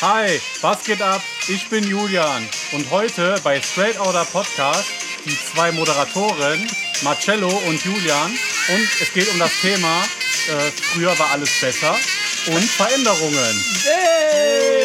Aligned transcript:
Hi, 0.00 0.40
was 0.60 0.84
geht 0.84 1.02
ab? 1.02 1.20
Ich 1.48 1.68
bin 1.70 1.82
Julian 1.82 2.48
und 2.70 2.88
heute 2.92 3.34
bei 3.42 3.60
Straight 3.60 3.98
Outer 3.98 4.24
Podcast 4.26 4.84
die 5.24 5.36
zwei 5.36 5.72
Moderatoren 5.72 6.64
Marcello 7.02 7.48
und 7.66 7.84
Julian 7.84 8.30
und 8.68 8.88
es 9.00 9.12
geht 9.12 9.28
um 9.32 9.40
das 9.40 9.50
Thema 9.60 10.04
äh, 10.48 10.70
früher 10.92 11.18
war 11.18 11.32
alles 11.32 11.50
besser 11.60 11.96
und 12.46 12.64
Veränderungen. 12.64 13.64
Hey! 13.84 14.77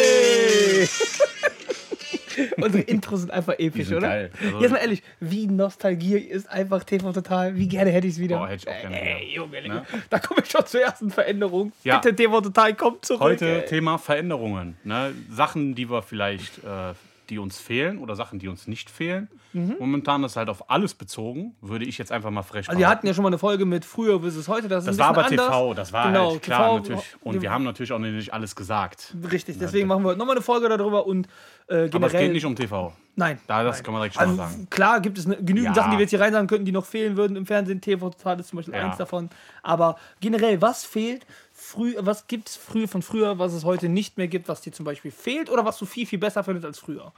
Unsere 2.58 2.84
Intros 2.84 3.22
sind 3.22 3.32
einfach 3.32 3.54
episch, 3.60 3.88
sind 3.88 3.98
oder? 3.98 4.08
geil. 4.08 4.32
Also- 4.44 4.62
Jetzt 4.62 4.72
mal 4.72 4.78
ehrlich, 4.78 5.04
wie 5.20 5.48
Nostalgie 5.48 6.18
ist 6.18 6.50
einfach 6.50 6.84
TV 6.84 7.12
Total. 7.12 7.56
Wie 7.56 7.68
gerne 7.68 7.92
hätte 7.92 8.08
ich 8.08 8.14
es 8.14 8.20
wieder. 8.20 8.38
Boah, 8.38 8.48
hätte 8.50 8.68
ich 8.68 8.76
auch 8.76 8.82
gerne 8.82 9.02
Ey, 9.02 9.22
wieder. 9.28 9.36
Junge, 9.36 9.62
Ne? 9.68 9.86
da 10.10 10.20
komme 10.20 10.42
ich 10.44 10.50
schon 10.52 10.66
zur 10.66 10.82
ersten 10.82 11.10
Veränderung. 11.12 11.72
Ja. 11.84 11.98
Bitte 12.00 12.16
TV 12.16 12.42
Total, 12.42 12.74
kommt 12.76 13.06
zurück. 13.06 13.22
Heute 13.22 13.64
ey. 13.64 13.66
Thema 13.68 13.98
Veränderungen. 13.98 14.78
Ne? 14.84 15.14
Sachen, 15.30 15.76
die 15.76 15.90
wir 15.90 16.02
vielleicht, 16.02 16.60
äh, 16.60 16.94
die 17.30 17.40
uns 17.40 17.58
fehlen 17.60 18.00
oder 18.00 18.16
Sachen, 18.16 18.38
die 18.40 18.48
uns 18.48 18.68
nicht 18.68 18.90
fehlen. 18.90 19.30
Momentan 19.56 20.24
ist 20.24 20.36
halt 20.36 20.50
auf 20.50 20.72
alles 20.72 20.96
bezogen, 20.96 21.56
würde 21.62 21.86
ich 21.86 22.00
jetzt 22.00 22.12
einfach 22.12 22.32
mal 22.32 22.42
frech 22.42 22.66
Mhm. 22.66 22.70
Also 22.72 22.80
wir 22.80 22.90
hatten 22.90 23.06
ja 23.06 23.14
schon 23.14 23.22
mal 23.22 23.30
eine 23.30 23.38
Folge 23.38 23.66
mit 23.66 23.86
früher 23.86 24.18
bis 24.20 24.36
es 24.36 24.48
heute. 24.48 24.68
Das, 24.68 24.84
ist 24.84 24.88
Das 24.88 24.98
war 24.98 25.10
aber 25.10 25.26
anders. 25.26 25.46
TV, 25.48 25.74
das 25.76 25.94
war 25.94 26.08
Genau, 26.08 26.32
halt 26.32 26.42
klar 26.42 26.60
TV, 26.70 26.78
natürlich. 26.78 27.16
Und 27.22 27.42
wir 27.44 27.52
haben 27.52 27.64
natürlich 27.64 27.92
auch 27.92 28.00
nicht 28.00 28.34
alles 28.34 28.56
gesagt. 28.56 29.14
Richtig, 29.32 29.60
deswegen 29.60 29.88
machen 29.88 30.04
wir 30.04 30.10
heute 30.10 30.18
nochmal 30.20 30.36
eine 30.38 30.42
Folge 30.44 30.68
darüber 30.70 31.06
und 31.06 31.28
äh, 31.68 31.90
generell. 31.90 31.96
Aber 31.96 32.08
es 32.08 32.14
geht 32.14 32.32
nicht 32.34 32.46
um 32.46 32.56
TV. 32.56 32.94
Nein. 33.16 33.40
Da, 33.46 33.64
das 33.64 33.78
nein. 33.78 33.84
kann 33.84 33.94
man 33.94 34.02
direkt 34.02 34.16
schon 34.16 34.24
Also 34.24 34.36
mal 34.36 34.50
sagen. 34.50 34.68
klar 34.72 35.00
gibt 35.00 35.18
es 35.20 35.28
ne, 35.28 35.38
genügend 35.38 35.68
Ja. 35.68 35.74
Sachen, 35.76 35.92
die 35.92 35.98
wir 35.98 36.02
jetzt 36.02 36.10
hier 36.10 36.20
rein 36.20 36.34
sagen 36.34 36.48
könnten, 36.48 36.66
die 36.66 36.72
noch 36.72 36.86
fehlen 36.86 37.16
würden 37.16 37.38
im 37.38 37.46
Fernsehen. 37.46 37.80
TV 37.80 38.10
Total 38.10 38.40
ist 38.40 38.48
zum 38.48 38.58
Beispiel 38.58 38.74
Ja. 38.74 38.86
eins 38.88 38.98
davon. 38.98 39.30
Aber 39.62 39.98
generell, 40.20 40.62
was 40.62 40.84
fehlt? 40.84 41.26
Früh, 41.52 41.96
was 42.00 42.26
gibt 42.28 42.50
es 42.50 42.56
früher 42.58 42.88
von 42.88 43.04
früher, 43.04 43.38
was 43.38 43.54
es 43.54 43.64
heute 43.66 43.88
nicht 43.88 44.18
mehr 44.18 44.28
gibt, 44.28 44.48
was 44.48 44.62
dir 44.62 44.74
zum 44.74 44.86
Beispiel 44.86 45.12
fehlt 45.12 45.50
oder 45.52 45.64
was 45.64 45.78
du 45.78 45.86
viel, 45.86 46.08
viel 46.08 46.20
besser 46.20 46.44
findest 46.44 46.66
als 46.66 46.80
früher? 46.80 47.14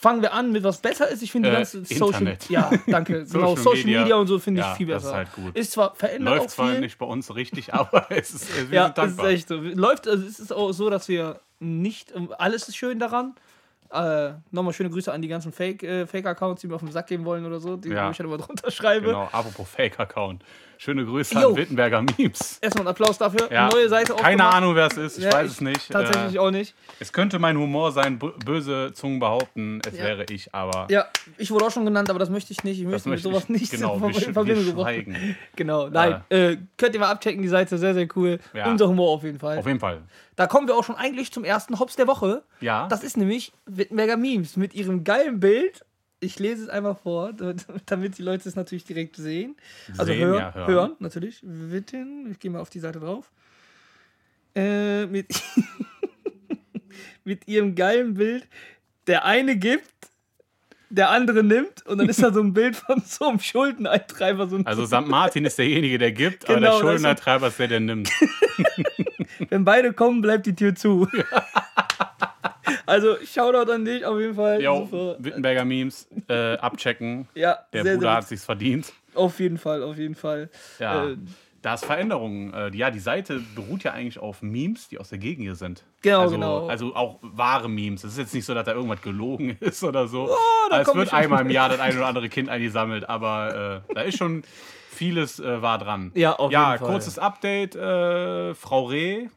Fangen 0.00 0.22
wir 0.22 0.32
an 0.32 0.50
mit 0.50 0.62
was 0.64 0.78
besser 0.78 1.08
ist. 1.08 1.22
Ich 1.22 1.30
finde 1.30 1.50
die 1.50 1.54
Äh, 1.54 1.58
ganze 1.58 1.84
Social 1.84 2.06
Internet. 2.22 2.48
Ja, 2.48 2.70
danke. 2.86 3.24
genau, 3.30 3.54
Social 3.54 3.56
Social 3.56 3.84
Media, 3.84 4.00
Media. 4.00 4.16
und 4.16 4.26
so 4.28 4.38
finde 4.38 4.60
ich 4.62 4.66
Ja, 4.66 4.74
viel 4.74 4.86
das 4.86 5.02
besser. 5.02 5.10
ist 5.12 5.16
halt 5.16 5.32
gut. 5.34 5.56
Ist 5.56 5.72
zwar 5.72 5.94
verändert 5.94 6.34
Läuft 6.36 6.46
auch 6.46 6.50
zwar 6.54 6.70
viel. 6.70 6.80
nicht 6.80 6.98
bei 6.98 7.04
uns 7.06 7.34
richtig, 7.34 7.74
aber 7.74 8.06
es 8.10 8.30
ist, 8.32 8.70
wir 8.70 8.76
Ja, 8.76 8.94
es 8.96 9.12
ist 9.12 9.18
echt 9.24 9.48
so. 9.48 9.56
Läuft, 9.56 10.08
also 10.08 10.26
es 10.26 10.40
ist 10.40 10.52
auch 10.52 10.72
so, 10.72 10.88
dass 10.88 11.08
wir 11.08 11.40
nicht, 11.58 12.14
alles 12.38 12.66
ist 12.68 12.76
schön 12.76 12.98
daran. 12.98 13.34
Äh, 13.92 14.30
Nochmal 14.52 14.72
schöne 14.72 14.88
Grüße 14.88 15.12
an 15.12 15.20
die 15.20 15.28
ganzen 15.28 15.52
Fake, 15.52 15.82
äh, 15.82 16.06
Fake-Accounts, 16.06 16.60
die 16.62 16.68
mir 16.68 16.76
auf 16.76 16.80
den 16.80 16.92
Sack 16.92 17.08
gehen 17.08 17.24
wollen 17.24 17.44
oder 17.44 17.60
so, 17.60 17.76
die 17.76 17.88
Ja. 17.90 18.10
ich 18.10 18.18
halt 18.18 18.26
immer 18.28 18.38
drunter 18.38 18.70
schreibe. 18.70 19.06
Genau, 19.08 19.28
apropos 19.32 19.68
Fake-Account. 19.68 20.42
Schöne 20.82 21.04
Grüße 21.04 21.38
Jo. 21.38 21.50
an 21.50 21.56
Wittenberger 21.56 22.00
Memes. 22.00 22.56
Erstmal 22.62 22.86
einen 22.86 22.88
Applaus 22.88 23.18
dafür. 23.18 23.52
Ja. 23.52 23.68
Neue 23.68 23.86
Seite 23.90 24.14
Keine. 24.14 24.46
Ahnung, 24.46 24.74
wer 24.74 24.86
es 24.86 24.96
ist, 24.96 25.18
ich 25.18 25.24
Ja, 25.24 25.32
weiß 25.34 25.50
es 25.50 25.60
nicht. 25.60 25.90
Tatsächlich 25.92 26.36
äh, 26.36 26.38
auch 26.38 26.50
nicht. 26.50 26.74
Es 26.98 27.12
könnte 27.12 27.38
mein 27.38 27.58
Humor 27.58 27.92
sein, 27.92 28.18
böse 28.18 28.90
Zungen 28.94 29.20
behaupten, 29.20 29.82
es 29.86 29.98
Ja. 29.98 30.04
wäre 30.04 30.24
ich, 30.30 30.54
aber 30.54 30.86
Ja, 30.88 31.04
ich 31.36 31.50
wurde 31.50 31.66
auch 31.66 31.70
schon 31.70 31.84
genannt, 31.84 32.08
aber 32.08 32.18
das 32.18 32.30
möchte 32.30 32.54
ich 32.54 32.64
nicht. 32.64 32.80
Ich 32.80 32.86
möchte 32.86 33.10
mit 33.10 33.20
sowas 33.20 33.42
ich, 33.42 33.48
nicht 33.50 33.70
genau, 33.72 33.96
in 33.96 34.32
Verbindung 34.32 34.64
gebracht. 34.64 34.94
Genau, 35.54 35.88
nein. 35.90 36.24
Äh, 36.30 36.56
könnt 36.78 36.94
ihr 36.94 37.00
mal 37.00 37.10
abchecken, 37.10 37.42
die 37.42 37.48
Seite, 37.48 37.76
sehr, 37.76 37.92
sehr 37.92 38.08
cool. 38.16 38.38
Unser 38.64 38.88
Humor 38.88 39.10
auf 39.10 39.22
jeden 39.22 39.38
Fall. 39.38 39.58
Auf 39.58 39.66
jeden 39.66 39.80
Fall. 39.80 40.00
Da 40.36 40.46
kommen 40.46 40.66
wir 40.66 40.76
auch 40.76 40.84
schon 40.84 40.96
eigentlich 40.96 41.30
zum 41.30 41.44
ersten 41.44 41.78
Hops 41.78 41.96
der 41.96 42.06
Woche. 42.06 42.42
Ja. 42.62 42.88
Das 42.88 43.04
ist 43.04 43.18
nämlich 43.18 43.52
Wittenberger 43.66 44.16
Memes 44.16 44.56
mit 44.56 44.72
ihrem 44.74 45.04
geilen 45.04 45.40
Bild. 45.40 45.84
Ich 46.20 46.38
lese 46.38 46.64
es 46.64 46.68
einmal 46.68 46.94
vor, 46.94 47.32
damit- 47.86 48.18
die 48.18 48.22
Leute 48.22 48.48
es 48.48 48.54
natürlich 48.56 48.84
direkt 48.84 49.16
sehen. 49.16 49.56
Also 49.98 50.12
Sehen, 50.12 50.20
hören, 50.26 50.38
ja, 50.38 50.54
hören. 50.54 50.68
hören. 50.68 50.92
natürlich. 50.98 51.40
Witten, 51.42 52.30
ich 52.30 52.38
gehe 52.38 52.50
mal 52.50 52.60
auf 52.60 52.70
die 52.70 52.80
Seite 52.80 53.00
drauf. 53.00 53.30
Äh, 54.54 55.06
mit, 55.06 55.28
mit 57.24 57.46
ihrem 57.48 57.74
geilen 57.74 58.14
Bild. 58.14 58.46
Der 59.06 59.24
eine 59.24 59.56
gibt, 59.56 59.88
der 60.90 61.10
andere 61.10 61.42
nimmt 61.42 61.86
und 61.86 61.98
dann 61.98 62.08
ist 62.08 62.22
da 62.22 62.32
so 62.32 62.40
ein 62.40 62.52
Bild 62.52 62.76
von 62.76 63.00
so 63.06 63.28
einem 63.28 63.40
Schuldeneintreiber. 63.40 64.48
So 64.48 64.56
ein 64.56 64.66
Also 64.66 64.84
St. 64.86 65.06
Martin 65.06 65.44
ist 65.44 65.58
derjenige, 65.58 65.98
der 65.98 66.12
gibt, 66.12 66.44
aber 66.44 66.54
Genau, 66.56 66.60
der 66.60 66.70
das 66.70 66.76
ist- 66.76 66.80
Schuldeneintreiber 66.82 67.46
ist 67.48 67.58
der, 67.58 67.68
der 67.68 67.80
nimmt. 67.80 68.10
Wenn 69.48 69.64
beide 69.64 69.92
kommen, 69.92 70.20
bleibt 70.20 70.46
die 70.46 70.54
Tür 70.54 70.74
zu. 70.74 71.08
Also, 72.90 73.16
Shoutout 73.24 73.70
an 73.70 73.84
dich 73.84 74.04
auf 74.04 74.18
jeden 74.18 74.34
Fall. 74.34 74.60
Jo, 74.62 74.86
Super. 74.90 75.16
Wittenberger 75.18 75.64
Memes 75.64 76.08
äh, 76.28 76.56
abchecken. 76.58 77.28
Ja, 77.34 77.58
Der 77.72 77.82
sehr, 77.82 77.94
Bruder 77.94 78.08
sehr 78.08 78.16
hat 78.16 78.28
sich's 78.28 78.44
verdient. 78.44 78.92
Auf 79.14 79.40
jeden 79.40 79.58
Fall, 79.58 79.82
auf 79.82 79.96
jeden 79.96 80.14
Fall. 80.14 80.50
Ja. 80.78 81.08
Äh, 81.10 81.16
da 81.62 81.74
ist 81.74 81.84
Veränderungen. 81.84 82.54
Äh, 82.54 82.74
ja, 82.74 82.90
die 82.90 83.00
Seite 83.00 83.40
beruht 83.54 83.84
ja 83.84 83.92
eigentlich 83.92 84.18
auf 84.18 84.40
Memes, 84.40 84.88
die 84.88 84.98
aus 84.98 85.10
der 85.10 85.18
Gegend 85.18 85.42
hier 85.44 85.54
sind. 85.54 85.84
Genau, 86.00 86.20
also, 86.20 86.34
genau. 86.34 86.66
Also 86.68 86.94
auch 86.94 87.18
wahre 87.20 87.68
Memes. 87.68 88.02
Es 88.02 88.12
ist 88.12 88.18
jetzt 88.18 88.34
nicht 88.34 88.46
so, 88.46 88.54
dass 88.54 88.64
da 88.64 88.72
irgendwas 88.72 89.02
gelogen 89.02 89.56
ist 89.60 89.84
oder 89.84 90.08
so. 90.08 90.28
Oh, 90.30 90.68
da 90.70 90.80
es 90.80 90.88
komm 90.88 90.98
wird 90.98 91.12
einmal 91.12 91.42
im 91.42 91.50
Jahr 91.50 91.68
das 91.68 91.80
ein 91.80 91.96
oder 91.96 92.06
andere 92.06 92.28
Kind 92.28 92.48
eingesammelt, 92.48 93.08
aber 93.08 93.82
äh, 93.88 93.94
da 93.94 94.00
ist 94.02 94.16
schon 94.16 94.42
vieles 94.90 95.38
äh, 95.38 95.60
wahr 95.60 95.78
dran. 95.78 96.12
Ja, 96.14 96.32
auf 96.32 96.50
ja, 96.50 96.72
jeden 96.72 96.84
Fall. 96.84 96.92
kurzes 96.92 97.18
Update. 97.18 97.74
Frau 97.74 98.84
Reh 98.84 99.28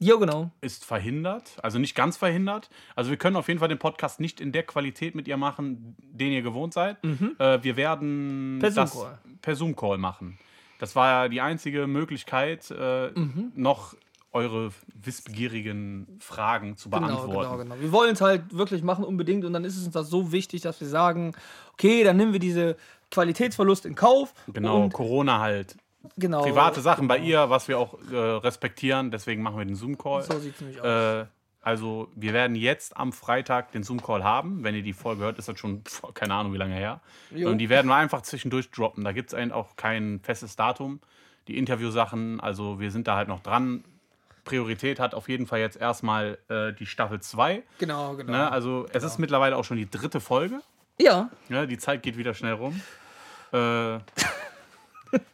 ja, 0.00 0.16
genau. 0.16 0.50
ist 0.60 0.84
verhindert, 0.84 1.56
also 1.62 1.78
nicht 1.78 1.94
ganz 1.94 2.16
verhindert. 2.16 2.68
Also 2.96 3.10
wir 3.10 3.16
können 3.18 3.36
auf 3.36 3.46
jeden 3.48 3.60
Fall 3.60 3.68
den 3.68 3.78
Podcast 3.78 4.18
nicht 4.18 4.40
in 4.40 4.50
der 4.50 4.64
Qualität 4.64 5.14
mit 5.14 5.28
ihr 5.28 5.36
machen, 5.36 5.94
den 6.00 6.32
ihr 6.32 6.42
gewohnt 6.42 6.72
seid. 6.74 6.96
Äh, 7.38 7.62
wir 7.62 7.76
werden 7.76 8.56
Mhm. 8.56 8.58
Per 8.60 8.70
das 8.70 8.98
per 9.42 9.54
Zoom-Call 9.56 9.98
machen. 9.98 10.38
Das 10.78 10.96
war 10.96 11.08
ja 11.24 11.28
die 11.28 11.40
einzige 11.40 11.86
Möglichkeit, 11.86 12.70
äh, 12.70 13.10
Mhm. 13.10 13.52
noch 13.54 13.94
eure 14.32 14.70
wissbegierigen 15.02 16.06
Fragen 16.20 16.76
zu 16.76 16.88
Genau, 16.88 17.06
beantworten. 17.06 17.40
genau, 17.40 17.56
genau. 17.58 17.74
Wir 17.80 17.92
wollen 17.92 18.12
es 18.12 18.20
halt 18.20 18.56
wirklich 18.56 18.82
machen, 18.82 19.04
unbedingt. 19.04 19.44
Und 19.44 19.52
dann 19.52 19.64
ist 19.64 19.76
es 19.76 19.84
uns 19.84 19.92
das 19.94 20.08
so 20.08 20.32
wichtig, 20.32 20.62
dass 20.62 20.80
wir 20.80 20.88
sagen, 20.88 21.32
okay, 21.74 22.04
dann 22.04 22.16
nehmen 22.16 22.32
wir 22.32 22.40
diese 22.40 22.76
Qualitätsverlust 23.10 23.86
in 23.86 23.94
Kauf. 23.96 24.32
Genau, 24.52 24.88
Corona 24.88 25.40
halt. 25.40 25.76
Genau. 26.16 26.42
Private 26.42 26.80
Sachen 26.80 27.08
bei 27.08 27.18
ihr, 27.18 27.50
was 27.50 27.68
wir 27.68 27.78
auch 27.78 27.98
äh, 28.10 28.16
respektieren, 28.16 29.10
deswegen 29.10 29.42
machen 29.42 29.58
wir 29.58 29.64
den 29.64 29.76
Zoom-Call. 29.76 30.22
So 30.22 30.38
sieht 30.38 30.54
es 30.54 30.60
nämlich 30.60 30.80
aus. 30.80 30.86
Äh, 30.86 31.26
also, 31.62 32.08
wir 32.14 32.32
werden 32.32 32.56
jetzt 32.56 32.96
am 32.96 33.12
Freitag 33.12 33.72
den 33.72 33.82
Zoom-Call 33.82 34.24
haben. 34.24 34.64
Wenn 34.64 34.74
ihr 34.74 34.82
die 34.82 34.94
Folge 34.94 35.24
hört, 35.24 35.38
ist 35.38 35.48
das 35.48 35.58
schon, 35.58 35.82
pf, 35.84 36.14
keine 36.14 36.34
Ahnung, 36.34 36.54
wie 36.54 36.58
lange 36.58 36.74
her. 36.74 37.00
Jo. 37.30 37.50
Und 37.50 37.58
die 37.58 37.68
werden 37.68 37.88
wir 37.88 37.96
einfach 37.96 38.22
zwischendurch 38.22 38.70
droppen. 38.70 39.04
Da 39.04 39.12
gibt 39.12 39.32
es 39.32 39.52
auch 39.52 39.76
kein 39.76 40.20
festes 40.22 40.56
Datum. 40.56 41.00
Die 41.48 41.58
Interviewsachen, 41.58 42.40
also 42.40 42.80
wir 42.80 42.90
sind 42.90 43.08
da 43.08 43.16
halt 43.16 43.28
noch 43.28 43.40
dran. 43.40 43.84
Priorität 44.44 44.98
hat 45.00 45.14
auf 45.14 45.28
jeden 45.28 45.46
Fall 45.46 45.60
jetzt 45.60 45.76
erstmal 45.76 46.38
äh, 46.48 46.72
die 46.72 46.86
Staffel 46.86 47.20
2. 47.20 47.62
genau, 47.78 48.16
genau. 48.16 48.32
Ne? 48.32 48.50
Also, 48.50 48.86
es 48.92 49.04
ist 49.04 49.18
mittlerweile 49.18 49.56
auch 49.56 49.64
schon 49.64 49.76
die 49.76 49.90
dritte 49.90 50.20
Folge. 50.20 50.60
ja, 50.98 51.28
Ja, 51.50 51.66
die 51.66 51.76
Zeit 51.76 52.02
geht 52.02 52.16
wieder 52.16 52.32
schnell 52.32 52.54
rum. 52.54 52.80
Äh, 53.52 53.98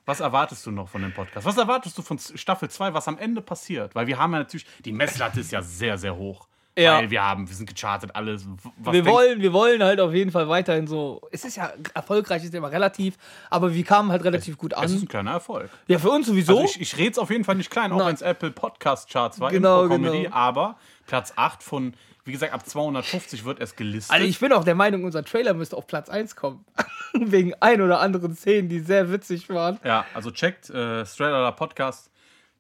was 0.04 0.20
erwartest 0.20 0.64
du 0.66 0.70
noch 0.70 0.88
von 0.88 1.02
dem 1.02 1.12
Podcast? 1.12 1.46
Was 1.46 1.56
erwartest 1.56 1.96
du 1.98 2.02
von 2.02 2.18
Staffel 2.18 2.68
2, 2.70 2.94
was 2.94 3.08
am 3.08 3.18
Ende 3.18 3.40
passiert? 3.40 3.94
Weil 3.94 4.06
wir 4.06 4.18
haben 4.18 4.32
ja 4.32 4.38
natürlich, 4.40 4.66
die 4.84 4.92
Messlatte 4.92 5.40
ist 5.40 5.52
ja 5.52 5.62
sehr, 5.62 5.98
sehr 5.98 6.16
hoch. 6.16 6.46
Ja. 6.78 6.98
Weil 6.98 7.10
wir 7.10 7.22
haben, 7.22 7.48
wir 7.48 7.56
sind 7.56 7.66
gechartet, 7.66 8.14
alles. 8.14 8.46
Was 8.76 8.92
wir 8.92 9.06
wollen, 9.06 9.40
wir 9.40 9.54
wollen 9.54 9.82
halt 9.82 9.98
auf 9.98 10.12
jeden 10.12 10.30
Fall 10.30 10.46
weiterhin 10.50 10.86
so. 10.86 11.22
Es 11.32 11.46
ist 11.46 11.56
ja 11.56 11.72
erfolgreich, 11.94 12.44
ist 12.44 12.52
ja 12.52 12.58
immer 12.58 12.70
relativ, 12.70 13.16
aber 13.48 13.72
wir 13.72 13.82
kamen 13.82 14.10
halt 14.12 14.24
relativ 14.24 14.58
gut 14.58 14.74
Es 14.74 14.90
ist 14.90 14.96
an. 14.98 15.02
ein 15.04 15.08
kleiner 15.08 15.30
Erfolg. 15.32 15.70
Ja, 15.86 15.98
für 15.98 16.10
uns 16.10 16.26
sowieso. 16.26 16.58
Also 16.58 16.64
ich, 16.74 16.80
ich 16.82 16.96
rede 16.98 17.12
es 17.12 17.18
auf 17.18 17.30
jeden 17.30 17.44
Fall 17.44 17.54
nicht 17.54 17.70
klein, 17.70 17.92
auch 17.92 18.06
wenn 18.06 18.14
es 18.14 18.20
Apple 18.20 18.50
Podcast 18.50 19.08
Charts 19.10 19.40
war, 19.40 19.50
Genau, 19.50 19.84
Impro-Comedy, 19.84 20.24
genau. 20.24 20.36
aber 20.36 20.76
Platz 21.06 21.32
8 21.36 21.62
von, 21.62 21.94
wie 22.26 22.32
gesagt, 22.32 22.52
ab 22.52 22.66
250 22.66 23.44
wird 23.44 23.60
es 23.60 23.76
gelistet. 23.76 24.12
Also 24.12 24.26
ich 24.26 24.38
bin 24.40 24.52
auch 24.52 24.64
der 24.64 24.74
Meinung, 24.74 25.04
unser 25.04 25.24
Trailer 25.24 25.54
müsste 25.54 25.76
auf 25.76 25.86
Platz 25.86 26.08
1 26.08 26.36
kommen. 26.36 26.64
Wegen 27.14 27.54
ein 27.60 27.80
oder 27.80 28.00
anderen 28.00 28.34
Szenen, 28.36 28.68
die 28.68 28.80
sehr 28.80 29.10
witzig 29.10 29.48
waren. 29.48 29.78
ja, 29.84 30.04
also 30.12 30.30
checkt 30.30 30.68
äh, 30.70 31.06
Straight 31.06 31.56
Podcast 31.56 32.10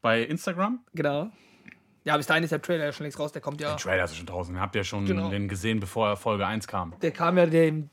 bei 0.00 0.22
Instagram. 0.22 0.80
Genau. 0.94 1.30
Ja, 2.04 2.16
bis 2.16 2.26
dahin 2.26 2.44
ist 2.44 2.50
der 2.50 2.62
Trailer 2.62 2.84
ja 2.84 2.92
schon 2.92 3.04
längst 3.04 3.18
raus. 3.18 3.32
Der 3.32 3.42
kommt 3.42 3.60
ja. 3.60 3.74
Trailer 3.74 4.04
ist 4.04 4.16
schon 4.16 4.26
draußen. 4.26 4.60
Habt 4.60 4.76
ihr 4.76 4.84
schon 4.84 5.06
Genau. 5.06 5.28
den 5.28 5.48
gesehen, 5.48 5.80
bevor 5.80 6.16
Folge 6.16 6.46
1 6.46 6.68
kam? 6.68 6.94
Der 7.02 7.10
kam 7.10 7.36
ja 7.36 7.46
den 7.46 7.90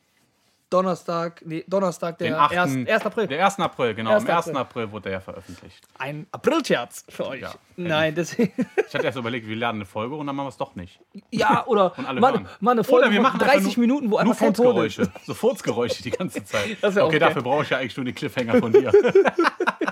Donnerstag, 0.74 1.42
nee, 1.46 1.64
Donnerstag, 1.68 2.18
der 2.18 2.28
Den 2.30 2.34
8. 2.36 2.58
1. 2.58 2.88
1. 2.90 3.06
April. 3.06 3.28
Der 3.28 3.46
1. 3.46 3.60
April, 3.60 3.94
genau. 3.94 4.14
1. 4.16 4.24
Am 4.28 4.38
1. 4.38 4.48
April. 4.50 4.58
April 4.58 4.92
wurde 4.92 5.04
der 5.04 5.12
ja 5.14 5.20
veröffentlicht. 5.20 5.88
Ein 6.00 6.26
Aprilscherz 6.32 7.06
für 7.10 7.28
euch. 7.28 7.42
Ja. 7.42 7.54
Nein, 7.76 8.16
deswegen. 8.16 8.54
Ich 8.88 8.94
hatte 8.94 9.06
erst 9.06 9.18
überlegt, 9.18 9.48
wir 9.48 9.56
laden 9.56 9.78
eine 9.78 9.86
Folge 9.86 10.16
und 10.16 10.26
dann 10.28 10.36
machen 10.36 10.46
wir 10.48 10.50
es 10.50 10.58
doch 10.58 10.76
nicht. 10.76 11.00
Ja, 11.32 11.66
oder 11.68 11.94
mal, 12.20 12.46
mal 12.60 12.72
eine 12.72 12.84
Folge 12.84 13.06
Oder 13.06 13.14
wir 13.14 13.22
machen 13.22 13.40
einfach 13.40 13.54
30 13.54 13.78
nur- 13.78 13.82
Minuten, 13.86 14.06
wo 14.08 14.12
Nur 14.12 14.20
einfach 14.22 14.34
ist. 14.34 14.40
Furzgeräusche. 14.40 15.12
So 15.26 15.34
Furzgeräusche 15.34 16.04
die 16.04 16.12
ganze 16.12 16.44
Zeit. 16.44 16.78
Okay, 16.84 17.10
geil. 17.12 17.20
dafür 17.20 17.42
brauche 17.44 17.64
ich 17.64 17.70
ja 17.70 17.78
eigentlich 17.78 17.98
nur 17.98 18.06
den 18.06 18.16
Cliffhanger 18.16 18.58
von 18.60 18.72
dir. 18.72 18.92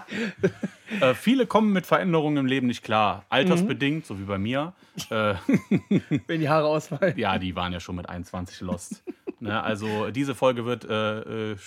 äh, 1.01 1.13
viele 1.13 1.45
kommen 1.45 1.73
mit 1.73 1.85
Veränderungen 1.85 2.37
im 2.37 2.45
Leben 2.45 2.67
nicht 2.67 2.83
klar. 2.83 3.25
Altersbedingt, 3.29 4.05
so 4.05 4.17
wie 4.19 4.23
bei 4.23 4.37
mir. 4.37 4.73
Äh, 5.09 5.35
Wenn 6.27 6.39
die 6.39 6.49
Haare 6.49 6.67
ausfallen. 6.67 7.17
ja, 7.17 7.37
die 7.37 7.55
waren 7.55 7.73
ja 7.73 7.79
schon 7.79 7.95
mit 7.95 8.09
21 8.09 8.61
lost. 8.61 9.03
Ne, 9.41 9.61
also 9.61 10.11
diese 10.11 10.35
Folge 10.35 10.65
wird 10.65 10.85
äh, 10.85 11.19
äh, 11.19 11.51
äh, 11.53 11.57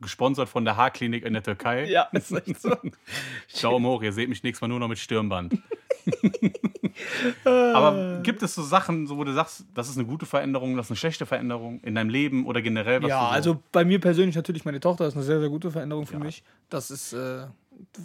gesponsert 0.00 0.48
von 0.48 0.64
der 0.64 0.76
Haarklinik 0.76 1.24
in 1.24 1.32
der 1.32 1.42
Türkei. 1.42 1.86
Ja, 1.86 2.04
ist 2.12 2.32
echt 2.32 2.60
so. 2.60 2.76
Daumen 3.62 3.86
hoch, 3.86 4.02
ihr 4.02 4.12
seht 4.12 4.28
mich 4.28 4.42
nächstes 4.42 4.60
Mal 4.60 4.68
nur 4.68 4.80
noch 4.80 4.88
mit 4.88 4.98
Stirnband. 4.98 5.54
Aber 7.44 8.20
gibt 8.22 8.42
es 8.42 8.54
so 8.54 8.62
Sachen, 8.62 9.06
so, 9.06 9.16
wo 9.16 9.24
du 9.24 9.32
sagst, 9.32 9.64
das 9.74 9.88
ist 9.88 9.96
eine 9.96 10.06
gute 10.06 10.26
Veränderung, 10.26 10.76
das 10.76 10.86
ist 10.86 10.90
eine 10.90 10.96
schlechte 10.96 11.26
Veränderung 11.26 11.80
in 11.80 11.94
deinem 11.94 12.10
Leben 12.10 12.46
oder 12.46 12.62
generell? 12.62 13.02
Was 13.02 13.08
Ja, 13.08 13.20
so 13.20 13.26
also 13.26 13.62
bei 13.72 13.84
mir 13.84 14.00
persönlich 14.00 14.36
natürlich 14.36 14.64
meine 14.64 14.80
Tochter 14.80 15.06
ist 15.06 15.14
eine 15.14 15.24
sehr, 15.24 15.40
sehr 15.40 15.48
gute 15.48 15.70
Veränderung 15.70 16.06
für 16.06 16.18
mich. 16.18 16.42
Das 16.68 16.90
ist 16.90 17.12
äh, 17.12 17.46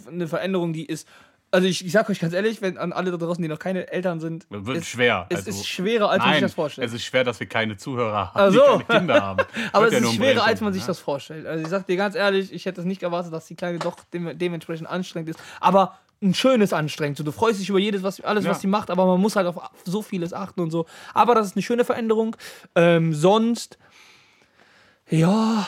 eine 0.06 0.28
Veränderung, 0.28 0.72
die 0.72 0.86
ist. 0.86 1.08
Also 1.50 1.66
ich, 1.66 1.84
ich 1.84 1.92
sag 1.92 2.10
euch 2.10 2.20
ganz 2.20 2.34
ehrlich, 2.34 2.60
wenn 2.60 2.76
an 2.76 2.92
alle 2.92 3.10
da 3.10 3.16
draußen, 3.16 3.40
die 3.40 3.48
noch 3.48 3.58
keine 3.58 3.90
Eltern 3.90 4.20
sind, 4.20 4.46
Wird 4.50 4.78
ist, 4.78 4.86
schwer. 4.88 5.26
Es 5.30 5.38
also- 5.38 5.50
ist 5.50 5.66
schwerer, 5.66 6.10
als 6.10 6.18
man 6.18 6.26
sich 6.28 6.34
Nein, 6.34 6.42
das 6.42 6.54
vorstellt. 6.54 6.88
Es 6.88 6.92
ist 6.94 7.04
schwer, 7.04 7.24
dass 7.24 7.40
wir 7.40 7.46
keine 7.46 7.76
Zuhörer 7.78 8.34
haben, 8.34 8.40
Ach 8.48 8.52
so. 8.52 8.78
die 8.78 8.84
keine 8.84 8.98
Kinder 9.00 9.22
haben. 9.22 9.44
Aber 9.72 9.86
es 9.86 9.92
ja 9.94 9.98
ist 10.00 10.14
schwerer, 10.14 10.44
als 10.44 10.60
man 10.60 10.72
sich 10.74 10.82
ne? 10.82 10.88
das 10.88 10.98
vorstellt. 10.98 11.46
Also 11.46 11.62
ich 11.62 11.68
sag 11.70 11.86
dir 11.86 11.96
ganz 11.96 12.14
ehrlich, 12.14 12.52
ich 12.52 12.66
hätte 12.66 12.80
es 12.82 12.86
nicht 12.86 13.02
erwartet, 13.02 13.32
dass 13.32 13.46
die 13.46 13.54
Kleine 13.54 13.78
doch 13.78 13.96
dem, 14.12 14.36
dementsprechend 14.38 14.88
anstrengend 14.88 15.30
ist. 15.30 15.40
Aber 15.60 15.98
ein 16.20 16.34
schönes 16.34 16.72
anstrengend. 16.72 17.16
So, 17.16 17.24
du 17.24 17.32
freust 17.32 17.60
dich 17.60 17.68
über 17.70 17.78
jedes, 17.78 18.02
was, 18.02 18.20
alles, 18.20 18.44
Ja. 18.44 18.50
was 18.50 18.60
sie 18.60 18.66
macht, 18.66 18.90
aber 18.90 19.06
man 19.06 19.20
muss 19.20 19.36
halt 19.36 19.46
auf 19.46 19.56
so 19.84 20.02
vieles 20.02 20.32
achten 20.34 20.60
und 20.60 20.70
so. 20.70 20.84
Aber 21.14 21.34
das 21.34 21.46
ist 21.46 21.56
eine 21.56 21.62
schöne 21.62 21.84
Veränderung. 21.84 22.36
Ähm, 22.74 23.14
sonst, 23.14 23.78
ja, 25.08 25.66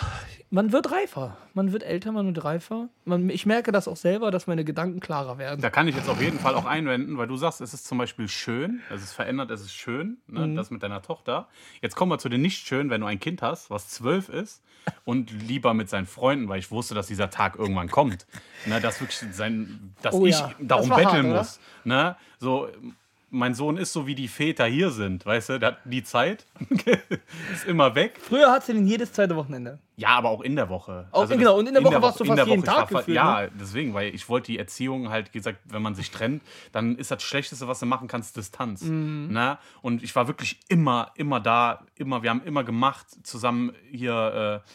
man 0.53 0.73
wird 0.73 0.91
reifer. 0.91 1.37
Man 1.55 1.73
wird 1.73 1.83
älter, 1.85 2.11
man 2.13 2.27
wird 2.27 2.45
reifer. 2.45 2.89
Man, 3.05 3.31
ich 3.31 3.47
merke 3.47 3.71
das 3.73 3.87
auch 3.87 3.97
selber, 3.97 4.31
dass 4.33 4.47
meine 4.49 4.65
Gedanken 4.65 4.99
klarer 5.01 5.39
werden. 5.39 5.61
Da 5.61 5.71
kann 5.71 5.87
ich 5.87 5.95
jetzt 5.95 6.09
auf 6.09 6.21
jeden 6.21 6.39
Fall 6.41 6.55
auch 6.57 6.65
einwenden, 6.65 7.17
weil 7.19 7.29
du 7.29 7.37
sagst, 7.37 7.61
es 7.61 7.73
ist 7.73 7.87
zum 7.87 7.99
Beispiel 7.99 8.29
schön, 8.29 8.81
es 8.93 9.03
ist 9.03 9.13
verändert, 9.13 9.51
es 9.51 9.61
ist 9.61 9.75
schön, 9.75 10.19
ne, 10.27 10.49
Mhm. 10.49 10.57
das 10.57 10.71
mit 10.71 10.83
deiner 10.83 11.03
Tochter. 11.03 11.49
Jetzt 11.81 11.95
kommen 11.95 12.11
wir 12.11 12.19
zu 12.19 12.29
den 12.29 12.43
nicht 12.43 12.67
schön, 12.67 12.91
wenn 12.91 13.01
du 13.01 13.07
ein 13.07 13.21
Kind 13.21 13.43
hast, 13.43 13.71
was 13.71 13.89
zwölf 13.89 14.29
ist 14.29 14.63
und 15.05 15.31
lieber 15.47 15.73
mit 15.73 15.89
seinen 15.89 16.07
Freunden, 16.07 16.49
weil 16.49 16.59
ich 16.59 16.71
wusste, 16.71 16.95
dass 16.95 17.07
dieser 17.07 17.31
Tag 17.31 17.57
irgendwann 17.57 17.89
kommt. 17.89 18.27
Ne, 18.67 18.81
dass 18.81 19.01
wirklich 19.01 19.19
sein, 19.35 19.95
dass 20.03 20.15
Oh 20.15 20.27
ich 20.27 20.39
ja, 20.39 20.51
darum 20.59 20.89
das 20.89 20.99
hart, 20.99 21.07
betteln 21.13 21.27
oder? 21.31 21.39
muss. 21.39 21.61
Ne? 21.85 22.17
So, 22.39 22.69
mein 23.31 23.55
Sohn 23.55 23.77
ist 23.77 23.93
so 23.93 24.07
wie 24.07 24.15
die 24.15 24.29
Väter 24.29 24.67
hier 24.67 24.91
sind, 24.91 25.25
weißt 25.25 25.49
du, 25.51 25.79
die 25.85 26.03
Zeit, 26.03 26.47
ist 27.53 27.67
immer 27.67 27.95
weg. 27.95 28.19
Früher 28.21 28.51
hat 28.51 28.65
sie 28.65 28.73
den 28.75 28.87
jedes 28.87 29.13
zweite 29.13 29.37
Wochenende. 29.37 29.79
Ja, 29.97 30.09
aber 30.11 30.31
auch 30.31 30.41
in 30.41 30.57
der 30.57 30.69
Woche. 30.69 31.09
Auch- 31.13 31.29
genau, 31.29 31.59
und 31.59 31.69
in 31.69 31.75
der 31.75 31.85
Woche 31.85 32.03
warst 32.03 32.19
du 32.21 32.25
fast 32.25 32.47
jeden 32.47 32.65
Tag 32.65 32.89
gefühlt, 32.89 33.15
Ja, 33.15 33.47
deswegen, 33.49 33.95
weil 33.95 34.15
ich 34.15 34.29
wollte 34.29 34.47
die 34.51 34.59
Erziehung 34.59 35.11
halt 35.11 35.33
gesagt, 35.33 35.59
wenn 35.67 35.83
man 35.83 35.95
sich 35.95 36.11
trennt, 36.11 36.43
dann 36.73 36.97
ist 36.97 37.11
das 37.11 37.23
Schlechteste, 37.23 37.69
was 37.69 37.81
du 37.81 37.87
machen 37.87 38.09
kannst, 38.09 38.37
Distanz. 38.37 38.83
Mhm. 38.83 39.29
Ne? 39.31 39.59
Und 39.83 40.03
ich 40.03 40.15
war 40.17 40.27
wirklich 40.27 40.59
immer, 40.69 41.13
immer 41.15 41.39
da, 41.41 41.87
immer, 41.97 42.23
wir 42.23 42.31
haben 42.31 42.43
immer 42.45 42.65
gemacht, 42.65 43.07
zusammen 43.23 43.73
hier 43.91 44.63
äh, 44.65 44.71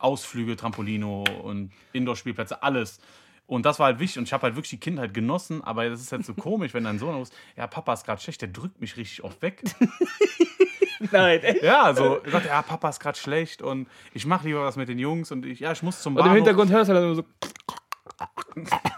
Ausflüge, 0.00 0.56
Trampolino 0.56 1.24
und 1.42 1.72
Indoor-Spielplätze, 1.92 2.62
alles. 2.62 3.00
Und 3.46 3.66
das 3.66 3.78
war 3.78 3.86
halt 3.86 3.98
wichtig 3.98 4.18
und 4.18 4.24
ich 4.24 4.32
habe 4.32 4.44
halt 4.44 4.54
wirklich 4.54 4.70
die 4.70 4.80
Kindheit 4.80 5.12
genossen, 5.12 5.62
aber 5.62 5.88
das 5.88 6.00
ist 6.00 6.12
halt 6.12 6.24
so 6.24 6.32
komisch, 6.34 6.72
wenn 6.74 6.84
dein 6.84 6.98
Sohn 6.98 7.14
muss, 7.14 7.30
ja, 7.56 7.66
Papa 7.66 7.92
ist 7.92 8.06
gerade 8.06 8.20
schlecht, 8.20 8.40
der 8.40 8.48
drückt 8.48 8.80
mich 8.80 8.96
richtig 8.96 9.24
oft 9.24 9.42
weg. 9.42 9.62
Nein, 11.10 11.40
echt? 11.40 11.62
Ja, 11.62 11.92
so, 11.94 12.20
sagt, 12.26 12.46
ja, 12.46 12.62
Papa 12.62 12.88
ist 12.88 13.00
gerade 13.00 13.18
schlecht 13.18 13.60
und 13.60 13.88
ich 14.14 14.24
mache 14.24 14.46
lieber 14.46 14.64
was 14.64 14.76
mit 14.76 14.88
den 14.88 14.98
Jungs 14.98 15.32
und 15.32 15.44
ich, 15.44 15.60
ja, 15.60 15.72
ich 15.72 15.82
muss 15.82 16.00
zum 16.00 16.14
Und 16.14 16.20
im 16.20 16.24
Bahnhof. 16.24 16.36
Hintergrund 16.36 16.70
hörst 16.70 16.90
du 16.90 16.94
dann 16.94 17.04
nur 17.04 17.14
so. 17.16 17.24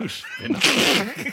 Spinner. 0.07 0.59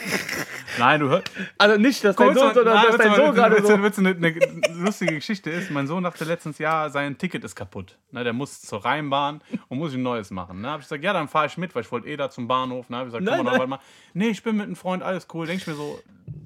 Nein, 0.79 0.99
du 0.99 1.09
hörst. 1.09 1.31
Also 1.57 1.77
nicht, 1.79 2.03
dass 2.03 2.15
dein 2.15 2.33
Sohn, 2.33 2.53
sondern 2.53 2.75
nein, 2.75 2.85
dass 2.87 2.97
dein 2.97 3.15
Sohn 3.15 3.35
gerade 3.35 3.61
so. 3.61 3.77
du 3.77 3.97
eine, 3.97 4.09
eine 4.09 4.35
lustige 4.73 5.15
Geschichte 5.15 5.49
ist, 5.49 5.71
mein 5.71 5.87
Sohn 5.87 6.03
dachte 6.03 6.23
letztens, 6.23 6.57
ja, 6.57 6.89
sein 6.89 7.17
Ticket 7.17 7.43
ist 7.43 7.55
kaputt. 7.55 7.97
Ne, 8.11 8.23
der 8.23 8.33
muss 8.33 8.61
zur 8.61 8.83
Rheinbahn 8.85 9.41
und 9.67 9.77
muss 9.79 9.93
ein 9.93 10.01
neues 10.01 10.31
machen. 10.31 10.61
Ne, 10.61 10.69
hab 10.69 10.79
ich 10.79 10.85
gesagt, 10.85 11.03
ja, 11.03 11.13
dann 11.13 11.27
fahre 11.27 11.47
ich 11.47 11.57
mit, 11.57 11.75
weil 11.75 11.83
ich 11.83 11.91
wollte 11.91 12.07
eh 12.07 12.17
da 12.17 12.29
zum 12.29 12.47
Bahnhof. 12.47 12.89
Ne, 12.89 12.97
hab 12.97 13.07
ich 13.07 13.13
gesagt, 13.13 13.25
Nein, 13.25 13.37
komm 13.37 13.45
mal 13.45 13.57
nein. 13.57 13.69
mal. 13.69 13.79
Nee, 14.13 14.29
ich 14.29 14.43
bin 14.43 14.57
mit 14.57 14.65
einem 14.65 14.75
Freund, 14.75 15.03
alles 15.03 15.27
cool. 15.33 15.45
Denk 15.45 15.61
ich 15.61 15.67
mir 15.67 15.75
so, 15.75 15.99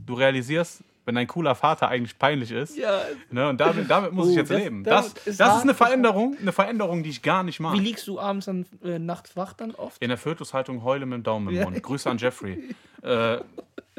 du 0.06 0.14
realisierst, 0.14 0.84
wenn 1.06 1.16
dein 1.16 1.28
cooler 1.28 1.56
Vater 1.56 1.88
eigentlich 1.88 2.18
peinlich 2.20 2.52
ist. 2.52 2.76
Ja. 2.78 3.02
Ne, 3.32 3.48
und 3.50 3.62
damit, 3.62 3.90
damit 3.90 4.12
muss 4.12 4.28
ich 4.30 4.36
Oh, 4.36 4.40
jetzt 4.40 4.52
das- 4.52 4.58
leben. 4.60 4.84
das 4.84 5.14
Das, 5.14 5.28
ist 5.28 5.40
das 5.40 5.58
ist 5.58 5.62
eine 5.64 5.74
Veränderung, 5.74 6.36
eine 6.42 6.52
Veränderung, 6.52 7.04
die 7.04 7.10
ich 7.12 7.22
gar 7.22 7.44
nicht 7.44 7.60
mag. 7.60 7.74
Wie 7.76 7.80
liegst 7.80 8.08
du 8.08 8.20
abends 8.20 8.48
dann 8.48 8.66
äh, 8.84 9.00
nachts 9.00 9.36
wach 9.38 9.54
dann 9.54 9.72
oft? 9.76 10.02
In 10.02 10.10
der 10.10 10.18
Fötushaltung 10.18 10.84
heule 10.84 11.06
mit 11.06 11.18
dem 11.18 11.24
Daumen 11.24 11.50
im 11.50 11.56
Ja. 11.56 11.64
Mund. 11.66 11.82
Grüße 11.82 12.10
an 12.10 12.18
Jeffrey. 12.18 12.76
äh, 13.02 13.38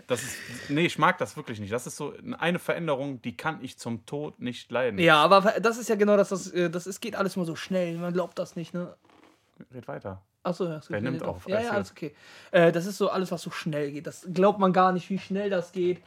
das 0.08 0.22
ist, 0.22 0.36
nee, 0.68 0.86
ich 0.86 0.98
mag 0.98 1.18
das 1.18 1.36
wirklich 1.36 1.58
nicht. 1.58 1.72
Das 1.72 1.86
ist 1.86 1.96
so 1.96 2.12
eine 2.38 2.58
Veränderung, 2.58 3.20
die 3.22 3.36
kann 3.36 3.58
ich 3.62 3.78
zum 3.78 4.04
Tod 4.06 4.38
nicht 4.40 4.70
leiden. 4.70 4.98
Ja, 5.00 5.16
aber 5.22 5.40
das 5.60 5.78
ist 5.78 5.88
ja 5.88 5.96
genau 5.96 6.16
das, 6.16 6.28
das, 6.28 6.52
äh, 6.52 6.70
das 6.70 6.86
ist, 6.86 7.00
geht 7.00 7.16
alles 7.16 7.34
immer 7.36 7.44
so 7.44 7.56
schnell. 7.56 7.96
Man 7.98 8.12
glaubt 8.12 8.38
das 8.38 8.54
nicht, 8.56 8.72
ne? 8.74 8.94
Red 9.74 9.88
weiter. 9.88 10.22
Achso, 10.42 10.64
ja, 10.66 10.76
es 10.76 10.90
Wer 10.90 11.00
nimmt 11.00 11.24
auf? 11.24 11.48
Ja, 11.48 11.56
Alles 11.56 11.66
ja, 11.68 11.72
alles 11.74 11.90
okay. 11.90 12.14
Äh, 12.52 12.70
das 12.70 12.86
ist 12.86 12.98
so 12.98 13.10
alles, 13.10 13.32
was 13.32 13.42
so 13.42 13.50
schnell 13.50 13.90
geht. 13.90 14.06
Das 14.06 14.26
glaubt 14.32 14.60
man 14.60 14.72
gar 14.72 14.92
nicht, 14.92 15.10
wie 15.10 15.18
schnell 15.18 15.50
das 15.50 15.72
geht. 15.72 16.00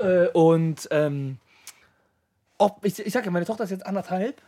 Äh, 0.00 0.28
und 0.32 0.88
ähm, 0.90 1.38
ob, 2.58 2.84
ich, 2.84 2.98
ich 2.98 3.12
sag 3.12 3.24
ja, 3.24 3.30
meine 3.30 3.46
Tochter 3.46 3.64
ist 3.64 3.70
jetzt 3.70 3.86
anderthalb. 3.86 4.40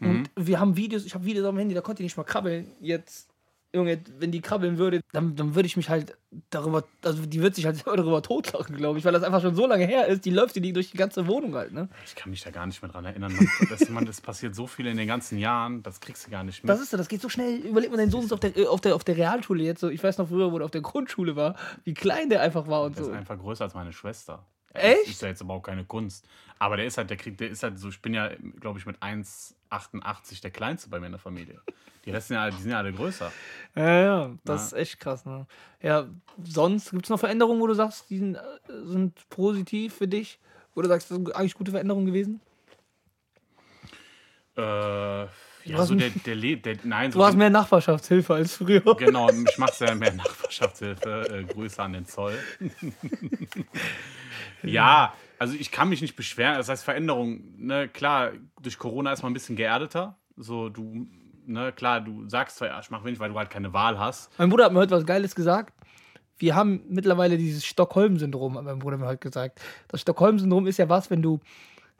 Mhm. 0.00 0.24
Und 0.34 0.46
wir 0.46 0.60
haben 0.60 0.76
Videos, 0.76 1.04
ich 1.04 1.14
habe 1.14 1.24
Videos 1.24 1.44
auf 1.46 1.54
dem 1.54 1.58
Handy, 1.58 1.74
da 1.74 1.80
konnte 1.80 1.98
die 1.98 2.04
nicht 2.04 2.16
mal 2.16 2.24
krabbeln. 2.24 2.70
Jetzt, 2.80 3.28
Junge, 3.72 4.00
wenn 4.18 4.30
die 4.30 4.40
krabbeln 4.40 4.78
würde, 4.78 5.00
dann, 5.12 5.34
dann 5.36 5.54
würde 5.54 5.66
ich 5.66 5.76
mich 5.76 5.88
halt 5.88 6.16
darüber, 6.50 6.84
also 7.02 7.26
die 7.26 7.40
wird 7.42 7.54
sich 7.54 7.66
halt 7.66 7.82
darüber 7.86 8.22
totlachen, 8.22 8.76
glaube 8.76 8.98
ich, 8.98 9.04
weil 9.04 9.12
das 9.12 9.22
einfach 9.22 9.42
schon 9.42 9.54
so 9.54 9.66
lange 9.66 9.86
her 9.86 10.06
ist. 10.06 10.24
Die 10.24 10.30
läuft 10.30 10.56
die 10.56 10.72
durch 10.72 10.90
die 10.90 10.96
ganze 10.96 11.26
Wohnung 11.26 11.54
halt, 11.54 11.72
ne? 11.72 11.88
Ich 12.06 12.14
kann 12.14 12.30
mich 12.30 12.42
da 12.42 12.50
gar 12.50 12.66
nicht 12.66 12.80
mehr 12.82 12.90
dran 12.90 13.04
erinnern. 13.04 13.32
Man, 13.34 13.48
das, 13.70 13.88
man, 13.88 14.06
das 14.06 14.20
passiert 14.20 14.54
so 14.54 14.66
viel 14.66 14.86
in 14.86 14.96
den 14.96 15.08
ganzen 15.08 15.38
Jahren, 15.38 15.82
das 15.82 16.00
kriegst 16.00 16.26
du 16.26 16.30
gar 16.30 16.44
nicht 16.44 16.62
mit. 16.62 16.68
Das 16.68 16.80
ist 16.80 16.90
so, 16.90 16.96
das 16.96 17.08
geht 17.08 17.20
so 17.20 17.28
schnell. 17.28 17.56
Überleg 17.56 17.90
mal, 17.90 17.96
dein 17.96 18.10
Sohn 18.10 18.24
ist 18.24 18.32
auf 18.32 18.40
der, 18.40 18.56
äh, 18.56 18.66
auf 18.66 18.80
der, 18.80 18.94
auf 18.94 19.04
der 19.04 19.16
Realschule 19.16 19.62
jetzt 19.64 19.80
so. 19.80 19.88
Ich 19.88 20.02
weiß 20.02 20.18
noch 20.18 20.28
früher, 20.28 20.52
wo 20.52 20.58
er 20.58 20.64
auf 20.66 20.70
der 20.70 20.82
Grundschule 20.82 21.34
war, 21.34 21.56
wie 21.84 21.94
klein 21.94 22.28
der 22.28 22.42
einfach 22.42 22.68
war 22.68 22.82
und 22.82 22.96
Der 22.96 23.04
so. 23.04 23.10
ist 23.10 23.16
einfach 23.16 23.38
größer 23.38 23.64
als 23.64 23.74
meine 23.74 23.92
Schwester. 23.92 24.44
Echt? 24.82 25.02
Das 25.02 25.08
ist 25.10 25.22
ja 25.22 25.28
jetzt 25.28 25.42
aber 25.42 25.54
auch 25.54 25.62
keine 25.62 25.84
Kunst. 25.84 26.26
Aber 26.58 26.76
der 26.76 26.86
ist 26.86 26.98
halt, 26.98 27.10
der 27.10 27.16
kriegt, 27.16 27.38
der 27.40 27.50
ist 27.50 27.62
halt 27.62 27.78
so, 27.78 27.88
ich 27.88 28.02
bin 28.02 28.14
ja, 28.14 28.30
glaube 28.60 28.78
ich, 28.78 28.86
mit 28.86 28.96
1,88 29.02 30.40
der 30.42 30.50
Kleinste 30.50 30.88
bei 30.88 30.98
mir 30.98 31.06
in 31.06 31.12
der 31.12 31.20
Familie. 31.20 31.60
Die 32.04 32.10
Resten 32.10 32.34
ja, 32.34 32.50
die 32.50 32.60
sind 32.60 32.70
ja 32.70 32.78
alle 32.78 32.92
größer. 32.92 33.30
Ja, 33.76 34.00
ja, 34.00 34.30
das 34.44 34.72
Ja. 34.72 34.78
ist 34.78 34.82
echt 34.82 35.00
krass, 35.00 35.24
ne? 35.24 35.46
Ja, 35.82 36.06
sonst 36.42 36.90
gibt 36.90 37.04
es 37.04 37.10
noch 37.10 37.20
Veränderungen, 37.20 37.60
wo 37.60 37.66
du 37.66 37.74
sagst, 37.74 38.08
die 38.10 38.18
sind, 38.18 38.34
äh, 38.36 38.40
sind 38.84 39.28
positiv 39.28 39.94
für 39.94 40.08
dich? 40.08 40.38
Wo 40.74 40.82
du 40.82 40.88
sagst, 40.88 41.10
das 41.10 41.16
sind 41.16 41.34
eigentlich 41.36 41.54
gute 41.54 41.70
Veränderungen 41.70 42.06
gewesen? 42.06 42.40
Äh, 44.56 44.60
ja, 45.64 45.84
so 45.84 45.94
der, 45.94 46.10
der, 46.10 46.34
Le- 46.34 46.56
der 46.56 46.78
nein, 46.82 47.12
so 47.12 47.18
Du 47.20 47.24
hast 47.24 47.36
mehr 47.36 47.50
Nachbarschaftshilfe 47.50 48.34
als 48.34 48.56
früher. 48.56 48.96
Genau, 48.96 49.30
ich 49.30 49.58
mache 49.58 49.84
ja 49.84 49.94
mehr 49.94 50.12
Nachbarschaftshilfe. 50.12 51.28
Äh, 51.30 51.44
Grüße 51.44 51.80
an 51.82 51.92
den 51.92 52.06
Zoll. 52.06 52.38
ja, 54.62 55.14
also 55.38 55.54
ich 55.54 55.70
kann 55.70 55.88
mich 55.88 56.02
nicht 56.02 56.16
beschweren. 56.16 56.56
Das 56.56 56.68
heißt, 56.68 56.84
Veränderung, 56.84 57.40
ne, 57.56 57.88
klar, 57.88 58.32
durch 58.60 58.78
Corona 58.78 59.12
ist 59.12 59.22
man 59.22 59.30
ein 59.30 59.34
bisschen 59.34 59.56
geerdeter. 59.56 60.16
So, 60.36 60.68
du, 60.68 61.06
ne, 61.46 61.72
klar, 61.72 62.00
du 62.00 62.28
sagst 62.28 62.58
zwar, 62.58 62.68
ja, 62.68 62.80
ich 62.80 62.90
mache 62.90 63.04
wenig, 63.04 63.20
weil 63.20 63.30
du 63.30 63.36
halt 63.36 63.50
keine 63.50 63.72
Wahl 63.72 63.98
hast. 63.98 64.30
Mein 64.38 64.48
Bruder 64.48 64.64
hat 64.64 64.72
mir 64.72 64.80
heute 64.80 64.92
was 64.92 65.06
Geiles 65.06 65.34
gesagt. 65.34 65.74
Wir 66.38 66.54
haben 66.54 66.82
mittlerweile 66.88 67.36
dieses 67.36 67.64
Stockholm-Syndrom, 67.64 68.56
hat 68.56 68.64
mein 68.64 68.78
Bruder 68.78 68.96
mir 68.96 69.06
heute 69.06 69.18
gesagt. 69.18 69.60
Das 69.88 70.00
Stockholm-Syndrom 70.00 70.66
ist 70.66 70.78
ja 70.78 70.88
was, 70.88 71.10
wenn 71.10 71.22
du. 71.22 71.40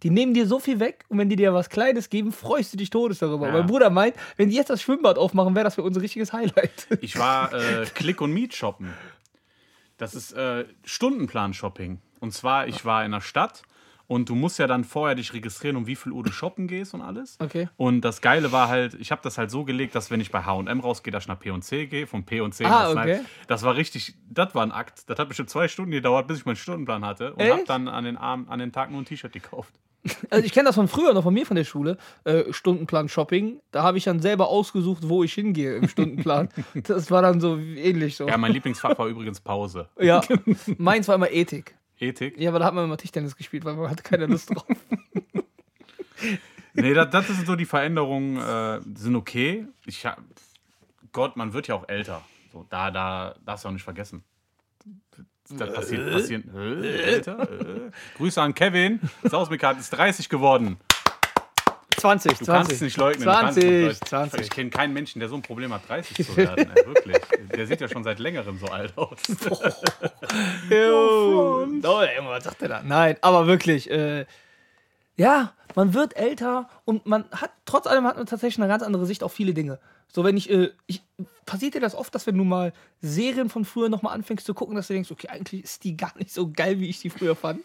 Die 0.04 0.10
nehmen 0.10 0.32
dir 0.32 0.46
so 0.46 0.60
viel 0.60 0.78
weg 0.78 1.04
und 1.08 1.18
wenn 1.18 1.28
die 1.28 1.34
dir 1.34 1.52
was 1.52 1.70
Kleines 1.70 2.08
geben, 2.08 2.30
freust 2.30 2.72
du 2.72 2.76
dich 2.76 2.88
todes 2.88 3.18
darüber. 3.18 3.48
Ja. 3.48 3.52
Mein 3.52 3.66
Bruder 3.66 3.90
meint, 3.90 4.14
wenn 4.36 4.48
die 4.48 4.54
jetzt 4.54 4.70
das 4.70 4.80
Schwimmbad 4.80 5.18
aufmachen, 5.18 5.56
wäre 5.56 5.64
das 5.64 5.74
für 5.74 5.82
uns 5.82 5.96
ein 5.96 6.00
richtiges 6.00 6.32
Highlight. 6.32 6.86
Ich 7.00 7.18
war 7.18 7.52
äh, 7.52 7.84
Click 7.94 8.20
und 8.20 8.32
Meet 8.32 8.54
shoppen. 8.54 8.94
Das 9.96 10.14
ist 10.14 10.32
äh, 10.34 10.66
Stundenplan-Shopping. 10.84 11.98
Und 12.20 12.32
zwar, 12.32 12.66
ich 12.66 12.84
war 12.84 13.04
in 13.04 13.12
der 13.12 13.20
Stadt 13.20 13.62
und 14.08 14.30
du 14.30 14.34
musst 14.34 14.58
ja 14.58 14.66
dann 14.66 14.84
vorher 14.84 15.14
dich 15.14 15.34
registrieren, 15.34 15.76
um 15.76 15.86
wie 15.86 15.94
viel 15.94 16.12
Uhr 16.12 16.24
du 16.24 16.32
shoppen 16.32 16.66
gehst 16.66 16.94
und 16.94 17.02
alles. 17.02 17.36
Okay. 17.40 17.68
Und 17.76 18.00
das 18.00 18.22
Geile 18.22 18.50
war 18.52 18.68
halt, 18.68 18.94
ich 18.94 19.12
habe 19.12 19.20
das 19.22 19.36
halt 19.36 19.50
so 19.50 19.64
gelegt, 19.64 19.94
dass 19.94 20.10
wenn 20.10 20.20
ich 20.20 20.30
bei 20.32 20.42
H&M 20.42 20.80
rausgehe, 20.80 21.12
dass 21.12 21.24
ich 21.24 21.28
nach 21.28 21.38
P&C 21.38 21.86
gehe, 21.86 22.06
von 22.06 22.24
P&C 22.24 22.64
Ah, 22.64 22.90
okay. 22.90 23.20
Das 23.46 23.62
war 23.62 23.76
richtig, 23.76 24.14
das 24.30 24.54
war 24.54 24.62
ein 24.62 24.72
Akt. 24.72 25.08
Das 25.08 25.18
hat 25.18 25.28
bestimmt 25.28 25.50
zwei 25.50 25.68
Stunden 25.68 25.90
gedauert, 25.90 26.26
bis 26.26 26.38
ich 26.38 26.46
meinen 26.46 26.56
Stundenplan 26.56 27.04
hatte. 27.04 27.34
Und 27.34 27.50
habe 27.50 27.64
dann 27.66 27.86
an 27.86 28.04
den, 28.04 28.16
Abend, 28.16 28.48
an 28.48 28.58
den 28.58 28.72
Tag 28.72 28.90
nur 28.90 29.02
ein 29.02 29.04
T-Shirt 29.04 29.32
gekauft. 29.32 29.74
Also 30.30 30.46
ich 30.46 30.52
kenne 30.52 30.66
das 30.66 30.76
von 30.76 30.88
früher 30.88 31.12
noch 31.12 31.24
von 31.24 31.34
mir 31.34 31.44
von 31.44 31.56
der 31.56 31.64
Schule, 31.64 31.98
äh, 32.24 32.52
Stundenplan 32.52 33.08
Shopping. 33.08 33.60
Da 33.72 33.82
habe 33.82 33.98
ich 33.98 34.04
dann 34.04 34.20
selber 34.20 34.48
ausgesucht, 34.48 35.08
wo 35.08 35.24
ich 35.24 35.34
hingehe 35.34 35.74
im 35.76 35.88
Stundenplan. 35.88 36.48
das 36.74 37.10
war 37.10 37.20
dann 37.20 37.40
so 37.40 37.58
ähnlich 37.58 38.16
so. 38.16 38.28
Ja, 38.28 38.38
mein 38.38 38.52
Lieblingsfach 38.52 38.96
war 38.96 39.08
übrigens 39.08 39.40
Pause. 39.40 39.88
Ja, 39.98 40.22
meins 40.78 41.08
war 41.08 41.16
immer 41.16 41.30
Ethik. 41.30 41.74
Ethik. 42.00 42.38
Ja, 42.38 42.50
aber 42.50 42.58
da 42.58 42.66
hat 42.66 42.74
man 42.74 42.84
immer 42.84 42.96
Tischtennis 42.96 43.36
gespielt, 43.36 43.64
weil 43.64 43.74
man 43.74 43.90
hatte 43.90 44.02
keine 44.02 44.26
Lust 44.26 44.50
drauf. 44.50 44.66
Nee, 46.74 46.94
das, 46.94 47.10
das 47.10 47.26
sind 47.26 47.46
so 47.46 47.56
die 47.56 47.64
Veränderungen, 47.64 48.36
äh, 48.36 48.80
sind 48.94 49.16
okay. 49.16 49.66
Ich 49.86 50.06
hab, 50.06 50.22
Gott, 51.12 51.36
man 51.36 51.52
wird 51.52 51.66
ja 51.66 51.74
auch 51.74 51.88
älter. 51.88 52.22
So, 52.52 52.66
da, 52.70 52.90
da 52.90 53.34
darfst 53.44 53.64
du 53.64 53.68
auch 53.68 53.72
nicht 53.72 53.82
vergessen. 53.82 54.22
Das 55.50 55.72
passiert, 55.72 56.12
passiert. 56.12 56.44
Äh, 56.54 57.02
älter? 57.02 57.50
Äh. 57.50 57.90
Grüße 58.16 58.40
an 58.40 58.54
Kevin. 58.54 59.00
Sausmikat 59.24 59.78
ist 59.78 59.90
30 59.90 60.28
geworden. 60.28 60.76
20, 61.98 62.38
Du 62.38 62.44
20. 62.44 62.46
kannst 62.46 62.72
es 62.72 62.80
nicht 62.80 62.96
leugnen. 62.96 63.24
du 63.26 63.30
kannst 63.32 63.58
es 63.58 63.64
20, 63.64 63.64
nicht 63.64 64.10
leugnen. 64.12 64.30
20. 64.30 64.40
Ich 64.40 64.50
kenne 64.50 64.70
keinen 64.70 64.92
Menschen, 64.92 65.20
der 65.20 65.28
so 65.28 65.34
ein 65.34 65.42
Problem 65.42 65.72
hat, 65.72 65.88
30 65.88 66.26
zu 66.26 66.36
werden. 66.36 66.70
wirklich. 66.86 67.16
Der 67.54 67.66
sieht 67.66 67.80
ja 67.80 67.88
schon 67.88 68.04
seit 68.04 68.18
längerem 68.18 68.58
so 68.58 68.66
alt 68.66 68.96
aus. 68.96 69.18
Oh, 70.70 71.66
was 71.66 72.44
sagt 72.44 72.60
der 72.60 72.68
da? 72.68 72.82
Nein, 72.82 73.16
aber 73.20 73.46
wirklich, 73.46 73.90
äh, 73.90 74.26
ja, 75.16 75.52
man 75.74 75.94
wird 75.94 76.16
älter 76.16 76.68
und 76.84 77.06
man 77.06 77.24
hat, 77.32 77.50
trotz 77.64 77.86
allem 77.86 78.04
hat 78.06 78.16
man 78.16 78.26
tatsächlich 78.26 78.58
eine 78.62 78.68
ganz 78.68 78.82
andere 78.82 79.06
Sicht 79.06 79.22
auf 79.22 79.32
viele 79.32 79.54
Dinge. 79.54 79.78
So, 80.12 80.24
wenn 80.24 80.36
ich, 80.36 80.50
äh, 80.50 80.70
ich 80.86 81.02
passiert 81.44 81.74
dir 81.74 81.80
das 81.80 81.94
oft, 81.94 82.14
dass 82.14 82.26
wenn 82.26 82.36
du 82.38 82.44
mal 82.44 82.72
Serien 83.00 83.48
von 83.50 83.64
früher 83.64 83.88
nochmal 83.88 84.14
anfängst 84.14 84.46
zu 84.46 84.54
gucken, 84.54 84.74
dass 84.76 84.86
du 84.86 84.94
denkst, 84.94 85.10
okay, 85.10 85.28
eigentlich 85.28 85.64
ist 85.64 85.84
die 85.84 85.96
gar 85.96 86.16
nicht 86.16 86.32
so 86.32 86.50
geil, 86.50 86.78
wie 86.80 86.88
ich 86.88 87.00
die 87.00 87.10
früher 87.10 87.36
fand. 87.36 87.60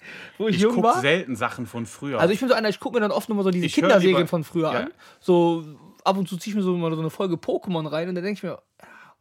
Wo 0.38 0.48
ich, 0.48 0.56
Ich 0.62 0.68
gucke 0.68 1.00
selten 1.00 1.36
Sachen 1.36 1.66
von 1.66 1.86
früher. 1.86 2.20
Also 2.20 2.32
ich 2.32 2.40
bin 2.40 2.48
so 2.48 2.54
einer, 2.54 2.68
ich 2.68 2.80
gucke 2.80 2.94
mir 2.96 3.00
dann 3.00 3.10
oft 3.12 3.28
nochmal 3.28 3.44
so 3.44 3.50
diese 3.50 3.66
Ich 3.66 3.74
Kinderserien 3.74 4.16
lieber- 4.16 4.28
von 4.28 4.44
früher 4.44 4.72
Ja. 4.72 4.80
an. 4.80 4.90
So 5.20 5.64
ab 6.04 6.16
und 6.16 6.28
zu 6.28 6.36
ziehe 6.36 6.52
ich 6.52 6.56
mir 6.56 6.62
so 6.62 6.76
mal 6.76 6.90
so 6.94 7.00
eine 7.00 7.10
Folge 7.10 7.34
Pokémon 7.36 7.90
rein 7.90 8.08
und 8.08 8.14
dann 8.14 8.24
denke 8.24 8.38
ich 8.38 8.42
mir, 8.42 8.58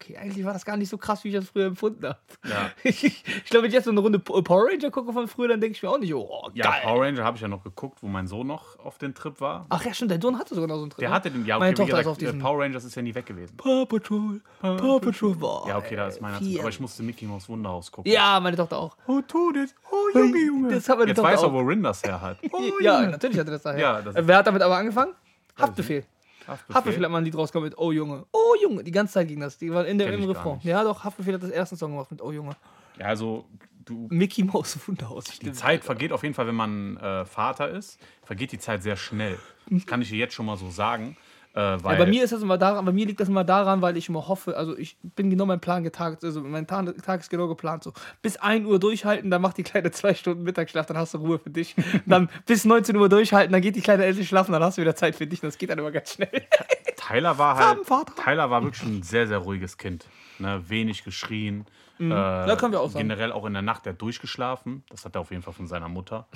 okay, 0.01 0.17
eigentlich 0.17 0.45
war 0.45 0.53
das 0.53 0.63
gar 0.65 0.77
nicht 0.77 0.89
so 0.89 0.97
krass, 0.97 1.23
wie 1.23 1.29
ich 1.29 1.35
das 1.35 1.45
früher 1.49 1.65
empfunden 1.67 2.05
habe. 2.07 2.17
Ja. 2.47 2.71
Ich, 2.83 3.03
ich 3.03 3.43
glaube, 3.45 3.63
wenn 3.63 3.69
ich 3.69 3.73
jetzt 3.75 3.85
so 3.85 3.91
eine 3.91 3.99
Runde 3.99 4.19
Po- 4.19 4.41
Power 4.41 4.67
Ranger 4.69 4.89
gucke 4.91 5.11
von 5.13 5.27
früher, 5.27 5.49
dann 5.49 5.59
denke 5.61 5.75
ich 5.75 5.83
mir 5.83 5.89
auch 5.89 5.97
nicht, 5.99 6.13
oh, 6.13 6.49
ja, 6.53 6.63
geil. 6.71 6.81
Power 6.83 7.05
Ranger 7.05 7.23
habe 7.23 7.35
ich 7.35 7.41
ja 7.41 7.47
noch 7.47 7.63
geguckt, 7.63 7.99
wo 8.01 8.07
mein 8.07 8.27
Sohn 8.27 8.47
noch 8.47 8.79
auf 8.79 8.97
den 8.97 9.13
Trip 9.13 9.39
war. 9.41 9.65
Ach 9.69 9.83
ja, 9.83 9.93
stimmt, 9.93 10.11
der 10.11 10.21
Sohn 10.21 10.37
hatte 10.39 10.55
sogar 10.55 10.67
noch 10.67 10.75
so 10.75 10.81
einen 10.83 10.89
Trip. 10.91 10.99
Der 10.99 11.09
ne? 11.09 11.15
hatte 11.15 11.31
den, 11.31 11.45
ja, 11.45 11.59
Meine 11.59 11.71
okay, 11.71 11.77
wie 11.79 11.81
Tochter 11.91 11.97
gesagt, 12.03 12.07
auf 12.11 12.17
diesen- 12.17 12.39
Power 12.39 12.63
Rangers 12.63 12.83
ist 12.85 12.95
ja 12.95 13.01
nie 13.01 13.13
weg 13.13 13.25
gewesen. 13.25 13.57
Paw 13.57 13.85
Patrol, 13.85 14.41
Paw 14.61 14.99
Patrol. 14.99 15.35
Boah, 15.35 15.67
Ja, 15.67 15.77
okay, 15.77 15.95
da 15.95 16.07
ist 16.07 16.21
meiner. 16.21 16.37
vier. 16.37 16.59
Aber 16.61 16.69
ich 16.69 16.79
musste 16.79 17.03
Mickey 17.03 17.25
Mouse 17.25 17.49
Wunderhaus 17.49 17.91
gucken. 17.91 18.11
Ja, 18.11 18.39
meine 18.39 18.55
Tochter 18.57 18.77
auch. 18.77 18.95
Oh, 19.07 19.21
tu 19.27 19.51
das. 19.51 19.75
Oh, 19.91 20.17
Junge, 20.17 20.37
Junge. 20.39 20.69
Das 20.75 20.87
hat 20.87 20.97
meine 20.97 21.09
Jetzt 21.09 21.17
Tochter 21.17 21.31
weiß 21.33 21.41
er, 21.41 21.47
auch. 21.49 21.53
wo 21.53 21.59
Rin 21.59 21.83
das 21.83 22.03
her 22.03 22.21
hat. 22.21 22.37
Oh, 22.51 22.61
ja, 22.81 22.99
Junge. 23.01 23.11
natürlich 23.11 23.37
hatte 23.39 23.51
das 23.51 23.63
daher. 23.63 23.79
Ja, 23.79 24.01
das 24.01 24.15
Wer 24.19 24.37
hat 24.37 24.47
damit 24.47 24.61
aber 24.61 24.77
angefangen? 24.77 25.13
Haftbefehl. 25.57 26.05
Haftbefehl. 26.49 26.75
Haftbefehl 26.75 27.03
hat 27.03 27.11
mal 27.11 27.17
ein 27.19 27.25
Lied 27.25 27.35
rausgekommen 27.35 27.69
mit 27.69 27.77
Oh 27.77 27.91
Junge. 27.91 28.25
Oh 28.31 28.55
Junge. 28.61 28.83
Die 28.83 28.91
ganze 28.91 29.13
Zeit 29.13 29.27
ging 29.27 29.39
das. 29.39 29.57
Die 29.57 29.71
waren 29.71 29.85
in 29.85 29.97
der, 29.97 30.11
im 30.13 30.23
Refrain. 30.25 30.59
Ja, 30.63 30.83
doch, 30.83 31.03
Haftbefehl 31.03 31.33
hat 31.35 31.43
das 31.43 31.49
erste 31.51 31.75
Song 31.75 31.91
gemacht 31.91 32.11
mit 32.11 32.21
Oh 32.21 32.31
Junge. 32.31 32.55
Ja, 32.97 33.07
also, 33.07 33.45
du, 33.85 34.07
Mickey 34.09 34.43
Mouse 34.43 34.77
Wunderhaus. 34.87 35.25
die 35.25 35.51
Zeit 35.51 35.83
vergeht 35.83 36.11
auf 36.11 36.23
jeden 36.23 36.35
Fall, 36.35 36.47
wenn 36.47 36.55
man 36.55 36.97
äh, 36.97 37.25
Vater 37.25 37.69
ist, 37.69 37.99
vergeht 38.23 38.51
die 38.51 38.59
Zeit 38.59 38.83
sehr 38.83 38.95
schnell. 38.97 39.37
Das 39.69 39.85
kann 39.85 40.01
ich 40.01 40.09
dir 40.09 40.17
jetzt 40.17 40.33
schon 40.33 40.45
mal 40.45 40.57
so 40.57 40.69
sagen. 40.69 41.15
Äh, 41.55 41.59
Ja, 41.59 41.77
bei 41.77 42.05
mir 42.05 42.23
ist 42.23 42.31
das 42.31 42.41
immer 42.41 42.57
daran, 42.57 42.85
bei 42.85 42.91
mir 42.91 43.05
liegt 43.05 43.19
das 43.19 43.27
immer 43.27 43.43
daran, 43.43 43.81
weil 43.81 43.97
ich 43.97 44.07
immer 44.09 44.27
hoffe, 44.27 44.55
also 44.55 44.77
ich 44.77 44.97
bin 45.01 45.29
genau 45.29 45.45
mein 45.45 45.59
Plan 45.59 45.83
getagt, 45.83 46.23
also 46.23 46.41
mein 46.41 46.67
Tag, 46.67 46.95
Tag 47.03 47.21
ist 47.21 47.29
genau 47.29 47.47
geplant 47.47 47.83
so. 47.83 47.93
Bis 48.21 48.37
1 48.37 48.65
Uhr 48.67 48.79
durchhalten, 48.79 49.31
dann 49.31 49.41
macht 49.41 49.57
die 49.57 49.63
Kleine 49.63 49.89
zwei 49.91 50.13
Stunden 50.13 50.43
Mittagsschlaf, 50.43 50.85
dann 50.85 50.97
hast 50.97 51.13
du 51.13 51.17
Ruhe 51.17 51.39
für 51.39 51.49
dich. 51.49 51.75
dann 52.05 52.29
bis 52.45 52.65
19 52.65 52.95
Uhr 52.95 53.09
durchhalten, 53.09 53.51
dann 53.51 53.61
geht 53.61 53.75
die 53.75 53.81
Kleine 53.81 54.05
endlich 54.05 54.27
schlafen, 54.27 54.51
dann 54.51 54.63
hast 54.63 54.77
du 54.77 54.81
wieder 54.81 54.95
Zeit 54.95 55.15
für 55.15 55.25
dich. 55.27 55.41
Das 55.41 55.57
geht 55.57 55.69
dann 55.69 55.79
immer 55.79 55.91
ganz 55.91 56.13
schnell. 56.13 56.29
Tyler 56.97 57.37
war 57.37 57.55
halt. 57.57 57.79
Tyler 58.23 58.49
war 58.51 58.61
wirklich 58.63 58.83
ein 58.83 59.01
sehr, 59.03 59.25
sehr 59.27 59.39
ruhiges 59.39 59.77
Kind. 59.77 60.05
Ne? 60.37 60.61
Wenig 60.69 61.03
geschrien. 61.03 61.65
Äh, 61.99 62.07
Da 62.09 62.55
können 62.55 62.71
wir 62.73 62.79
auch 62.81 62.89
sagen. 62.91 63.07
Generell 63.07 63.31
auch 63.31 63.45
in 63.45 63.53
der 63.53 63.61
Nacht, 63.63 63.85
der 63.85 63.93
hat 63.93 64.01
durchgeschlafen. 64.01 64.83
Das 64.89 65.05
hat 65.05 65.15
er 65.15 65.21
auf 65.21 65.31
jeden 65.31 65.41
Fall 65.41 65.53
von 65.53 65.67
seiner 65.67 65.89
Mutter. 65.89 66.27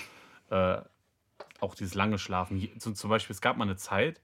Äh, 0.49 0.77
auch 1.59 1.75
dieses 1.75 1.93
lange 1.93 2.17
Schlafen. 2.17 2.67
Zum 2.79 3.09
Beispiel, 3.09 3.33
es 3.33 3.41
gab 3.41 3.55
mal 3.57 3.63
eine 3.65 3.75
Zeit, 3.77 4.19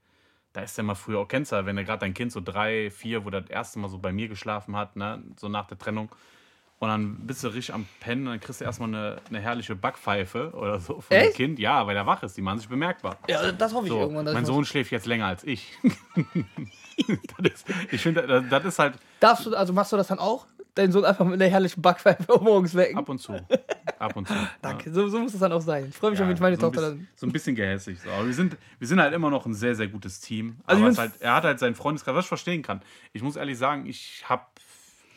da 0.52 0.62
ist 0.62 0.76
er 0.78 0.84
mal 0.84 0.94
früher, 0.94 1.18
auch 1.20 1.28
kennst 1.28 1.52
du, 1.52 1.56
ja, 1.56 1.66
wenn 1.66 1.76
er 1.78 1.84
gerade 1.84 2.00
dein 2.00 2.14
Kind 2.14 2.32
so 2.32 2.40
drei, 2.40 2.90
vier, 2.90 3.24
wo 3.24 3.30
das 3.30 3.48
erste 3.48 3.78
Mal 3.78 3.88
so 3.88 3.98
bei 3.98 4.12
mir 4.12 4.28
geschlafen 4.28 4.76
hat, 4.76 4.96
ne? 4.96 5.22
so 5.36 5.48
nach 5.48 5.66
der 5.66 5.78
Trennung. 5.78 6.08
Und 6.80 6.88
dann 6.88 7.26
bist 7.26 7.44
du 7.44 7.48
richtig 7.48 7.74
am 7.74 7.86
Pennen 8.00 8.22
und 8.26 8.32
dann 8.32 8.40
kriegst 8.40 8.62
du 8.62 8.64
erstmal 8.64 8.88
eine, 8.88 9.16
eine 9.28 9.38
herrliche 9.38 9.76
Backpfeife 9.76 10.52
oder 10.54 10.80
so 10.80 11.02
von 11.02 11.14
dem 11.14 11.26
Echt? 11.26 11.34
Kind. 11.36 11.58
Ja, 11.58 11.86
weil 11.86 11.94
er 11.94 12.06
wach 12.06 12.22
ist, 12.22 12.38
die 12.38 12.40
machen 12.42 12.58
sich 12.58 12.70
bemerkbar. 12.70 13.18
Ja, 13.28 13.52
das 13.52 13.74
hoffe 13.74 13.84
ich 13.86 13.92
So, 13.92 14.00
irgendwann. 14.00 14.24
mein 14.32 14.46
Sohn 14.46 14.64
schläft 14.64 14.90
jetzt 14.90 15.04
länger 15.04 15.26
als 15.26 15.44
ich. 15.44 15.74
ist, 17.42 17.66
ich 17.92 18.00
finde, 18.00 18.26
das, 18.26 18.44
das 18.48 18.64
ist 18.64 18.78
halt 18.78 18.94
Darfst 19.20 19.44
du, 19.44 19.54
also 19.54 19.74
machst 19.74 19.92
du 19.92 19.98
das 19.98 20.08
dann 20.08 20.18
auch? 20.18 20.46
Deinen 20.74 20.92
Sohn 20.92 21.04
einfach 21.04 21.24
mit 21.24 21.34
einer 21.40 21.50
herrlichen 21.50 21.82
Backpfeife 21.82 22.24
morgens 22.40 22.74
wecken? 22.74 22.98
ab 22.98 23.08
und 23.08 23.18
zu. 23.18 23.32
Ab 23.98 24.16
und 24.16 24.28
zu. 24.28 24.34
Danke, 24.62 24.92
so, 24.92 25.08
so 25.08 25.18
muss 25.18 25.34
es 25.34 25.40
dann 25.40 25.52
auch 25.52 25.60
sein. 25.60 25.86
Ich 25.90 25.96
freue 25.96 26.10
mich 26.10 26.18
Ja, 26.20 26.26
schon, 26.26 26.34
wenn 26.34 26.40
meine 26.42 26.56
so 26.56 26.62
Tochter 26.62 26.80
bisschen, 26.80 26.98
dann. 26.98 27.08
so 27.16 27.26
ein 27.26 27.32
bisschen 27.32 27.56
gehässig. 27.56 28.00
So. 28.00 28.10
Aber 28.10 28.26
wir 28.26 28.34
sind, 28.34 28.56
wir 28.78 28.86
sind 28.88 29.00
halt 29.00 29.12
immer 29.14 29.30
noch 29.30 29.46
ein 29.46 29.54
sehr, 29.54 29.74
sehr 29.74 29.88
gutes 29.88 30.20
Team. 30.20 30.56
Also 30.64 30.82
Aber 30.82 30.92
ich 30.92 30.98
halt, 30.98 31.12
er 31.20 31.34
hat 31.34 31.44
halt 31.44 31.58
seinen 31.58 31.74
Freundeskreis, 31.74 32.14
was 32.14 32.24
ich 32.24 32.28
verstehen 32.28 32.62
kann. 32.62 32.80
Ich 33.12 33.22
muss 33.22 33.36
ehrlich 33.36 33.58
sagen, 33.58 33.86
ich 33.86 34.24
habe 34.28 34.42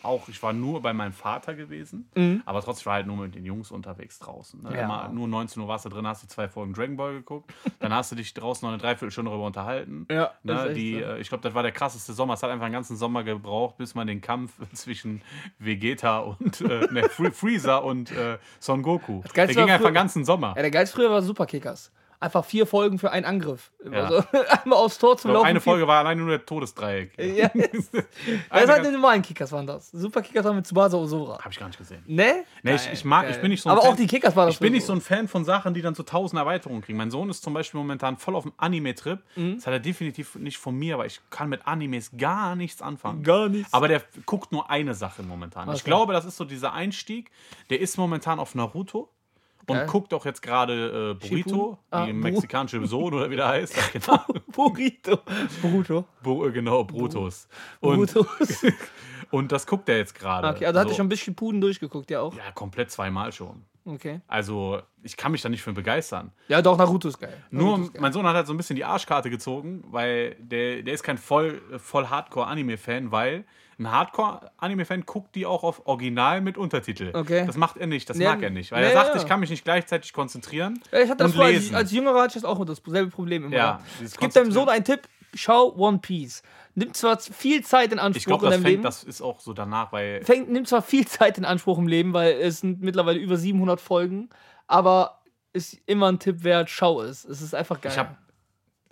auch, 0.03 0.27
ich 0.27 0.41
war 0.43 0.53
nur 0.53 0.81
bei 0.81 0.93
meinem 0.93 1.13
Vater 1.13 1.53
gewesen, 1.55 2.09
aber 2.45 2.61
trotzdem 2.61 2.81
ich 2.81 2.85
war 2.87 2.93
halt 2.95 3.07
nur 3.07 3.17
mit 3.17 3.35
den 3.35 3.45
Jungs 3.45 3.71
unterwegs 3.71 4.19
draußen. 4.19 4.61
Ne? 4.61 4.69
Mhm. 4.69 4.75
Ja. 4.75 4.81
Immer, 4.83 5.09
nur 5.09 5.27
19 5.27 5.61
Uhr 5.61 5.67
warst 5.67 5.85
du 5.85 5.89
drin, 5.89 6.05
hast 6.07 6.23
die 6.23 6.27
zwei 6.27 6.47
Folgen 6.47 6.73
Dragon 6.73 6.97
Ball 6.97 7.13
geguckt, 7.13 7.53
dann 7.79 7.93
hast 7.93 8.11
du 8.11 8.15
dich 8.15 8.33
draußen 8.33 8.65
noch 8.65 8.73
eine 8.73 8.81
Dreiviertelstunde 8.81 9.29
darüber 9.31 9.45
unterhalten. 9.47 10.05
Ja, 10.11 10.31
ne? 10.43 10.73
die, 10.73 10.99
so. 10.99 11.05
äh, 11.05 11.19
ich 11.19 11.29
glaube, 11.29 11.41
das 11.43 11.53
war 11.53 11.63
der 11.63 11.71
krasseste 11.71 12.13
Sommer. 12.13 12.33
Es 12.33 12.43
hat 12.43 12.49
einfach 12.49 12.65
einen 12.65 12.73
ganzen 12.73 12.97
Sommer 12.97 13.23
gebraucht, 13.23 13.77
bis 13.77 13.95
man 13.95 14.07
den 14.07 14.21
Kampf 14.21 14.53
zwischen 14.73 15.21
Vegeta 15.59 16.19
und 16.19 16.61
äh, 16.61 16.87
ne, 16.91 17.03
Fre- 17.07 17.31
Freezer 17.31 17.83
und 17.83 18.11
äh, 18.11 18.37
Son 18.59 18.81
Goku. 18.83 19.21
Der 19.35 19.47
ging 19.47 19.69
einfach 19.69 19.85
einen 19.85 19.93
ganzen 19.95 20.25
Sommer. 20.25 20.53
Ja, 20.55 20.61
der 20.61 20.71
Geist 20.71 20.93
früher 20.93 21.09
war 21.09 21.21
Superkickers. 21.21 21.91
Einfach 22.23 22.45
vier 22.45 22.65
Folgen 22.65 22.99
für 22.99 23.11
einen 23.11 23.25
Angriff. 23.25 23.71
Ja. 23.83 24.05
Also, 24.05 24.23
einmal 24.63 24.79
aufs 24.79 24.97
Tor 24.97 25.17
zum 25.17 25.31
glaub, 25.31 25.41
Laufen. 25.41 25.49
eine 25.49 25.59
Folge 25.59 25.85
war 25.87 25.99
alleine 25.99 26.21
nur 26.21 26.29
der 26.29 26.45
Todesdreieck. 26.45 27.11
Ja, 27.33 27.49
das 28.49 28.67
waren 28.67 28.83
die 28.83 28.91
normalen 28.91 29.21
Kickers 29.21 29.51
waren 29.51 29.65
das. 29.65 29.91
Superkickers 29.91 30.45
waren 30.45 30.55
mit 30.55 30.65
Tsubasa 30.65 30.97
Osora. 30.97 31.39
Hab 31.43 31.51
ich 31.51 31.59
gar 31.59 31.67
nicht 31.67 31.77
gesehen. 31.77 32.03
Ne? 32.05 32.43
Nee, 32.61 32.75
ich, 32.75 32.91
ich 32.91 33.03
mag, 33.03 33.29
ich 33.29 33.41
bin 33.41 33.49
nicht 33.49 33.61
so 33.61 33.69
ein 33.69 33.73
Aber 33.73 33.81
Fan, 33.81 33.91
auch 33.91 33.95
die 33.95 34.07
Kickers 34.07 34.35
waren 34.35 34.47
das 34.47 34.55
Ich 34.55 34.59
bin 34.59 34.71
nicht 34.71 34.85
so 34.85 34.93
ein 34.93 35.01
Fan 35.01 35.27
von 35.27 35.43
Sachen, 35.43 35.73
die 35.73 35.81
dann 35.81 35.95
so 35.95 36.03
tausend 36.03 36.39
Erweiterungen 36.39 36.81
kriegen. 36.81 36.97
Mein 36.97 37.11
Sohn 37.11 37.29
ist 37.29 37.43
zum 37.43 37.53
Beispiel 37.53 37.79
momentan 37.79 38.17
voll 38.17 38.35
auf 38.35 38.43
dem 38.43 38.53
Anime-Trip. 38.57 39.19
Mhm. 39.35 39.55
Das 39.55 39.67
hat 39.67 39.73
er 39.73 39.79
definitiv 39.79 40.35
nicht 40.35 40.57
von 40.57 40.75
mir, 40.75 40.93
aber 40.93 41.05
ich 41.05 41.19
kann 41.29 41.49
mit 41.49 41.67
Animes 41.67 42.11
gar 42.17 42.55
nichts 42.55 42.81
anfangen. 42.81 43.23
Gar 43.23 43.49
nichts. 43.49 43.73
Aber 43.73 43.87
der 43.87 44.01
guckt 44.25 44.51
nur 44.51 44.69
eine 44.69 44.93
Sache 44.93 45.23
momentan. 45.23 45.67
Was 45.67 45.79
ich 45.79 45.83
glaube, 45.83 46.13
das 46.13 46.25
ist 46.25 46.37
so 46.37 46.45
dieser 46.45 46.73
Einstieg. 46.73 47.31
Der 47.69 47.81
ist 47.81 47.97
momentan 47.97 48.39
auf 48.39 48.55
Naruto. 48.55 49.09
Und 49.65 49.77
Geil. 49.77 49.85
guckt 49.87 50.13
auch 50.13 50.25
jetzt 50.25 50.41
gerade 50.41 51.15
äh, 51.21 51.27
Burrito? 51.27 51.77
Ah, 51.89 52.05
die 52.05 52.11
mexikanische 52.13 52.85
Sohn 52.85 53.13
oder 53.13 53.29
wie 53.29 53.37
der 53.37 53.47
heißt. 53.49 53.75
Ja, 53.77 53.83
genau. 53.93 54.19
Burrito. 54.51 55.19
Bruto. 55.61 56.05
Bu- 56.21 56.45
äh, 56.47 56.51
genau, 56.51 56.83
Brutus. 56.83 57.47
Und, 57.79 58.11
Bruto. 58.13 58.27
und 59.31 59.51
das 59.51 59.65
guckt 59.65 59.87
er 59.87 59.97
jetzt 59.97 60.15
gerade. 60.15 60.49
Okay, 60.49 60.65
also 60.65 60.79
hat 60.79 60.87
er 60.87 60.89
So. 60.89 60.95
schon 60.97 61.05
ein 61.05 61.09
bisschen 61.09 61.33
Puden 61.35 61.61
durchgeguckt, 61.61 62.11
ja 62.11 62.19
auch. 62.21 62.33
Ja, 62.35 62.51
komplett 62.53 62.91
zweimal 62.91 63.31
schon. 63.31 63.63
Okay. 63.85 64.21
Also, 64.27 64.81
ich 65.01 65.15
kann 65.17 65.31
mich 65.33 65.41
da 65.41 65.49
nicht 65.49 65.61
für 65.61 65.73
begeistern. 65.73 66.31
Ja, 66.47 66.61
doch, 66.61 66.77
Naruto 66.77 67.07
ist 67.09 67.19
geil. 67.19 67.41
Nur, 67.51 67.63
Naruto 67.71 67.83
ist 67.83 67.93
geil. 67.93 68.01
mein 68.01 68.13
Sohn 68.13 68.25
hat 68.27 68.35
halt 68.35 68.47
so 68.47 68.53
ein 68.53 68.57
bisschen 68.57 68.75
die 68.77 68.85
Arschkarte 68.85 69.29
gezogen, 69.29 69.83
weil 69.87 70.35
der, 70.39 70.83
der 70.83 70.93
ist 70.93 71.03
kein 71.03 71.17
voll, 71.17 71.61
voll 71.77 72.07
Hardcore-Anime-Fan, 72.07 73.11
weil 73.11 73.45
ein 73.79 73.91
Hardcore-Anime-Fan 73.91 75.05
guckt 75.05 75.35
die 75.35 75.45
auch 75.45 75.63
auf 75.63 75.85
Original 75.85 76.41
mit 76.41 76.57
Untertitel. 76.57 77.11
Okay. 77.13 77.45
Das 77.45 77.57
macht 77.57 77.77
er 77.77 77.87
nicht, 77.87 78.09
das 78.09 78.17
Ja, 78.17 78.31
mag 78.33 78.43
er 78.43 78.49
nicht. 78.49 78.71
Weil 78.71 78.83
ja, 78.83 78.89
er 78.89 78.93
sagt, 78.95 79.15
ja. 79.15 79.21
ich 79.21 79.27
kann 79.27 79.39
mich 79.39 79.49
nicht 79.49 79.63
gleichzeitig 79.63 80.13
konzentrieren 80.13 80.81
Ja, 80.91 80.99
ich 80.99 81.09
hatte 81.09 81.23
das 81.23 81.31
und 81.31 81.37
früher, 81.37 81.45
als, 81.45 81.55
lesen. 81.55 81.75
als 81.75 81.91
Jüngerer 81.91 82.19
hatte 82.19 82.37
ich 82.37 82.41
das 82.41 82.45
auch 82.45 82.59
mit 82.59 82.69
dasselbe 82.69 83.09
Problem 83.11 83.45
immer. 83.45 83.55
Ja, 83.55 83.65
gehabt. 83.73 83.85
dieses 83.99 84.17
Gib 84.17 84.33
deinem 84.33 84.51
Sohn 84.51 84.69
einen 84.69 84.85
Tipp, 84.85 85.01
schau 85.33 85.73
One 85.75 85.99
Piece. 85.99 86.43
Nimmt 86.75 86.97
zwar 86.97 87.19
viel 87.19 87.63
Zeit 87.63 87.91
in 87.91 87.99
Anspruch 87.99 88.19
ich 88.19 88.25
glaube, 88.25 88.45
in 88.45 88.51
das 88.51 88.55
deinem 88.55 88.63
fängt, 88.63 88.71
Leben. 88.73 88.83
das 88.83 89.03
ist 89.03 89.21
auch 89.21 89.39
so 89.39 89.53
danach, 89.53 89.91
weil 89.91 90.23
fängt, 90.23 90.49
nimmt 90.49 90.67
zwar 90.67 90.81
viel 90.81 91.07
Zeit 91.07 91.37
in 91.37 91.45
Anspruch 91.45 91.77
im 91.77 91.87
Leben, 91.87 92.13
weil 92.13 92.33
es 92.33 92.61
sind 92.61 92.81
mittlerweile 92.81 93.19
über 93.19 93.37
700 93.37 93.79
Folgen, 93.79 94.29
aber 94.67 95.19
ist 95.53 95.77
immer 95.85 96.11
ein 96.11 96.17
Tipp 96.19 96.43
wert, 96.43 96.69
schau 96.69 97.01
es. 97.01 97.25
Es 97.25 97.41
ist 97.41 97.53
einfach 97.53 97.79
geil. 97.79 97.91
ich 97.91 97.99
habe 97.99 98.15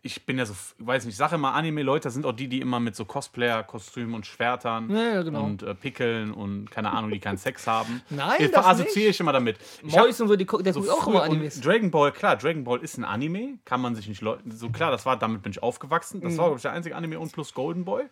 ich 0.04 0.26
bin 0.26 0.38
ja 0.40 0.46
so, 0.48 0.56
weiß 0.80 1.06
nicht, 1.06 1.14
ich 1.14 1.18
sage 1.18 1.36
immer, 1.36 1.54
Anime-Leute 1.54 2.10
sind 2.10 2.26
auch 2.26 2.32
die, 2.32 2.48
die 2.48 2.60
immer 2.60 2.80
mit 2.80 2.96
so 2.96 3.06
Cosplayer-Kostümen 3.06 4.16
und 4.16 4.26
Schwertern 4.26 4.90
Ja, 4.90 5.14
ja, 5.16 5.22
genau. 5.22 5.44
und 5.44 5.62
äh, 5.62 5.76
Pickeln 5.76 6.32
und 6.32 6.72
keine 6.72 6.92
Ahnung, 6.92 7.12
die 7.12 7.20
keinen 7.20 7.38
Sex 7.38 7.68
haben. 7.68 8.02
Nein, 8.10 8.38
ich 8.40 8.52
das 8.52 8.66
assoziiere 8.66 9.08
nicht. 9.08 9.16
ich 9.16 9.20
immer 9.20 9.34
damit. 9.34 9.58
Ich 9.84 9.94
Mois 9.96 10.20
und 10.20 10.28
so, 10.28 10.36
die, 10.36 10.46
gucken- 10.46 10.64
der 10.64 10.74
guckt 10.74 10.90
auch 10.90 11.06
immer 11.08 11.24
Animes. 11.24 11.62
Dragon 11.62 11.92
Ball, 11.92 12.12
klar, 12.12 12.36
Dragon 12.36 12.64
Ball 12.64 12.80
ist 12.80 12.98
ein 12.98 13.06
Anime, 13.06 13.60
kann 13.64 13.80
man 13.82 13.94
sich 13.94 14.08
nicht 14.08 14.22
leugnen. 14.22 14.52
So 14.56 14.70
klar, 14.70 14.90
das 14.90 15.06
war, 15.06 15.18
damit 15.18 15.44
bin 15.44 15.52
ich 15.52 15.62
aufgewachsen. 15.62 16.20
Mhm. 16.20 16.24
Das 16.24 16.38
war, 16.38 16.46
glaube 16.46 16.58
ich, 16.58 16.62
der 16.64 16.72
einzige 16.72 16.96
Anime 16.96 17.20
und 17.20 17.32
plus 17.32 17.54
Golden 17.54 17.86
Boy. 17.86 18.06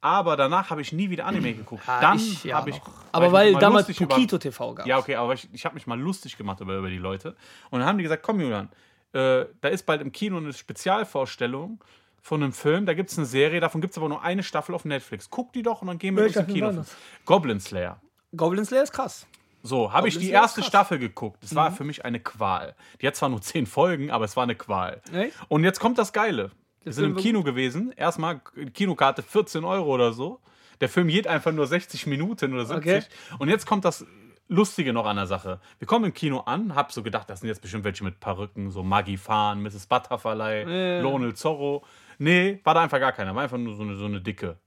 Aber 0.00 0.36
danach 0.36 0.70
habe 0.70 0.80
ich 0.80 0.92
nie 0.92 1.10
wieder 1.10 1.26
Anime 1.26 1.54
geguckt. 1.54 1.84
Ja, 1.86 2.00
Dann 2.00 2.18
ja 2.42 2.56
habe 2.56 2.70
ich. 2.70 2.80
Aber 3.12 3.30
weil 3.30 3.52
mal 3.52 3.60
damals 3.60 3.88
über- 3.88 4.08
Pokito 4.08 4.36
TV 4.38 4.74
gab. 4.74 4.84
Ja, 4.86 4.98
okay, 4.98 5.14
aber 5.14 5.34
ich, 5.34 5.48
ich 5.52 5.64
habe 5.64 5.76
mich 5.76 5.86
mal 5.86 6.00
lustig 6.00 6.36
gemacht 6.36 6.60
über, 6.60 6.76
über 6.76 6.90
die 6.90 6.98
Leute. 6.98 7.36
Und 7.70 7.78
dann 7.78 7.88
haben 7.88 7.98
die 7.98 8.02
gesagt: 8.02 8.24
Komm, 8.24 8.40
Julian, 8.40 8.68
äh, 9.12 9.46
da 9.60 9.68
ist 9.68 9.84
bald 9.84 10.00
im 10.00 10.12
Kino 10.12 10.38
eine 10.38 10.52
Spezialvorstellung 10.52 11.82
von 12.20 12.42
einem 12.42 12.52
Film. 12.52 12.86
Da 12.86 12.94
gibt 12.94 13.10
es 13.10 13.18
eine 13.18 13.26
Serie, 13.26 13.60
davon 13.60 13.80
gibt 13.80 13.92
es 13.92 13.98
aber 13.98 14.08
nur 14.08 14.22
eine 14.22 14.42
Staffel 14.42 14.74
auf 14.74 14.84
Netflix. 14.84 15.28
Guck 15.30 15.52
die 15.52 15.62
doch 15.62 15.82
und 15.82 15.88
dann 15.88 15.98
gehen 15.98 16.16
wir 16.16 16.24
Welcher 16.24 16.40
ins 16.40 16.52
Kino. 16.52 16.84
Goblin 17.26 17.60
Slayer. 17.60 18.00
Goblin 18.34 18.64
Slayer 18.64 18.84
ist 18.84 18.92
krass. 18.92 19.26
So, 19.62 19.92
habe 19.92 20.08
ich 20.08 20.18
die 20.18 20.30
erste. 20.30 20.62
Staffel 20.62 20.98
geguckt. 20.98 21.42
Das 21.42 21.54
war 21.54 21.70
für 21.70 21.84
mich 21.84 22.04
eine 22.04 22.18
Qual. 22.18 22.74
Die 23.00 23.06
hat 23.06 23.14
zwar 23.16 23.28
nur 23.28 23.40
zehn 23.42 23.66
Folgen, 23.66 24.10
aber 24.10 24.24
es 24.24 24.36
war 24.36 24.42
eine 24.42 24.56
Qual. 24.56 25.00
Echt? 25.12 25.36
Und 25.48 25.64
jetzt 25.64 25.78
kommt 25.78 25.98
das 25.98 26.12
Geile. 26.12 26.50
Wir 26.82 26.92
sind 26.92 27.04
im 27.04 27.16
Kino 27.16 27.42
gewesen. 27.44 27.92
Erstmal 27.96 28.40
Kinokarte 28.74 29.22
14 29.22 29.64
Euro 29.64 29.94
oder 29.94 30.12
so. 30.12 30.40
Der 30.80 30.88
Film 30.88 31.06
geht 31.06 31.28
einfach 31.28 31.52
nur 31.52 31.66
60 31.68 32.08
Minuten 32.08 32.52
oder 32.52 32.66
70. 32.66 32.92
Okay. 32.92 33.04
Und 33.38 33.48
jetzt 33.48 33.66
kommt 33.66 33.84
das 33.84 34.04
Lustige 34.48 34.92
noch 34.92 35.06
an 35.06 35.16
der 35.16 35.26
Sache. 35.26 35.60
Wir 35.78 35.86
kommen 35.86 36.06
im 36.06 36.14
Kino 36.14 36.40
an, 36.40 36.74
hab 36.74 36.92
so 36.92 37.02
gedacht, 37.02 37.30
das 37.30 37.40
sind 37.40 37.48
jetzt 37.48 37.62
bestimmt 37.62 37.84
welche 37.84 38.04
mit 38.04 38.20
Perücken, 38.20 38.70
so 38.70 38.82
Maggie 38.82 39.16
Fahn, 39.16 39.62
Mrs. 39.62 39.86
Butterfly, 39.86 40.64
Ja. 40.96 41.00
Lonel 41.00 41.34
Zorro. 41.34 41.84
Nee, 42.18 42.60
war 42.64 42.74
da 42.74 42.82
einfach 42.82 43.00
gar 43.00 43.12
keiner. 43.12 43.34
War 43.34 43.42
einfach 43.44 43.56
nur 43.58 43.74
so 43.74 43.82
eine, 43.82 43.96
so 43.96 44.04
eine 44.04 44.20
dicke. 44.20 44.58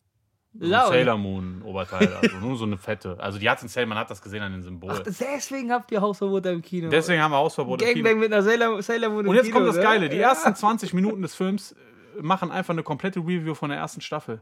So 0.57 0.73
ein 0.73 0.87
Sailor 0.87 1.17
Moon 1.17 1.61
Oberteil, 1.63 2.13
also 2.13 2.37
nur 2.37 2.55
so 2.57 2.63
eine 2.63 2.77
fette. 2.77 3.17
Also 3.19 3.37
die 3.37 3.49
hat 3.49 3.61
in 3.61 3.67
Sailor, 3.67 3.87
man 3.89 3.97
hat 3.97 4.09
das 4.09 4.21
gesehen 4.21 4.41
an 4.41 4.53
den 4.53 4.63
Symbolen. 4.63 4.95
Ach, 4.97 5.03
deswegen 5.03 5.69
habt 5.71 5.91
ihr 5.91 5.99
Hausverbot 5.99 6.45
im 6.45 6.61
Kino. 6.61 6.89
Deswegen 6.89 7.21
haben 7.21 7.31
wir 7.31 7.37
Hausverbot 7.37 7.81
im 7.81 7.87
Kino. 7.89 8.03
Gangbang 8.05 8.19
mit 8.21 8.31
einer 8.31 8.41
Sailor, 8.41 8.81
Sailor 8.81 9.09
Moon 9.09 9.25
im 9.25 9.29
Und 9.31 9.35
jetzt 9.35 9.45
Kino, 9.47 9.57
kommt 9.57 9.67
das 9.67 9.75
ne? 9.75 9.81
Geile. 9.83 10.07
Die 10.09 10.15
Ja. 10.15 10.29
ersten 10.29 10.55
20 10.55 10.93
Minuten 10.93 11.21
des 11.21 11.35
Films 11.35 11.73
äh, 11.73 12.21
machen 12.21 12.51
einfach 12.51 12.73
eine 12.73 12.83
komplette 12.83 13.19
Review 13.19 13.53
von 13.53 13.69
der 13.69 13.77
ersten 13.79 13.99
Staffel. 13.99 14.39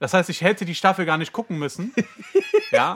Das 0.00 0.12
heißt, 0.12 0.28
ich 0.28 0.42
hätte 0.42 0.66
die 0.66 0.74
Staffel 0.74 1.06
gar 1.06 1.16
nicht 1.16 1.32
gucken 1.32 1.58
müssen. 1.58 1.94
ja. 2.70 2.94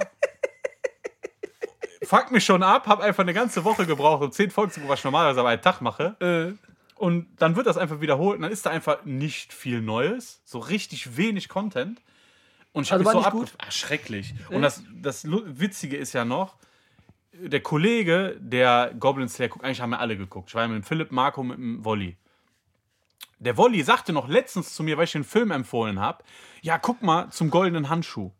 Fuck 2.02 2.31
mich 2.31 2.45
schon 2.45 2.62
ab, 2.62 2.87
habe 2.87 3.02
einfach 3.02 3.23
eine 3.23 3.35
ganze 3.35 3.64
Woche 3.64 3.87
gebraucht, 3.87 4.23
um 4.23 4.31
10 4.33 4.50
Folgen 4.50 4.71
zu 4.73 4.81
gucken, 4.81 4.90
was 4.90 5.00
ich 5.00 5.05
normalerweise 5.05 5.40
aber 5.40 5.49
einen 5.50 5.62
Tag 5.62 5.81
mache. 5.81 6.17
Äh, 6.21 6.69
Und 6.97 7.26
dann 7.38 7.57
wird 7.57 7.67
das 7.67 7.76
einfach 7.76 8.00
wiederholt 8.00 8.37
und 8.37 8.43
dann 8.43 8.52
ist 8.52 8.67
da 8.67 8.71
einfach 8.71 9.05
nicht 9.05 9.52
viel 9.52 9.81
Neues. 9.81 10.40
So 10.45 10.59
richtig 10.59 11.17
wenig 11.17 11.49
Content. 11.49 12.00
Und 12.73 12.85
ich 12.85 12.93
Also 12.93 13.05
habe 13.05 13.17
mich 13.17 13.25
war 13.25 13.33
so 13.33 13.43
ab... 13.43 13.50
Ah, 13.59 13.71
schrecklich. 13.71 14.35
Und 14.50 14.62
das, 14.62 14.83
das 14.95 15.25
Witzige 15.28 15.97
ist 15.97 16.12
ja 16.12 16.25
noch, 16.25 16.57
der 17.33 17.61
Kollege, 17.61 18.37
der 18.40 18.93
Goblin 18.99 19.28
Slayer 19.28 19.49
guckt, 19.49 19.64
eigentlich 19.64 19.81
haben 19.81 19.90
wir 19.90 20.00
alle 20.00 20.17
geguckt. 20.17 20.49
Ich 20.50 20.55
war 20.55 20.62
ja 20.62 20.69
mit 20.69 20.83
dem 20.83 20.87
Philipp, 20.87 21.12
Marco, 21.12 21.43
mit 21.43 21.57
dem 21.59 21.85
Wolli. 21.85 22.17
Der 23.38 23.57
Wolli 23.57 23.83
sagte 23.83 24.12
noch 24.12 24.26
letztens 24.28 24.75
zu 24.75 24.83
mir, 24.83 24.97
weil 24.97 25.05
ich 25.05 25.12
den 25.12 25.23
Film 25.25 25.50
empfohlen 25.52 26.00
habe, 26.00 26.25
ja, 26.62 26.78
guck 26.78 27.02
mal 27.02 27.31
zum 27.31 27.50
Goldenen 27.50 27.88
Handschuh. 27.88 28.33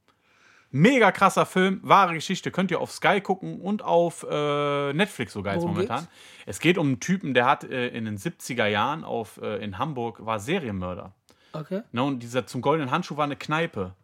Mega 0.71 1.13
krasser 1.13 1.47
Film, 1.47 1.81
wahre 1.83 2.15
Geschichte. 2.15 2.51
Könnt 2.51 2.71
ihr 2.71 2.81
auf 2.81 2.93
Sky 2.93 3.21
gucken 3.23 3.61
und 3.61 3.83
auf 3.83 4.27
äh, 4.29 4.93
Netflix 4.93 5.33
sogar 5.33 5.55
jetzt 5.55 5.63
Worum 5.63 5.77
momentan. 5.77 6.01
geht's? 6.01 6.13
Es 6.47 6.61
geht 6.61 6.77
um 6.77 6.87
einen 6.89 7.01
Typen, 7.01 7.33
der 7.33 7.47
hat 7.47 7.65
äh, 7.65 7.89
in 7.89 8.05
den 8.05 8.19
70er 8.19 8.67
Jahren 8.67 9.03
auf, 9.05 9.41
äh, 9.43 9.57
in 9.65 9.79
Hamburg, 9.79 10.25
war 10.25 10.39
Serienmörder. 10.41 11.13
okay. 11.55 11.83
Ne, 11.93 12.03
und 12.03 12.23
dieser 12.23 12.47
zum 12.47 12.61
Goldenen 12.61 12.91
Handschuh 12.91 13.17
war 13.17 13.25
eine 13.25 13.37
Kneipe. 13.37 13.95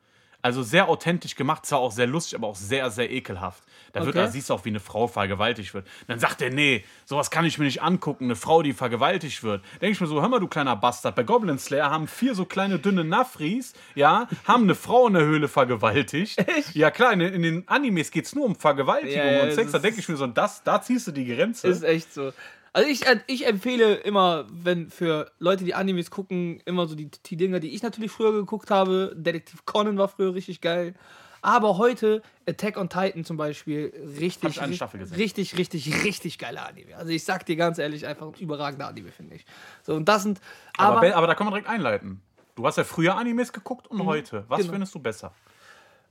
Also 0.44 0.62
sehr 0.62 0.90
authentisch 0.90 1.36
gemacht, 1.36 1.64
zwar 1.64 1.78
auch 1.78 1.90
sehr 1.90 2.06
lustig, 2.06 2.36
aber 2.38 2.48
auch 2.48 2.54
sehr, 2.54 2.90
sehr 2.90 3.10
ekelhaft. 3.10 3.62
Da, 3.94 4.00
wird, 4.04 4.16
da 4.26 4.28
siehst 4.30 4.50
du 4.50 4.54
auch, 4.54 4.64
wie 4.66 4.68
eine 4.68 4.78
Frau 4.80 5.06
vergewaltigt 5.06 5.72
wird. 5.72 5.86
Dann 6.06 6.18
sagt 6.18 6.42
er, 6.42 6.50
nee, 6.50 6.84
sowas 7.06 7.30
kann 7.30 7.46
ich 7.46 7.56
mir 7.58 7.64
nicht 7.64 7.80
angucken, 7.80 8.24
eine 8.24 8.36
Frau, 8.36 8.60
die 8.60 8.74
vergewaltigt 8.74 9.42
wird. 9.42 9.62
Denke 9.80 9.92
ich 9.92 10.00
mir 10.02 10.06
so, 10.06 10.20
hör 10.20 10.28
mal, 10.28 10.40
du 10.40 10.46
kleiner 10.46 10.76
Bastard, 10.76 11.14
bei 11.16 11.22
Goblin 11.22 11.58
Slayer 11.58 11.88
haben 11.90 12.06
vier 12.06 12.34
so 12.34 12.44
kleine, 12.44 12.78
dünne 12.78 13.04
Nafris, 13.04 13.72
ja, 13.94 14.28
haben 14.46 14.64
eine 14.64 14.74
Frau 14.74 15.06
in 15.06 15.14
der 15.14 15.22
Höhle 15.22 15.48
vergewaltigt. 15.48 16.36
Ja 16.74 16.90
klar, 16.90 17.14
in, 17.14 17.20
den- 17.20 17.32
in 17.32 17.42
den 17.42 17.68
Animes 17.68 18.10
geht 18.10 18.26
es 18.26 18.34
nur 18.34 18.44
um 18.44 18.54
Vergewaltigung 18.54 19.16
Ja, 19.16 19.32
ja, 19.32 19.42
und 19.44 19.52
Sex. 19.52 19.72
Da 19.72 19.78
denke 19.78 19.98
ich 20.00 20.08
mir 20.10 20.16
so, 20.16 20.26
das, 20.26 20.62
da 20.62 20.82
ziehst 20.82 21.06
du 21.06 21.12
die 21.12 21.24
Grenze. 21.24 21.68
Ist 21.68 21.84
echt 21.84 22.12
so. 22.12 22.32
Also 22.75 22.88
ich, 22.88 23.02
ich 23.28 23.47
empfehle 23.47 23.95
immer, 23.95 24.47
wenn 24.50 24.90
für 24.90 25.31
Leute, 25.38 25.64
die 25.64 25.75
Animes 25.75 26.11
gucken, 26.11 26.61
immer 26.66 26.88
so 26.88 26.97
die, 26.97 27.09
die 27.09 27.37
Dinger, 27.37 27.61
die 27.61 27.73
ich 27.73 27.83
natürlich 27.83 28.11
früher 28.11 28.33
geguckt 28.33 28.71
habe. 28.71 29.14
Detektiv 29.16 29.64
Conan 29.64 29.97
war 29.97 30.09
früher 30.09 30.35
richtig 30.35 30.61
geil. 30.61 30.95
Aber 31.40 31.78
heute 31.78 32.21
Attack 32.49 32.76
on 32.76 32.88
Titan 32.88 33.23
zum 33.23 33.37
Beispiel, 33.37 33.93
richtig, 34.19 34.61
richtig, 34.61 35.57
richtig, 35.57 36.04
richtig, 36.04 36.38
geiler 36.38 36.66
Anime. 36.66 36.97
Also 36.97 37.11
ich 37.11 37.23
sag 37.23 37.47
dir 37.47 37.54
ganz 37.54 37.78
ehrlich, 37.78 38.07
einfach 38.07 38.26
ein 38.26 38.35
überragender 38.40 38.88
Anime, 38.88 39.12
finde 39.12 39.37
ich. 39.37 39.45
So, 39.83 39.95
und 39.95 40.09
das 40.09 40.25
sind, 40.25 40.40
aber, 40.76 40.97
aber, 40.97 41.00
be- 41.00 41.16
aber 41.16 41.26
da 41.28 41.35
kann 41.35 41.45
man 41.45 41.54
direkt 41.54 41.69
einleiten. 41.69 42.23
Du 42.57 42.66
hast 42.66 42.76
ja 42.76 42.85
früher 42.85 43.16
Animes 43.16 43.52
geguckt 43.52 43.87
und 43.87 44.04
heute. 44.04 44.45
Was 44.49 44.61
genau. 44.61 44.73
findest 44.73 44.95
du 44.95 44.99
besser? 44.99 45.33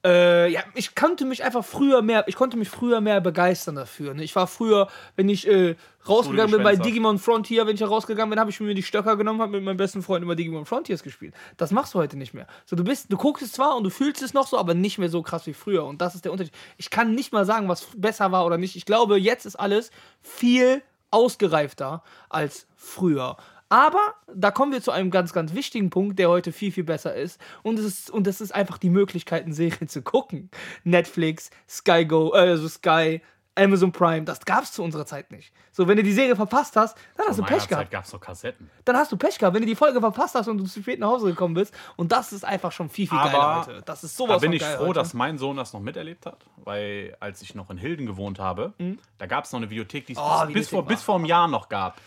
Äh, 0.05 0.51
ja, 0.51 0.63
ich 0.75 0.95
konnte 0.95 1.23
mich 1.23 1.43
einfach 1.43 1.63
früher 1.63 2.01
mehr, 2.01 2.25
ich 2.27 2.35
konnte 2.35 2.57
mich 2.57 2.69
früher 2.69 2.99
mehr 2.99 3.21
begeistern 3.21 3.75
dafür. 3.75 4.13
Ne? 4.13 4.23
Ich 4.23 4.35
war 4.35 4.47
früher, 4.47 4.89
wenn 5.15 5.29
ich 5.29 5.47
äh, 5.47 5.75
rausgegangen 6.07 6.51
bin 6.51 6.63
bei. 6.63 6.75
Digimon 6.75 7.19
Frontier, 7.19 7.65
wenn 7.65 7.75
ich 7.75 7.81
rausgegangen 7.81 8.29
bin, 8.29 8.39
habe 8.39 8.49
ich 8.49 8.59
mir 8.59 8.73
die 8.73 8.83
Stöcker 8.83 9.15
genommen, 9.15 9.41
habe 9.41 9.53
mit 9.53 9.63
meinem 9.63 9.77
besten 9.77 10.01
Freund 10.01 10.23
immer 10.23 10.35
Digimon 10.35 10.65
Frontiers 10.65 11.03
gespielt. 11.03 11.33
Das 11.55 11.71
machst 11.71 11.93
du 11.93 11.99
heute 11.99 12.17
nicht 12.17 12.33
mehr. 12.33 12.47
So, 12.65 12.75
du 12.75 12.83
bist, 12.83 13.11
du 13.13 13.15
guckst 13.15 13.43
es 13.43 13.53
zwar 13.53 13.77
und 13.77 13.85
du 13.85 13.89
fühlst 13.89 14.21
es 14.21 14.33
noch 14.33 14.47
so, 14.47 14.57
aber 14.57 14.73
nicht 14.73 14.97
mehr 14.97 15.09
so 15.09 15.21
krass 15.21 15.47
wie 15.47 15.53
früher. 15.53 15.85
Und 15.85 16.01
das 16.01 16.15
ist 16.15 16.25
der 16.25 16.33
Unterschied. 16.33 16.53
Ich 16.77 16.89
kann 16.89 17.15
nicht 17.15 17.31
mal 17.31 17.45
sagen, 17.45 17.69
was 17.69 17.87
besser 17.95 18.33
war 18.33 18.45
oder 18.45 18.57
nicht. 18.57 18.75
Ich 18.75 18.85
glaube, 18.85 19.17
jetzt 19.17 19.45
ist 19.45 19.55
alles 19.55 19.89
viel 20.21 20.81
ausgereifter 21.11 22.03
als 22.27 22.67
früher. 22.75 23.37
Aber 23.73 24.13
da 24.31 24.51
kommen 24.51 24.71
wir 24.71 24.83
zu 24.83 24.91
einem 24.91 25.09
ganz, 25.09 25.33
ganz 25.33 25.55
wichtigen 25.55 25.89
Punkt, 25.89 26.19
der 26.19 26.29
heute 26.29 26.51
viel, 26.51 26.71
viel 26.71 26.83
besser 26.83 27.15
ist. 27.15 27.41
Und 27.63 27.79
es 27.79 27.85
ist, 27.85 28.11
und 28.11 28.27
das 28.27 28.39
ist 28.39 28.53
einfach 28.53 28.77
die 28.77 28.91
Möglichkeit, 28.91 29.45
eine 29.45 29.53
Serie 29.55 29.87
zu 29.87 30.03
gucken. 30.03 30.51
Netflix, 30.83 31.49
Sky 31.67 32.05
Go, 32.05 32.33
äh, 32.35 32.37
also 32.37 32.67
Sky, 32.67 33.19
Amazon 33.55 33.91
Prime, 33.91 34.25
das 34.25 34.45
gab 34.45 34.63
es 34.63 34.71
zu 34.71 34.83
unserer 34.83 35.05
Zeit 35.05 35.31
nicht. 35.31 35.53
So, 35.71 35.87
wenn 35.87 35.97
du 35.97 36.03
die 36.03 36.11
Serie 36.13 36.35
verpasst 36.35 36.75
hast, 36.75 36.97
dann 37.17 37.27
hast 37.27 37.37
du 37.37 37.43
Pech 37.43 37.67
gehabt. 37.67 37.85
Zeit 37.85 37.91
gab 37.91 38.03
es 38.03 38.11
doch 38.11 38.19
Kassetten. 38.19 38.69
Dann 38.85 38.95
hast 38.95 39.11
du 39.11 39.17
Pech 39.17 39.37
gehabt, 39.37 39.55
wenn 39.55 39.61
du 39.61 39.67
die 39.67 39.75
Folge 39.75 39.99
verpasst 39.99 40.35
hast 40.35 40.47
und 40.47 40.57
du 40.59 40.65
zu 40.65 40.81
spät 40.81 40.99
nach 40.99 41.09
Hause 41.09 41.27
gekommen 41.29 41.53
bist. 41.55 41.73
Und 41.95 42.11
das 42.11 42.31
ist 42.33 42.45
einfach 42.45 42.71
schon 42.71 42.89
viel, 42.89 43.07
viel 43.07 43.17
Aber 43.17 43.31
geiler 43.31 43.65
heute. 43.65 43.81
Das 43.85 44.03
ist 44.03 44.17
sowas 44.17 44.35
Da 44.35 44.39
bin 44.39 44.53
ich 44.53 44.63
froh, 44.63 44.87
heute. 44.87 44.99
dass 44.99 45.13
mein 45.13 45.37
Sohn 45.37 45.57
das 45.57 45.73
noch 45.73 45.81
miterlebt 45.81 46.25
hat, 46.25 46.45
weil 46.57 47.15
als 47.19 47.41
ich 47.41 47.53
noch 47.55 47.69
in 47.69 47.77
Hilden 47.77 48.05
gewohnt 48.05 48.39
habe, 48.39 48.73
da 49.17 49.25
gab 49.25 49.45
es 49.45 49.51
noch 49.51 49.59
eine 49.59 49.69
Videothek, 49.69 50.07
die 50.07 50.13
es 50.13 50.19
Mhm. 50.19 50.23
Oh, 50.25 50.45
bis, 50.45 50.53
bis, 50.53 50.69
vor, 50.69 50.85
bis 50.85 51.01
vor 51.03 51.15
einem 51.15 51.25
Jahr 51.25 51.47
noch 51.47 51.69
gab. 51.69 51.99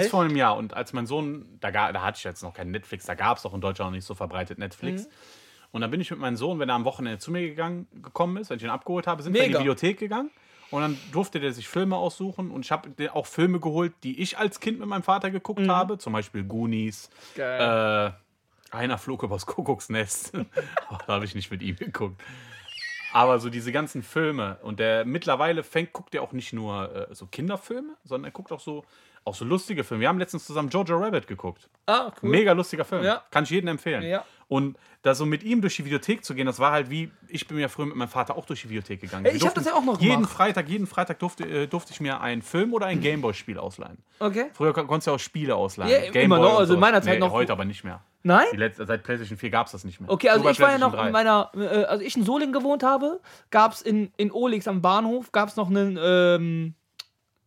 Echt? 0.00 0.10
vor 0.10 0.22
einem 0.24 0.36
Jahr. 0.36 0.56
Und 0.56 0.74
als 0.74 0.92
mein 0.92 1.06
Sohn, 1.06 1.58
da, 1.60 1.70
da 1.70 2.02
hatte 2.02 2.18
ich 2.18 2.24
jetzt 2.24 2.42
noch 2.42 2.54
kein 2.54 2.70
Netflix, 2.70 3.06
da 3.06 3.14
gab 3.14 3.36
es 3.36 3.42
doch 3.42 3.54
in 3.54 3.60
Deutschland 3.60 3.90
noch 3.90 3.96
nicht 3.96 4.04
so 4.04 4.14
verbreitet 4.14 4.58
Netflix. 4.58 5.04
Mhm. 5.04 5.08
Und 5.72 5.80
dann 5.82 5.90
bin 5.90 6.00
ich 6.00 6.10
mit 6.10 6.20
meinem 6.20 6.36
Sohn, 6.36 6.58
wenn 6.58 6.68
er 6.68 6.74
am 6.74 6.84
Wochenende 6.84 7.18
zu 7.18 7.30
mir 7.30 7.42
gegangen, 7.42 7.86
gekommen 8.02 8.36
ist, 8.38 8.50
wenn 8.50 8.56
ich 8.58 8.62
ihn 8.64 8.70
abgeholt 8.70 9.06
habe, 9.06 9.22
sind 9.22 9.34
wir 9.34 9.40
in 9.42 9.46
die 9.48 9.50
Mega. 9.50 9.60
Videothek 9.60 9.98
gegangen. 9.98 10.30
Und 10.70 10.80
dann 10.80 10.98
durfte 11.12 11.38
der 11.38 11.52
sich 11.52 11.68
Filme 11.68 11.96
aussuchen. 11.96 12.50
Und 12.50 12.64
ich 12.64 12.72
habe 12.72 12.90
auch 13.12 13.26
Filme 13.26 13.60
geholt, 13.60 13.92
die 14.02 14.20
ich 14.20 14.38
als 14.38 14.58
Kind 14.60 14.80
mit 14.80 14.88
meinem 14.88 15.02
Vater 15.04 15.30
geguckt 15.30 15.60
Mhm. 15.60 15.70
habe. 15.70 15.98
Zum 15.98 16.12
Beispiel 16.12 16.44
Goonies. 16.44 17.08
Geil. 17.36 18.12
Äh, 18.72 18.76
einer 18.76 18.98
flog 18.98 19.22
übers 19.22 19.46
Kuckucksnest. 19.46 20.34
Aber 20.88 21.04
da 21.06 21.12
habe 21.14 21.24
ich 21.24 21.34
nicht 21.34 21.50
mit 21.50 21.62
ihm 21.62 21.76
geguckt. 21.76 22.20
Aber 23.12 23.38
so 23.38 23.48
diese 23.48 23.70
ganzen 23.72 24.02
Filme. 24.02 24.58
Und 24.62 24.80
der 24.80 25.04
mittlerweile 25.04 25.62
fängt, 25.62 25.92
guckt 25.92 26.14
er 26.14 26.22
auch 26.22 26.32
nicht 26.32 26.52
nur 26.52 27.08
äh, 27.10 27.14
so 27.14 27.26
Kinderfilme, 27.26 27.94
sondern 28.04 28.30
er 28.30 28.32
guckt 28.32 28.50
auch 28.52 28.60
so, 28.60 28.84
auch 29.26 29.34
so 29.34 29.44
lustige 29.44 29.84
Filme. 29.84 30.02
Wir 30.02 30.08
haben 30.08 30.18
letztens 30.18 30.46
zusammen 30.46 30.68
Jojo 30.70 30.96
Rabbit 30.98 31.26
geguckt. 31.26 31.68
ah, 31.86 32.12
cool. 32.22 32.30
Mega 32.30 32.52
lustiger 32.52 32.84
Film. 32.84 33.04
Ja. 33.04 33.22
Kann 33.30 33.44
ich 33.44 33.50
jedem 33.50 33.68
empfehlen. 33.68 34.02
Ja. 34.04 34.24
Und 34.48 34.76
da 35.02 35.12
so 35.16 35.26
mit 35.26 35.42
ihm 35.42 35.60
durch 35.60 35.74
die 35.74 35.84
Videothek 35.84 36.24
zu 36.24 36.32
gehen, 36.34 36.46
das 36.46 36.60
war 36.60 36.70
halt 36.70 36.88
wie, 36.88 37.10
ich 37.26 37.48
bin 37.48 37.58
ja 37.58 37.66
früher 37.66 37.86
mit 37.86 37.96
meinem 37.96 38.08
Vater 38.08 38.36
auch 38.36 38.46
durch 38.46 38.62
die 38.62 38.68
Videothek 38.70 39.00
gegangen. 39.00 39.24
Ey, 39.24 39.32
ich 39.32 39.38
hab 39.44 39.54
durften 39.54 39.64
das 39.64 39.66
ja 39.66 39.74
auch 39.74 39.84
noch 39.84 40.00
Jeden 40.00 40.14
gemacht. 40.18 40.32
Freitag, 40.32 40.68
jeden 40.68 40.86
Freitag 40.86 41.18
durfte, 41.18 41.42
äh, 41.44 41.66
durfte 41.66 41.92
ich 41.92 41.98
mir 42.00 42.20
einen 42.20 42.42
Film 42.42 42.72
oder 42.72 42.86
ein 42.86 43.00
Gameboy-Spiel 43.00 43.58
ausleihen. 43.58 43.98
Okay. 44.20 44.46
Früher 44.52 44.72
kon- 44.72 44.86
konntest 44.86 45.08
du 45.08 45.10
ja 45.10 45.14
auch 45.16 45.20
Spiele 45.20 45.56
ausleihen. 45.56 45.90
Ja, 45.90 45.98
Gameboy 46.12 46.22
immer 46.22 46.38
noch, 46.38 46.58
also 46.60 46.74
in 46.74 46.80
meiner 46.80 47.02
Zeit 47.02 47.14
nee, 47.14 47.18
noch- 47.18 47.32
Heute 47.32 47.50
aber 47.52 47.64
nicht 47.64 47.82
mehr. 47.82 48.00
Nein? 48.22 48.46
Letzte, 48.54 48.86
seit 48.86 49.02
PlayStation 49.02 49.36
4 49.36 49.50
gab 49.50 49.66
es 49.66 49.72
das 49.72 49.82
nicht 49.84 50.00
mehr. 50.00 50.10
Okay, 50.10 50.28
also 50.28 50.44
bei 50.44 50.50
ich 50.52 50.60
war 50.60 50.70
ja 50.70 50.78
noch 50.78 50.92
PlayStation 50.92 51.08
in 51.08 51.52
3. 51.52 51.60
meiner, 51.64 51.82
äh, 51.82 51.84
also 51.86 52.04
ich 52.04 52.16
in 52.16 52.24
Solingen 52.24 52.52
gewohnt 52.52 52.84
habe, 52.84 53.20
gab 53.50 53.72
es 53.72 53.82
in, 53.82 54.12
in 54.16 54.30
Olix 54.30 54.68
am 54.68 54.80
Bahnhof, 54.80 55.32
gab 55.32 55.48
es 55.48 55.56
noch 55.56 55.68
einen, 55.70 55.98
ähm, 56.00 56.74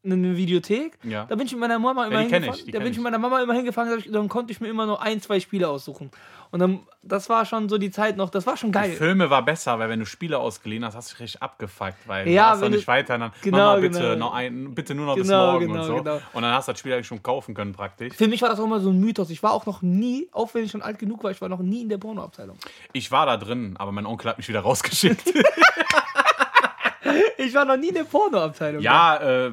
eine 0.03 0.37
Videothek. 0.37 0.97
Ja. 1.03 1.25
Da 1.25 1.35
bin 1.35 1.45
ich 1.45 1.51
mit 1.51 1.59
meiner 1.61 1.77
Mama 1.79 2.05
immer 2.07 2.23
die 2.23 2.27
kenn 2.29 2.43
hingefahren. 2.43 2.59
ich, 2.59 2.65
die 2.65 2.71
da 2.71 2.79
bin 2.79 2.87
ich 2.91 2.97
mit 2.97 3.03
meiner 3.03 3.17
Mama 3.19 3.41
immer 3.41 3.53
hingefahren, 3.53 4.03
dann 4.11 4.29
konnte 4.29 4.51
ich 4.51 4.61
mir 4.61 4.67
immer 4.69 4.85
nur 4.85 5.01
ein, 5.01 5.21
zwei 5.21 5.39
Spiele 5.39 5.67
aussuchen. 5.67 6.09
Und 6.51 6.59
dann, 6.59 6.79
das 7.03 7.29
war 7.29 7.45
schon 7.45 7.69
so 7.69 7.77
die 7.77 7.91
Zeit 7.91 8.17
noch, 8.17 8.29
das 8.31 8.47
war 8.47 8.57
schon 8.57 8.71
geil. 8.71 8.91
Filme 8.93 9.29
war 9.29 9.43
besser, 9.45 9.77
weil 9.77 9.87
wenn 9.89 9.99
du 9.99 10.05
Spiele 10.07 10.39
ausgeliehen 10.39 10.83
hast, 10.83 10.95
hast 10.95 11.09
du 11.11 11.13
dich 11.15 11.19
richtig 11.21 11.43
abgefuckt, 11.43 12.07
weil 12.07 12.27
Ja, 12.27 12.55
du 12.55 12.61
noch 12.61 12.69
nicht 12.69 12.87
weiter. 12.87 13.19
Dann, 13.19 13.31
Genau, 13.43 13.57
Mama, 13.57 13.75
bitte, 13.81 13.99
genau. 13.99 14.15
noch 14.15 14.33
ein, 14.33 14.73
bitte 14.73 14.95
nur 14.95 15.05
noch 15.05 15.15
bis 15.15 15.27
Genau, 15.27 15.51
morgen 15.51 15.67
genau, 15.67 15.79
und 15.81 15.85
so. 15.85 15.95
genau. 15.97 16.21
Und 16.33 16.41
dann 16.41 16.53
hast 16.53 16.67
du 16.67 16.71
das 16.71 16.79
Spiel 16.79 16.93
eigentlich 16.93 17.05
schon 17.07 17.21
kaufen 17.21 17.53
können 17.53 17.73
praktisch. 17.73 18.15
Für 18.15 18.27
mich 18.27 18.41
war 18.41 18.49
das 18.49 18.59
auch 18.59 18.63
immer 18.65 18.79
so 18.79 18.89
ein 18.89 18.99
Mythos. 18.99 19.29
Ich 19.29 19.43
war 19.43 19.51
auch 19.51 19.67
noch 19.67 19.81
nie, 19.83 20.27
auch 20.31 20.51
wenn 20.55 20.63
ich 20.63 20.71
schon 20.71 20.81
alt 20.81 20.97
genug 20.97 21.23
war, 21.23 21.29
ich 21.29 21.39
war 21.41 21.49
noch 21.49 21.59
nie 21.59 21.81
in 21.83 21.89
der 21.89 21.99
Pornoabteilung. 21.99 22.57
Ich 22.93 23.11
war 23.11 23.27
da 23.27 23.37
drin, 23.37 23.75
aber 23.77 23.91
mein 23.91 24.07
Onkel 24.07 24.29
hat 24.31 24.37
mich 24.39 24.47
wieder 24.49 24.61
rausgeschickt. 24.61 25.31
Ich 27.37 27.53
war 27.55 27.65
noch 27.65 27.77
nie 27.77 27.87
in 27.89 27.95
der 27.95 28.03
Pornoabteilung. 28.03 28.81
ja, 28.81 29.45
äh, 29.47 29.51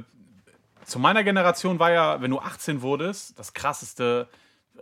zu 0.86 0.98
meiner 0.98 1.24
Generation 1.24 1.78
war 1.78 1.90
ja, 1.90 2.20
wenn 2.20 2.30
du 2.30 2.38
18 2.38 2.80
wurdest, 2.80 3.38
das 3.38 3.52
krasseste. 3.52 4.28
Äh, 4.76 4.80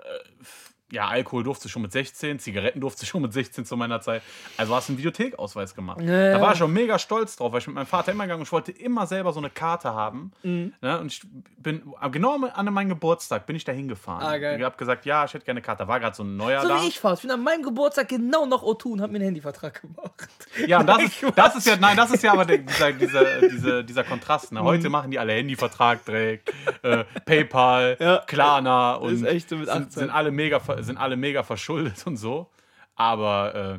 ja, 0.94 1.09
Alkohol 1.09 1.42
durfte 1.44 1.68
schon 1.68 1.83
mit 1.83 1.92
16, 1.92 2.38
Zigaretten 2.38 2.80
durfte 2.80 3.04
schon 3.07 3.20
mit 3.22 3.33
16 3.33 3.64
zu 3.66 3.76
meiner 3.76 4.00
Zeit. 4.00 4.22
Also 4.57 4.74
hast 4.74 4.88
du 4.88 4.92
einen 4.92 4.98
Videothekausweis 4.98 5.74
gemacht. 5.74 6.00
Ja, 6.00 6.33
Da 6.33 6.40
war 6.40 6.52
ich 6.52 6.59
schon 6.59 6.72
mega 6.72 6.98
stolz 6.98 7.37
drauf, 7.37 7.52
weil 7.52 7.61
ich 7.61 7.66
mit 7.66 7.74
meinem 7.74 7.87
Vater 7.87 8.12
immer 8.12 8.24
gegangen 8.24 8.40
und 8.40 8.46
ich 8.46 8.52
wollte 8.52 8.72
immer 8.72 9.07
selber 9.07 9.33
so 9.33 9.40
eine 9.40 9.50
Karte 9.50 9.92
haben. 9.92 10.33
Mhm. 10.42 10.72
Ne? 10.80 10.98
Und 11.00 11.12
ich 11.12 11.22
bin 11.59 11.83
genau 12.12 12.37
an 12.46 12.72
meinem 12.72 12.88
Geburtstag 12.88 13.46
bin 13.46 13.57
ich 13.57 13.64
da 13.64 13.72
hingefahren. 13.72 14.22
Ah, 14.26 14.38
geil. 14.38 14.59
Ich 14.59 14.64
habe 14.64 14.76
gesagt, 14.76 15.04
ja, 15.04 15.24
ich 15.24 15.35
hätte 15.35 15.44
gerne 15.44 15.59
eine 15.59 15.62
Karte. 15.62 15.85
Da 15.85 15.88
war 15.88 15.98
gerade 16.00 16.14
so 16.16 16.22
ein 16.22 16.37
neuer 16.37 16.62
So 16.62 16.68
da. 16.68 16.80
wie 16.83 16.88
ich 16.88 17.00
fast. 17.00 17.22
Ich 17.22 17.28
bin 17.28 17.37
an 17.37 17.42
meinem 17.42 17.62
Geburtstag 17.62 18.09
genau 18.09 18.46
noch 18.46 18.62
O2 18.62 18.85
und 18.92 19.00
hab 19.02 19.11
mir 19.11 19.16
einen 19.16 19.24
Handyvertrag 19.26 19.80
gemacht. 19.80 20.28
Ja, 20.66 20.80
und 20.80 20.87
das 20.87 21.02
ist, 21.02 21.24
das 21.35 21.57
ist 21.57 21.66
ja, 21.66 21.76
nein, 21.76 21.96
das 21.96 22.11
ist 22.12 22.22
ja 22.22 22.33
aber 22.33 22.44
dieser, 22.44 22.92
dieser, 22.92 23.40
dieser, 23.40 23.83
dieser 23.83 24.04
Kontrast. 24.04 24.52
Ne? 24.52 24.61
Mhm. 24.61 24.64
Heute 24.64 24.88
machen 24.90 25.11
die 25.11 25.18
alle 25.18 25.33
Handyvertrag 25.33 26.04
direkt, 26.04 26.52
äh, 26.83 27.04
PayPal, 27.24 27.96
Ja. 27.98 28.22
Klarna 28.26 28.94
und 28.94 29.14
ist 29.14 29.24
echt 29.24 29.48
so 29.48 29.57
mit 29.57 29.68
18. 29.68 29.83
sind, 29.83 29.92
sind, 29.92 30.11
alle 30.11 30.30
mega, 30.30 30.61
sind 30.85 30.97
alle 30.97 31.16
mega 31.16 31.42
verschuldet 31.42 32.07
und 32.07 32.16
so. 32.16 32.51
Aber 32.94 33.55
äh, 33.55 33.79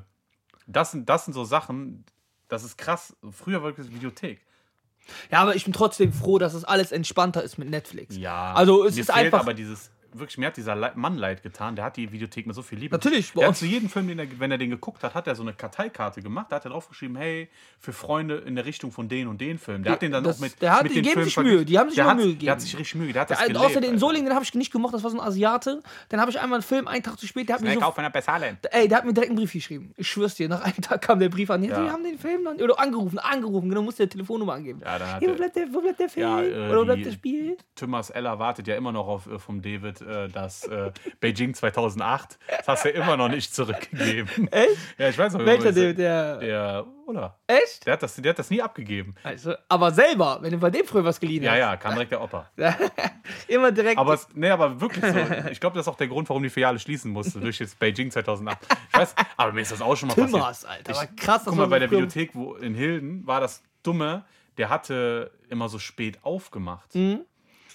das, 0.68 0.91
sind, 0.91 1.08
das 1.10 1.26
sind 1.26 1.34
so 1.34 1.44
Sachen, 1.44 2.06
das 2.48 2.63
ist 2.63 2.78
krass. 2.78 3.15
Früher 3.32 3.63
war 3.63 3.70
wirklich 3.70 3.94
Videothek. 3.94 4.41
Ja, 5.32 5.41
aber 5.41 5.56
ich 5.56 5.63
bin 5.63 5.74
trotzdem 5.74 6.12
froh, 6.12 6.39
dass 6.39 6.54
es 6.54 6.63
alles 6.63 6.91
entspannter 6.91 7.44
ist 7.44 7.58
mit 7.58 7.70
Netflix. 7.70 8.18
Ja. 8.18 8.54
Also 8.54 8.86
es 8.86 8.96
mir 8.96 9.02
ist 9.02 9.12
fehlt 9.12 9.26
einfach. 9.26 9.41
aber 9.41 9.54
dieses 9.54 9.91
wirklich 10.19 10.38
mir 10.38 10.47
hat 10.47 10.58
dieser 10.58 10.75
Le- 10.75 10.91
Mann 10.95 11.17
leid 11.17 11.43
getan. 11.43 11.75
Der 11.75 11.86
hat 11.86 11.97
die 11.97 12.12
Videothek 12.12 12.45
mit 12.47 12.56
so 12.56 12.62
viel 12.62 12.80
Liebe. 12.80 12.95
Natürlich, 12.95 13.34
Der 13.34 13.47
hat 13.47 13.58
zu 13.58 13.65
jedem 13.65 13.89
Film, 13.89 14.08
den 14.08 14.19
er, 14.19 14.28
wenn 14.39 14.51
er 14.51 14.58
den 14.58 14.69
geguckt 14.69 15.04
hat, 15.04 15.13
hat 15.15 15.28
er 15.28 15.36
so 15.36 15.43
eine 15.43 15.54
Karteikarte 15.54 16.21
gemacht. 16.21 16.47
Da 16.49 16.58
hat 16.58 16.65
er 16.65 16.71
draufgeschrieben, 16.71 17.15
hey, 17.17 17.49
für 17.80 17.93
Freunde 17.93 18.38
in 18.38 18.56
der 18.56 18.65
Richtung 18.65 18.91
von 18.91 19.08
den 19.10 19.28
und 19.28 19.39
den 19.41 19.58
Film. 19.60 19.84
Der 19.84 19.93
hat 19.93 20.01
den 20.01 20.12
dann 20.12 20.23
Das- 20.23 20.38
auch 20.38 20.41
mit, 20.41 20.62
der 20.62 20.71
hat- 20.73 20.84
mit 20.84 20.91
die 20.95 21.01
geben 21.01 21.10
Filmen 21.13 21.25
sich. 21.25 21.38
Mühe, 21.38 21.65
die 21.65 21.78
haben 21.80 21.89
sich 21.89 21.95
der 21.95 22.06
hat, 22.06 22.15
Mühe 22.17 22.25
Der 22.25 22.34
gegeben. 22.34 22.51
hat 22.51 22.62
sich 22.62 22.78
richtig 22.78 22.95
Mühe. 22.95 23.13
Der 23.13 23.21
hat 23.23 23.30
das 23.32 23.39
Ja, 23.39 23.45
gelebt. 23.47 23.65
außer 23.65 23.82
den 23.82 23.89
Alter. 23.91 23.99
Soling, 23.99 24.25
den 24.25 24.34
habe 24.34 24.43
ich 24.43 24.54
nicht 24.56 24.71
gemocht, 24.71 24.93
das 24.93 25.04
war 25.04 25.12
so 25.12 25.19
ein 25.19 25.25
Asiate. 25.28 25.82
Dann 26.10 26.19
habe 26.21 26.32
ich 26.32 26.39
einmal 26.39 26.58
einen 26.58 26.63
Film, 26.63 26.88
einen 26.88 27.04
Tag 27.04 27.19
zu 27.19 27.28
spät, 27.28 27.47
der 27.49 27.56
hat 27.56 27.62
mir 27.62 27.73
so 27.73 27.82
auf 27.82 27.97
einer. 27.97 28.12
Ey, 28.71 28.88
der 28.88 28.97
hat 28.97 29.06
mir 29.06 29.13
direkt 29.13 29.30
einen 29.32 29.38
Brief 29.39 29.54
geschrieben. 29.54 29.93
Ich 29.97 30.08
schwör's 30.08 30.36
dir, 30.36 30.47
nach 30.49 30.62
einem 30.62 30.82
Tag 30.82 31.01
kam 31.01 31.19
der 31.19 31.30
Brief 31.30 31.49
an. 31.49 31.63
Ja, 31.63 31.71
Ja. 31.78 31.84
wir 31.84 31.91
haben 31.91 32.04
den 32.04 32.17
Film 32.17 32.43
dann. 32.45 32.62
Oder 32.62 32.80
angerufen, 32.80 33.19
angerufen. 33.19 33.69
Genau, 33.69 33.82
musste 33.82 34.04
der 34.04 34.10
Telefonnummer 34.10 34.54
angeben. 34.54 34.82
Ja, 34.84 34.97
dann 34.99 35.13
hat 35.13 35.21
wo 35.21 35.34
bleibt 35.34 35.56
der, 35.56 35.67
wo 35.73 35.82
bleibt 35.82 35.99
der 35.99 36.10
Film? 36.10 36.28
Ja, 36.28 36.41
äh, 36.41 36.69
Oder 36.69 36.82
wo 36.82 36.86
bleibt 36.86 36.99
die- 36.99 37.04
das 37.06 37.13
Spiel? 37.15 37.58
Thomas 37.75 38.10
Eller 38.10 38.39
wartet 38.39 38.67
ja 38.67 38.75
immer 38.75 38.91
noch 38.91 39.08
auf 39.08 39.28
äh, 39.28 39.39
vom 39.39 39.62
David 39.62 40.01
äh, 40.06 40.28
das 40.30 40.63
äh, 40.65 40.91
Beijing 41.20 41.54
2008. 41.54 42.38
Das 42.58 42.68
hast 42.68 42.86
du 42.86 42.89
ja 42.94 43.04
immer 43.04 43.18
noch 43.18 43.30
nicht 43.30 43.54
zurückgegeben. 43.54 44.48
Echt? 44.52 44.78
Ja, 44.98 45.10
ich 45.10 45.18
weiß 45.18 45.34
noch. 45.34 45.46
Welcher, 45.46 45.72
der, 45.72 45.94
der, 45.94 46.38
der. 46.38 46.38
der 46.39 46.86
Ulla. 47.08 47.38
Echt? 47.48 47.86
Der 47.86 47.94
hat, 47.94 48.04
das, 48.04 48.15
der 48.15 48.30
hat 48.32 48.39
das 48.39 48.50
nie 48.50 48.62
abgegeben. 48.62 49.13
Also, 49.24 49.54
aber 49.70 49.91
selber, 49.91 50.39
wenn 50.41 50.52
du 50.52 50.58
bei 50.58 50.70
dem 50.72 50.86
früher 50.86 51.04
was 51.06 51.20
geliehen 51.20 51.44
Ja, 51.44 51.52
hast. 51.52 51.60
ja, 51.60 51.78
kam 51.78 51.94
direkt 51.94 52.12
der 52.12 52.22
Opa. 52.22 52.50
Immer 53.48 53.72
direkt. 53.72 53.98
Aber, 54.00 54.13
es, 54.15 54.28
nee, 54.34 54.50
aber 54.50 54.80
wirklich 54.82 55.04
so. 55.06 55.50
Ich 55.52 55.60
glaube, 55.60 55.76
das 55.76 55.86
ist 55.86 55.88
auch 55.91 55.98
der 55.98 56.08
Grund, 56.08 56.30
warum 56.30 56.41
die 56.44 56.50
Filiale 56.50 56.80
schließen 56.80 57.12
musste, 57.12 57.39
durch 57.39 57.60
jetzt 57.60 57.78
Beijing 57.80 58.10
2008. 58.12 58.58
Ich 58.91 58.98
weiß, 59.00 59.15
aber 59.38 59.52
mir 59.52 59.62
ist 59.62 59.72
das 59.72 59.82
auch 59.82 59.96
schon 59.96 60.08
mal 60.08 60.15
passiert. 60.15 60.32
Timmers, 60.32 60.65
Alter. 60.65 60.91
Ich- 60.91 60.98
Aber 60.98 61.08
krass, 61.15 61.44
dass 61.44 61.46
Guck 61.46 61.56
mal, 61.58 61.68
bei 61.68 61.80
der 61.80 61.91
Videothek 61.91 62.32
wo 62.34 62.56
in 62.56 62.74
Hilden 62.74 63.26
war 63.28 63.39
das 63.41 63.62
Dumme, 63.84 64.26
der 64.58 64.70
hatte 64.70 65.32
immer 65.50 65.70
so 65.70 65.78
spät 65.80 66.20
aufgemacht. 66.24 66.96
Mhm. 66.96 67.22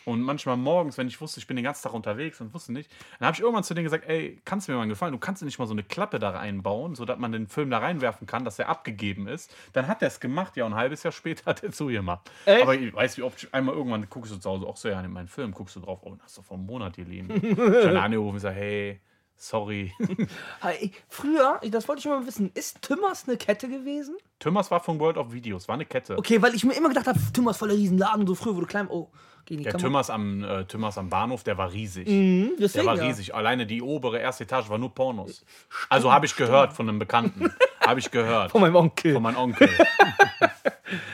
Und 0.05 0.23
manchmal 0.23 0.57
morgens, 0.57 0.99
wenn 0.99 1.09
ich 1.09 1.21
wusste, 1.21 1.41
ich 1.41 1.47
bin 1.47 1.57
den 1.57 1.65
ganzen 1.65 1.83
Tag 1.83 1.95
unterwegs 1.95 2.41
und 2.41 2.55
wusste 2.55 2.73
nicht, 2.73 2.91
dann 3.19 3.27
habe 3.27 3.35
ich 3.35 3.41
irgendwann 3.41 3.65
zu 3.65 3.75
denen 3.75 3.85
gesagt, 3.85 4.09
ey, 4.09 4.41
kannst 4.45 4.67
du 4.67 4.73
mir 4.73 4.77
mal 4.77 4.83
einen 4.83 4.91
gefallen? 4.91 5.13
Du 5.13 5.19
kannst 5.19 5.43
nicht 5.43 5.59
mal 5.59 5.67
so 5.67 5.73
eine 5.75 5.83
Klappe 5.83 6.19
da 6.19 6.31
reinbauen, 6.31 6.95
sodass 6.95 7.19
man 7.19 7.33
den 7.33 7.47
Film 7.49 7.71
da 7.71 7.79
reinwerfen 7.79 8.27
kann, 8.27 8.45
dass 8.45 8.59
er 8.59 8.69
abgegeben 8.69 9.29
ist. 9.29 9.55
Dann 9.73 9.87
hat 9.89 10.03
er 10.03 10.09
es 10.09 10.21
gemacht, 10.21 10.57
ja, 10.57 10.65
und 10.65 10.73
ein 10.73 10.79
halbes 10.79 11.03
Jahr 11.03 11.13
später 11.13 11.47
hat 11.47 11.63
er 11.63 11.73
zugemacht. 11.73 12.31
Echt? 12.47 12.63
Aber 12.63 12.75
ich 12.75 12.93
weiß, 12.93 13.19
wie 13.19 13.23
oft 13.23 13.43
ich 13.43 13.55
einmal 13.55 13.75
irgendwann 13.75 14.09
guckst 14.09 14.33
du 14.33 14.37
zu 14.37 14.51
Hause, 14.51 14.67
auch 14.67 14.77
so, 14.77 14.89
ja, 14.89 15.01
in 15.01 15.13
meinen 15.13 15.29
Film 15.29 15.53
guckst 15.53 15.77
du 15.77 15.81
drauf, 15.81 16.01
oh, 16.03 16.17
hast 16.23 16.39
du 16.39 16.43
vor 16.43 16.57
einem 16.57 16.67
Monat 16.67 16.97
geliehen. 16.97 17.31
ich 17.31 17.57
dann 17.57 17.97
angerufen 17.97 18.35
und 18.35 18.41
sage, 18.41 18.57
hey, 18.57 19.01
sorry. 19.41 19.93
Hey, 20.61 20.93
früher, 21.09 21.61
das 21.71 21.89
wollte 21.89 22.01
ich 22.01 22.07
mal 22.07 22.25
wissen, 22.27 22.51
ist 22.55 22.83
Timmers 22.83 23.25
eine 23.27 23.37
Kette 23.37 23.69
gewesen? 23.69 24.17
Thomas 24.39 24.71
war 24.71 24.81
von 24.81 24.99
World 25.01 25.17
of 25.17 25.33
Videos, 25.33 25.67
war 25.69 25.75
eine 25.75 25.87
Kette. 25.87 26.17
Okay, 26.19 26.41
weil 26.41 26.55
ich 26.55 26.65
mir 26.65 26.75
immer 26.75 26.89
gedacht 26.89 27.07
habe, 27.07 27.19
Timmers 27.33 27.57
voller 27.57 27.75
Riesenladen, 27.75 28.27
so 28.27 28.35
früher, 28.35 28.57
wo 28.57 28.61
du 28.61 28.67
klein. 28.67 28.89
Oh, 28.89 29.09
gegen 29.47 29.65
die 29.65 29.71
Der. 29.71 29.79
Thomas 29.79 30.11
am, 30.11 30.45
äh, 30.45 30.65
Thomas 30.65 30.99
am 30.99 31.09
Bahnhof, 31.09 31.43
der 31.43 31.59
war 31.59 31.73
riesig. 31.73 32.07
Mhm, 32.07 32.51
Der 32.59 32.69
deswegen, 32.69 32.87
war 32.87 32.97
ja. 32.97 33.05
riesig. 33.05 33.35
Alleine 33.35 33.67
die 33.67 33.83
obere 33.83 34.19
erste 34.19 34.45
Etage 34.45 34.69
war 34.69 34.79
nur 34.79 34.95
Pornos. 34.95 35.45
Also 35.89 36.13
habe 36.13 36.27
ich 36.27 36.37
gehört 36.37 36.73
von 36.73 36.89
einem 36.89 36.99
Bekannten. 36.99 37.53
habe 37.81 38.01
ich 38.01 38.11
gehört. 38.11 38.51
Von 38.53 38.61
meinem 38.61 38.77
Onkel. 38.77 39.15
Von 39.15 39.23
meinem 39.23 39.37
Onkel. 39.37 39.69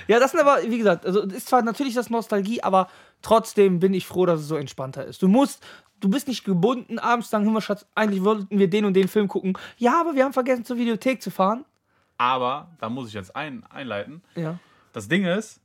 Ja, 0.09 0.19
das 0.21 0.31
sind 0.31 0.41
aber, 0.41 0.63
wie 0.63 0.79
gesagt, 0.79 1.05
also 1.05 1.23
ist 1.23 1.49
zwar 1.49 1.63
natürlich 1.63 1.95
das 1.95 2.11
Nostalgie, 2.11 2.63
aber 2.63 2.89
trotzdem 3.23 3.81
bin 3.81 3.93
ich 3.93 4.07
froh, 4.07 4.25
dass 4.27 4.41
es 4.41 4.49
so 4.49 4.57
entspannter 4.57 5.05
ist. 5.05 5.21
Du 5.23 5.29
musst, 5.29 5.63
du 6.01 6.09
bist 6.09 6.29
nicht 6.29 6.45
gebunden, 6.45 6.99
abends 6.99 7.31
sagen, 7.31 7.45
hör 7.45 7.53
mal, 7.53 7.61
Schatz, 7.61 7.87
eigentlich 7.95 8.23
wollten 8.25 8.59
wir 8.59 8.69
den 8.69 8.85
und 8.85 8.95
den 8.95 9.09
Film 9.09 9.29
gucken. 9.29 9.57
Ja, 9.79 10.01
aber 10.01 10.15
wir 10.15 10.25
haben 10.25 10.33
vergessen, 10.33 10.65
zur 10.65 10.77
Videothek 10.77 11.23
zu 11.23 11.31
fahren. 11.31 11.65
Aber 12.19 12.71
da 12.81 12.89
muss 12.89 13.09
ich 13.09 13.15
jetzt 13.15 13.35
ein, 13.37 13.65
einleiten. 13.71 14.23
Ja. 14.35 14.59
Das 14.93 15.09
Ding 15.09 15.25
ist, 15.25 15.61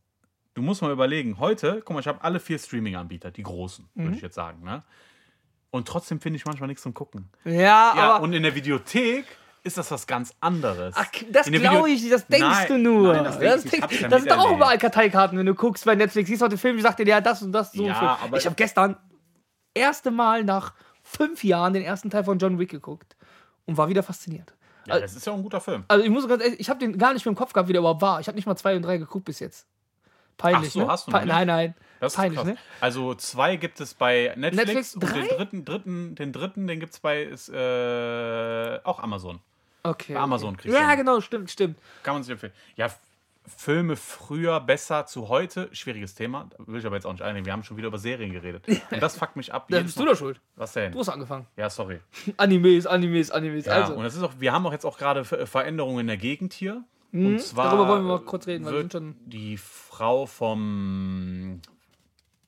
du 0.53 0.61
musst 0.61 0.81
mal 0.81 0.91
überlegen, 0.91 1.39
heute, 1.39 1.81
guck 1.85 1.93
mal, 1.93 1.99
ich 2.01 2.07
habe 2.07 2.21
alle 2.23 2.39
vier 2.39 2.59
Streaming-Anbieter, 2.59 3.31
die 3.31 3.43
großen, 3.43 3.87
Mhm. 3.93 4.03
würde 4.03 4.15
ich 4.17 4.21
jetzt 4.21 4.35
sagen. 4.35 4.63
Ne? 4.63 4.83
Und 5.69 5.87
trotzdem 5.87 6.19
finde 6.19 6.37
ich 6.37 6.45
manchmal 6.45 6.67
nichts 6.67 6.83
zum 6.83 6.93
Gucken. 6.93 7.29
Ja, 7.45 7.53
Ja, 7.53 7.93
aber. 8.15 8.23
und 8.23 8.33
in 8.33 8.43
der 8.43 8.53
Videothek 8.55 9.25
ist 9.63 9.77
das 9.77 9.91
was 9.91 10.07
ganz 10.07 10.33
anderes. 10.41 10.95
Ach, 10.97 11.05
das 11.29 11.45
glaube 11.49 11.89
ich 11.91 12.09
das 12.09 12.25
denkst 12.27 12.45
Nein, 12.47 12.67
du 12.67 12.77
nur. 12.79 13.13
Nein, 13.13 13.23
das, 13.23 13.39
das 13.39 13.65
ich 13.65 13.79
das 13.79 13.99
ja 13.99 14.09
sind 14.09 14.29
doch 14.31 14.39
auch 14.39 14.51
überall 14.55 14.77
Karteikarten, 14.77 15.37
wenn 15.37 15.45
du 15.45 15.53
guckst 15.55 15.85
bei 15.85 15.95
Netflix, 15.95 16.27
siehst 16.29 16.41
du 16.41 16.45
heute 16.45 16.57
Film, 16.57 16.81
sagt 16.81 16.99
dir, 16.99 17.05
ja, 17.07 17.21
das 17.21 17.41
und 17.43 17.51
das, 17.51 17.71
so 17.71 17.85
Ja, 17.85 17.93
Film. 17.93 18.09
aber- 18.23 18.37
Ich 18.37 18.45
habe 18.45 18.55
gestern 18.55 18.97
erste 19.73 20.11
Mal 20.11 20.43
nach 20.43 20.73
fünf 21.03 21.43
Jahren 21.43 21.73
den 21.73 21.83
ersten 21.83 22.09
Teil 22.09 22.23
von 22.23 22.37
John 22.39 22.59
Wick 22.59 22.69
geguckt 22.69 23.15
und 23.65 23.77
war 23.77 23.89
wieder 23.89 24.03
fasziniert. 24.03 24.53
Ja, 24.87 24.99
das 24.99 25.15
ist 25.15 25.25
ja 25.25 25.31
auch 25.33 25.37
ein 25.37 25.43
guter 25.43 25.61
Film. 25.61 25.83
Also 25.87 26.03
ich 26.03 26.09
muss 26.09 26.27
ganz 26.27 26.43
ehrlich, 26.43 26.59
ich 26.59 26.69
habe 26.69 26.79
den 26.79 26.97
gar 26.97 27.13
nicht 27.13 27.23
mehr 27.25 27.31
im 27.31 27.35
Kopf 27.37 27.53
gehabt, 27.53 27.69
wie 27.69 27.73
der 27.73 27.79
überhaupt 27.81 28.01
war. 28.01 28.19
Ich 28.19 28.27
habe 28.27 28.35
nicht 28.35 28.47
mal 28.47 28.55
zwei 28.55 28.75
und 28.75 28.81
drei 28.81 28.97
geguckt 28.97 29.25
bis 29.25 29.39
jetzt. 29.39 29.67
Peinlich, 30.37 30.69
Ach 30.69 30.73
so, 30.73 30.79
ne? 30.81 30.87
hast 30.87 31.07
du 31.07 31.11
noch 31.11 31.19
Pe- 31.19 31.25
nicht? 31.25 31.33
Nein, 31.35 31.47
nein. 31.47 31.75
Das 31.99 32.13
ist 32.13 32.17
Peinlich, 32.17 32.37
krass. 32.39 32.47
ne? 32.47 32.57
Also 32.79 33.13
zwei 33.13 33.57
gibt 33.57 33.79
es 33.79 33.93
bei 33.93 34.33
Netflix, 34.35 34.95
Netflix, 34.95 34.95
und 34.95 35.03
den 35.03 35.27
dritten, 35.37 35.65
dritten, 35.65 36.15
den 36.15 36.33
dritten, 36.33 36.67
den 36.67 36.79
gibt 36.79 36.93
es 36.93 36.99
bei 36.99 37.21
ist, 37.21 37.49
äh, 37.49 38.79
auch 38.83 38.99
Amazon. 38.99 39.39
Okay. 39.83 40.13
Bei 40.15 40.19
Amazon 40.19 40.49
okay. 40.55 40.63
kriegst 40.63 40.77
du 40.77 40.81
Ja, 40.81 40.89
den. 40.89 40.97
genau, 40.97 41.21
stimmt, 41.21 41.51
stimmt. 41.51 41.77
Kann 42.01 42.15
man 42.15 42.23
sich 42.23 42.31
empfehlen. 42.31 42.53
Ja, 42.75 42.87
Filme 43.47 43.95
früher 43.95 44.59
besser 44.59 45.05
zu 45.07 45.27
heute, 45.29 45.67
schwieriges 45.73 46.13
Thema. 46.15 46.49
Will 46.59 46.79
ich 46.79 46.85
aber 46.85 46.95
jetzt 46.95 47.05
auch 47.05 47.11
nicht 47.11 47.23
einigen. 47.23 47.45
Wir 47.45 47.53
haben 47.53 47.63
schon 47.63 47.75
wieder 47.77 47.87
über 47.87 47.97
Serien 47.97 48.31
geredet. 48.31 48.65
Und 48.67 49.01
das 49.01 49.17
fuckt 49.17 49.35
mich 49.35 49.53
ab. 49.53 49.67
Da 49.69 49.81
bist 49.81 49.99
du 49.99 50.05
doch 50.05 50.15
schuld. 50.15 50.39
Was 50.55 50.73
denn? 50.73 50.91
Du 50.91 50.99
hast 50.99 51.09
angefangen. 51.09 51.47
Ja, 51.57 51.69
sorry. 51.69 51.99
Animes, 52.37 52.85
Animes, 52.85 53.31
Animes. 53.31 53.65
Ja, 53.65 53.73
also, 53.73 53.93
und 53.95 54.03
das 54.03 54.15
ist 54.15 54.21
auch, 54.23 54.33
wir 54.39 54.53
haben 54.53 54.65
auch 54.67 54.71
jetzt 54.71 54.85
auch 54.85 54.97
gerade 54.97 55.25
Ver- 55.25 55.47
Veränderungen 55.47 56.01
in 56.01 56.07
der 56.07 56.17
Gegend 56.17 56.53
hier. 56.53 56.83
und 57.13 57.41
zwar 57.41 57.65
Mhm. 57.65 57.69
darüber 57.77 57.87
wollen 57.89 58.03
wir 58.05 58.17
mal 58.19 58.19
kurz 58.25 58.47
reden, 58.47 58.63
weil 58.65 58.73
wir 58.73 58.79
sind 58.81 58.91
schon- 58.93 59.15
die 59.25 59.57
Frau 59.57 60.25
vom 60.25 61.59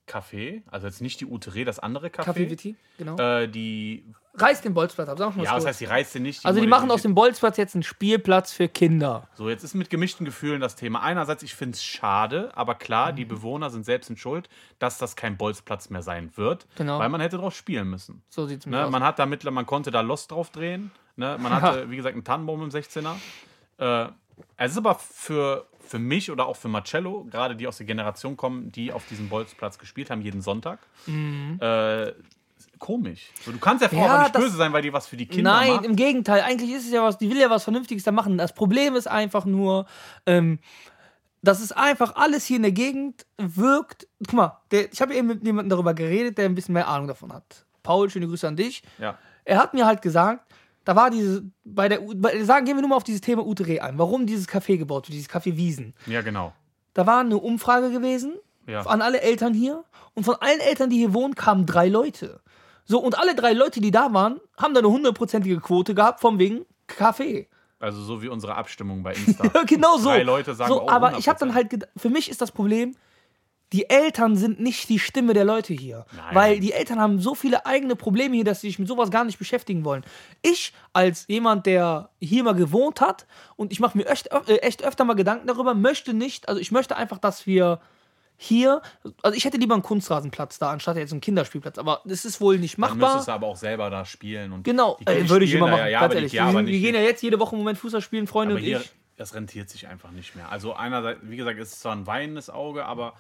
Café, 0.07 0.61
also 0.69 0.87
jetzt 0.87 1.01
nicht 1.01 1.19
die 1.21 1.25
Utere, 1.25 1.63
das 1.65 1.79
andere 1.79 2.07
Café, 2.07 2.23
Kaffee 2.25 2.49
Viti, 2.49 2.75
genau. 2.97 3.17
äh, 3.17 3.47
die, 3.47 4.05
Reißt 4.35 4.65
den 4.65 4.73
Bolzplatz 4.73 5.09
ab, 5.09 5.17
sag 5.19 5.35
mal 5.37 5.43
ja, 5.45 5.51
kurz. 5.51 5.65
heißt, 5.67 5.79
die 5.81 5.85
reißt 5.85 6.15
den 6.15 6.23
nicht. 6.23 6.43
Also 6.43 6.59
die 6.59 6.65
machen 6.65 6.89
aus 6.89 7.03
dem 7.03 7.13
Bolzplatz 7.13 7.55
jetzt 7.57 7.75
einen 7.75 7.83
Spielplatz 7.83 8.51
für 8.51 8.67
Kinder. 8.67 9.27
So, 9.35 9.47
jetzt 9.47 9.63
ist 9.63 9.75
mit 9.75 9.91
gemischten 9.91 10.25
Gefühlen 10.25 10.59
das 10.59 10.75
Thema. 10.75 11.03
Einerseits, 11.03 11.43
ich 11.43 11.53
finde 11.53 11.75
es 11.75 11.83
schade, 11.83 12.49
aber 12.55 12.73
klar, 12.73 13.11
Mhm. 13.11 13.15
die 13.17 13.25
Bewohner 13.25 13.69
sind 13.69 13.85
selbst 13.85 14.09
in 14.09 14.17
Schuld, 14.17 14.49
dass 14.79 14.97
das 14.97 15.15
kein 15.15 15.37
Bolzplatz 15.37 15.91
mehr 15.91 16.01
sein 16.01 16.31
wird, 16.35 16.65
Genau. 16.77 16.97
weil 16.97 17.09
man 17.09 17.21
hätte 17.21 17.37
drauf 17.37 17.55
spielen 17.55 17.87
müssen. 17.91 18.23
So 18.29 18.47
sieht's 18.47 18.65
Ne, 18.65 18.85
aus. 18.85 18.91
man 18.91 19.03
hat 19.03 19.19
da 19.19 19.27
mittler, 19.27 19.51
man 19.51 19.67
konnte 19.67 19.91
da 19.91 20.01
Lost 20.01 20.31
drauf 20.31 20.49
drehen. 20.49 20.89
Ne? 21.15 21.37
Man 21.39 21.51
hatte, 21.61 21.91
wie 21.91 21.95
gesagt, 21.95 22.15
einen 22.15 22.23
Tannenbaum 22.23 22.63
im 22.63 22.69
16er. 22.71 23.13
Äh, 23.77 24.07
es 24.57 24.71
ist 24.71 24.77
aber 24.77 24.95
für, 24.95 25.67
für 25.85 25.99
mich 25.99 26.31
oder 26.31 26.45
auch 26.47 26.55
für 26.55 26.67
Marcello, 26.69 27.25
gerade 27.29 27.55
die 27.55 27.67
aus 27.67 27.77
der 27.77 27.85
Generation 27.85 28.35
kommen, 28.37 28.71
die 28.71 28.91
auf 28.91 29.05
diesem 29.07 29.29
Bolzplatz 29.29 29.77
gespielt 29.77 30.09
haben, 30.09 30.21
jeden 30.21 30.41
Sonntag, 30.41 30.79
äh, 31.59 32.11
komisch. 32.79 33.27
So, 33.43 33.51
du 33.51 33.59
kannst 33.59 33.81
der 33.81 33.89
Frau 33.89 33.97
Mhm. 33.99 34.03
Ja, 34.03 34.13
aber 34.13 34.23
nicht 34.23 34.35
das- 34.35 34.41
böse 34.43 34.57
sein, 34.57 34.73
weil 34.73 34.81
die 34.81 34.91
was 34.93 35.07
für 35.07 35.17
die 35.17 35.25
Kinder 35.27 35.51
Nein, 35.51 35.71
macht. 35.75 35.85
im 35.85 35.95
Gegenteil. 35.95 36.41
Eigentlich 36.41 36.71
ist 36.71 36.85
es 36.85 36.91
ja 36.91 37.03
was, 37.03 37.17
die 37.17 37.29
will 37.29 37.37
ja 37.39 37.49
was 37.49 37.63
Vernünftiges 37.63 38.03
da 38.03 38.11
machen. 38.11 38.37
Das 38.37 38.53
Problem 38.53 38.95
ist 38.95 39.07
einfach 39.07 39.45
nur, 39.45 39.85
ähm, 40.25 40.59
dass 41.41 41.59
es 41.61 41.71
einfach 41.71 42.15
alles 42.15 42.45
hier 42.45 42.57
in 42.57 42.63
der 42.63 42.71
Gegend 42.71 43.25
wirkt. 43.37 44.07
Guck 44.25 44.33
mal, 44.33 44.59
der, 44.71 44.91
ich 44.91 45.01
habe 45.01 45.13
eben 45.15 45.27
mit 45.27 45.43
jemandem 45.45 45.69
darüber 45.69 45.93
geredet, 45.93 46.37
der 46.37 46.45
ein 46.45 46.55
bisschen 46.55 46.73
mehr 46.73 46.87
Ahnung 46.87 47.07
davon 47.07 47.33
hat. 47.33 47.65
Paul, 47.83 48.09
schöne 48.09 48.27
Grüße 48.27 48.47
an 48.47 48.55
dich. 48.55 48.81
Ja. 48.97 49.17
Er 49.45 49.57
hat 49.59 49.73
mir 49.73 49.85
halt 49.85 50.01
gesagt, 50.01 50.49
da 50.85 50.95
war 50.95 51.09
diese, 51.09 51.43
bei 51.63 51.87
der, 51.89 51.99
bei, 52.15 52.43
sagen, 52.43 52.65
gehen 52.65 52.75
wir 52.75 52.81
nur 52.81 52.89
mal 52.89 52.95
auf 52.97 53.03
dieses 53.03 53.21
Thema 53.21 53.45
Utere 53.45 53.81
ein. 53.81 53.97
Warum 53.97 54.25
dieses 54.25 54.47
Café 54.47 54.77
gebaut 54.77 55.07
wird, 55.07 55.13
dieses 55.15 55.29
Café 55.29 55.55
Wiesen. 55.57 55.93
ja, 56.07 56.21
genau. 56.21 56.53
Da 56.93 57.07
war 57.07 57.21
eine 57.21 57.37
Umfrage 57.37 57.89
gewesen 57.91 58.35
Ja. 58.67 58.81
an 58.85 59.01
alle 59.01 59.21
Eltern 59.21 59.53
hier. 59.53 59.83
Und 60.13 60.25
von 60.25 60.35
allen 60.35 60.59
Eltern, 60.59 60.89
die 60.91 60.97
hier 60.97 61.13
wohnen, 61.13 61.33
kamen 61.33 61.65
drei 61.65 61.87
Leute. 61.89 62.41
So, 62.85 62.99
und 62.99 63.17
alle 63.17 63.33
drei 63.33 63.53
Leute, 63.53 63.81
die 63.81 63.89
da 63.91 64.13
waren, 64.13 64.39
haben 64.57 64.73
da 64.75 64.79
eine 64.79 64.89
hundertprozentige 64.89 65.59
Quote 65.59 65.95
gehabt, 65.95 66.19
von 66.19 66.37
wegen 66.37 66.65
Kaffee. 66.85 67.47
Also 67.79 68.01
so 68.03 68.21
wie 68.21 68.27
unsere 68.27 68.55
Abstimmung 68.55 69.01
bei 69.03 69.13
Insta. 69.13 69.47
genau 69.65 69.97
so. 69.97 70.09
Drei 70.09 70.23
Leute 70.23 70.53
sagen, 70.53 70.71
so, 70.71 70.83
oh, 70.83 70.89
aber 70.89 71.17
ich 71.17 71.27
habe 71.27 71.37
100%. 71.37 71.39
dann 71.39 71.55
halt, 71.55 71.87
für 71.97 72.09
mich 72.09 72.29
ist 72.29 72.41
das 72.41 72.51
Problem, 72.51 72.95
die 73.73 73.89
Eltern 73.89 74.35
sind 74.37 74.59
nicht 74.61 74.87
die 74.87 74.99
Stimme 74.99 75.33
der 75.33 75.43
Leute 75.45 75.73
hier. 75.73 76.05
Nein. 76.15 76.35
Weil 76.35 76.59
die 76.59 76.71
Eltern 76.73 76.99
haben 76.99 77.19
so 77.19 77.35
viele 77.35 77.65
eigene 77.65 77.95
Probleme 77.95 78.35
hier, 78.35 78.45
dass 78.45 78.61
sie 78.61 78.67
sich 78.67 78.79
mit 78.79 78.87
sowas 78.87 79.09
gar 79.11 79.25
nicht 79.25 79.39
beschäftigen 79.39 79.83
wollen. 79.83 80.05
Ich, 80.43 80.71
als 80.93 81.25
jemand, 81.27 81.65
der 81.65 82.09
hier 82.21 82.43
mal 82.43 82.53
gewohnt 82.55 83.01
hat, 83.01 83.25
und 83.55 83.71
ich 83.71 83.79
mache 83.79 83.97
mir 83.97 84.05
echt, 84.07 84.29
äh, 84.31 84.57
echt 84.57 84.83
öfter 84.83 85.03
mal 85.03 85.15
Gedanken 85.15 85.47
darüber, 85.47 85.73
möchte 85.73 86.13
nicht, 86.13 86.47
also 86.47 86.61
ich 86.61 86.71
möchte 86.71 86.95
einfach, 86.95 87.17
dass 87.17 87.45
wir 87.47 87.81
hier, 88.37 88.81
also 89.21 89.37
ich 89.37 89.45
hätte 89.45 89.57
lieber 89.57 89.73
einen 89.75 89.83
Kunstrasenplatz 89.83 90.59
da, 90.59 90.71
anstatt 90.71 90.97
jetzt 90.97 91.11
einen 91.11 91.21
Kinderspielplatz, 91.21 91.77
aber 91.77 92.01
das 92.05 92.25
ist 92.25 92.41
wohl 92.41 92.57
nicht 92.59 92.75
Dann 92.75 92.81
machbar. 92.81 92.97
müsstest 93.09 93.27
du 93.27 93.31
aber 93.31 93.47
auch 93.47 93.55
selber 93.57 93.89
da 93.89 94.05
spielen. 94.05 94.51
Und 94.53 94.63
Genau, 94.63 94.97
die- 94.99 95.05
die 95.05 95.11
äh, 95.11 95.29
würde 95.29 95.45
ich 95.45 95.53
immer 95.53 95.67
machen, 95.67 95.79
Ja, 95.89 95.99
ganz 96.01 96.03
aber 96.05 96.15
ehrlich. 96.15 96.31
nicht, 96.33 96.39
ja, 96.39 96.51
wir, 96.51 96.65
wir 96.65 96.79
gehen 96.79 96.95
ja 96.95 97.01
jetzt 97.01 97.21
jede 97.23 97.39
Woche 97.39 97.55
im 97.55 97.59
Moment 97.59 97.77
Fußball 97.77 98.01
spielen, 98.01 98.27
Freunde 98.27 98.53
Aber 98.55 98.59
und 98.59 98.65
hier, 98.65 98.81
ich. 98.81 98.91
das 99.17 99.33
rentiert 99.33 99.69
sich 99.69 99.87
einfach 99.87 100.11
nicht 100.11 100.35
mehr. 100.35 100.51
Also 100.51 100.73
einerseits, 100.73 101.19
wie 101.23 101.37
gesagt, 101.37 101.57
ist 101.59 101.73
es 101.73 101.79
zwar 101.79 101.95
ein 101.95 102.05
weinendes 102.07 102.49
Auge, 102.49 102.85
aber 102.85 103.13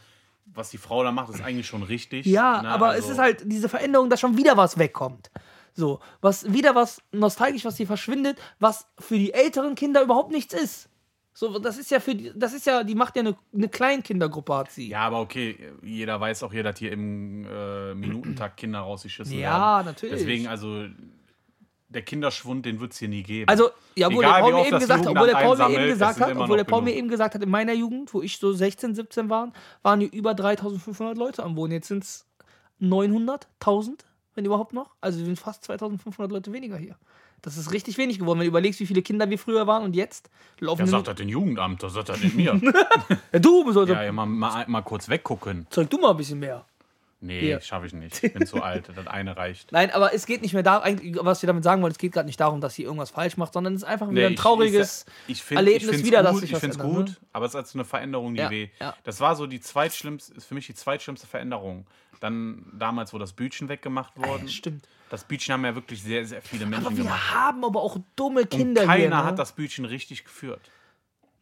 was 0.45 0.69
die 0.69 0.77
Frau 0.77 1.03
da 1.03 1.11
macht, 1.11 1.33
ist 1.33 1.41
eigentlich 1.41 1.67
schon 1.67 1.83
richtig. 1.83 2.25
Ja, 2.25 2.61
ne? 2.61 2.69
aber 2.69 2.89
Also, 2.89 3.07
es 3.07 3.09
ist 3.13 3.19
halt 3.19 3.43
diese 3.45 3.69
Veränderung, 3.69 4.09
dass 4.09 4.19
schon 4.19 4.37
wieder 4.37 4.57
was 4.57 4.77
wegkommt. 4.77 5.31
So, 5.73 5.99
was 6.21 6.53
wieder 6.53 6.75
was 6.75 7.01
nostalgisch, 7.11 7.65
was 7.65 7.77
hier 7.77 7.87
verschwindet, 7.87 8.37
was 8.59 8.87
für 8.99 9.17
die 9.17 9.33
älteren 9.33 9.75
Kinder 9.75 10.03
überhaupt 10.03 10.31
nichts 10.31 10.53
ist. 10.53 10.89
So, 11.35 11.57
das 11.57 11.79
ist 11.79 11.89
ja 11.89 11.99
für 11.99 12.13
die, 12.13 12.31
das 12.35 12.53
ist 12.53 12.67
ja, 12.67 12.83
die 12.83 12.93
macht 12.93 13.15
ja 13.15 13.21
eine, 13.21 13.35
eine 13.53 13.67
Kleinkindergruppe, 13.67 14.53
hat 14.53 14.71
sie. 14.71 14.89
Ja, 14.89 14.99
aber 14.99 15.19
okay, 15.19 15.57
jeder 15.81 16.19
weiß 16.19 16.43
auch 16.43 16.51
hier, 16.51 16.61
dass 16.61 16.77
hier 16.77 16.91
im 16.91 17.45
äh, 17.45 17.95
Minutentakt 17.95 18.57
Kinder 18.57 18.81
rausgeschissen 18.81 19.33
werden. 19.33 19.41
Ja, 19.41 19.81
natürlich. 19.83 20.19
Deswegen, 20.19 20.47
also, 20.47 20.85
der 21.93 22.01
Kinderschwund, 22.01 22.65
den 22.65 22.79
wird 22.79 22.93
es 22.93 22.99
hier 22.99 23.07
nie 23.07 23.23
geben. 23.23 23.47
Also, 23.47 23.69
ja, 23.95 24.07
obwohl 24.07 24.23
Egal, 24.23 24.41
der 24.41 24.41
Paul 24.41 24.53
mir 24.53 24.67
eben 24.67 24.79
gesagt 24.79 25.05
hat, 25.05 25.07
obwohl 25.07 25.27
der 25.27 25.33
Paul 25.35 25.57
mir 25.57 25.69
eben 25.69 25.87
gesagt 25.87 26.19
hat, 26.19 26.35
obwohl 26.35 26.57
der 26.57 26.63
Paul 26.63 26.81
mir 26.81 26.95
eben 26.95 27.07
gesagt 27.07 27.35
hat, 27.35 27.43
in 27.43 27.49
meiner 27.49 27.73
Jugend, 27.73 28.13
wo 28.13 28.21
ich 28.21 28.37
so 28.37 28.53
16, 28.53 28.95
17 28.95 29.29
war, 29.29 29.51
waren 29.81 29.99
hier 29.99 30.11
über 30.11 30.33
3500 30.33 31.17
Leute 31.17 31.43
am 31.43 31.55
Wohnen. 31.55 31.73
Jetzt 31.73 31.87
sind 31.87 32.03
es 32.03 32.25
900, 32.79 33.47
1000, 33.59 34.05
wenn 34.35 34.45
überhaupt 34.45 34.73
noch. 34.73 34.91
Also 35.01 35.23
sind 35.23 35.39
fast 35.39 35.63
2500 35.63 36.31
Leute 36.31 36.51
weniger 36.51 36.77
hier. 36.77 36.95
Das 37.43 37.57
ist 37.57 37.73
richtig 37.73 37.97
wenig 37.97 38.19
geworden, 38.19 38.39
wenn 38.39 38.45
du 38.45 38.49
überlegst, 38.51 38.79
wie 38.79 38.85
viele 38.85 39.01
Kinder 39.01 39.29
wir 39.29 39.37
früher 39.37 39.67
waren 39.67 39.83
und 39.83 39.97
jetzt 39.97 40.29
laufen 40.59 40.79
wir 40.79 40.87
sagt 40.87 41.09
das 41.09 41.15
den 41.15 41.27
Jugendamt? 41.27 41.83
Das 41.83 41.91
sagt 41.91 42.07
das 42.07 42.23
nicht 42.23 42.35
mir. 42.35 42.53
Ja, 43.33 43.39
du 43.39 43.69
sollst 43.71 43.91
ja, 43.91 44.01
ja 44.01 44.11
mal, 44.13 44.25
mal, 44.25 44.65
mal 44.67 44.81
kurz 44.81 45.09
weggucken. 45.09 45.67
zeig 45.69 45.89
du 45.89 45.97
mal 45.97 46.11
ein 46.11 46.17
bisschen 46.17 46.39
mehr. 46.39 46.65
Nee, 47.25 47.39
Hier. 47.39 47.61
schaffe 47.61 47.85
ich 47.87 47.93
nicht. 47.93 48.21
Ich 48.23 48.33
bin 48.33 48.45
zu 48.45 48.61
alt. 48.61 48.89
Das 48.93 49.07
eine 49.07 49.37
reicht. 49.37 49.71
Nein, 49.71 49.91
aber 49.91 50.13
es 50.13 50.25
geht 50.25 50.41
nicht 50.41 50.53
mehr 50.53 50.61
darum, 50.63 50.99
was 51.25 51.41
wir 51.41 51.47
damit 51.47 51.63
sagen 51.63 51.81
wollen, 51.81 51.91
es 51.93 51.97
geht 51.97 52.11
gerade 52.11 52.25
nicht 52.25 52.39
darum, 52.39 52.59
dass 52.59 52.75
sie 52.75 52.83
irgendwas 52.83 53.11
falsch 53.11 53.37
macht, 53.37 53.53
sondern 53.53 53.73
es 53.75 53.83
ist 53.83 53.87
einfach 53.87 54.09
wieder 54.09 54.21
Nee, 54.21 54.25
ein 54.27 54.33
ich- 54.33 54.39
trauriges 54.39 55.05
ich, 55.27 55.37
ich 55.37 55.43
find, 55.43 55.57
Erlebnis 55.57 55.99
ich 55.99 56.05
wieder, 56.05 56.21
dass 56.21 56.33
gut, 56.33 56.41
sich 56.41 56.51
Ich 56.51 56.57
finde 56.57 56.75
es 56.75 56.81
ändert, 56.81 56.95
gut, 56.95 57.07
ne? 57.09 57.15
aber 57.31 57.45
es 57.45 57.51
ist 57.51 57.55
also 57.55 57.77
eine 57.79 57.85
Veränderung, 57.85 58.33
die 58.35 58.41
Ja, 58.41 58.49
weh. 58.49 58.69
ja. 58.81 58.93
Das 59.05 59.19
war 59.21 59.35
so 59.37 59.47
die 59.47 59.61
zweitschlimmste, 59.61 60.33
ist 60.33 60.45
für 60.45 60.53
mich 60.55 60.67
die 60.67 60.75
zweitschlimmste 60.75 61.25
Veränderung. 61.27 61.85
Dann 62.19 62.65
damals, 62.73 63.13
wo 63.13 63.17
das 63.17 63.31
Bütchen 63.33 63.69
weggemacht 63.69 64.13
Ja, 64.17 64.27
wurde. 64.27 64.47
stimmt. 64.49 64.87
Das 65.09 65.23
Bütchen 65.23 65.53
haben 65.53 65.63
ja 65.65 65.75
wirklich 65.75 66.01
sehr, 66.01 66.25
sehr 66.25 66.41
viele 66.41 66.65
Menschen 66.65 66.87
Aber 66.87 66.97
wir 66.97 67.03
gemacht. 67.03 67.33
haben 67.33 67.63
aber 67.63 67.81
auch 67.81 67.97
dumme 68.15 68.45
Kinder 68.45 68.81
Und 68.81 68.87
keiner 68.87 68.99
hier. 68.99 69.09
Ne? 69.09 69.23
hat 69.23 69.39
das 69.39 69.51
Bütchen 69.53 69.85
richtig 69.85 70.23
geführt. 70.25 70.61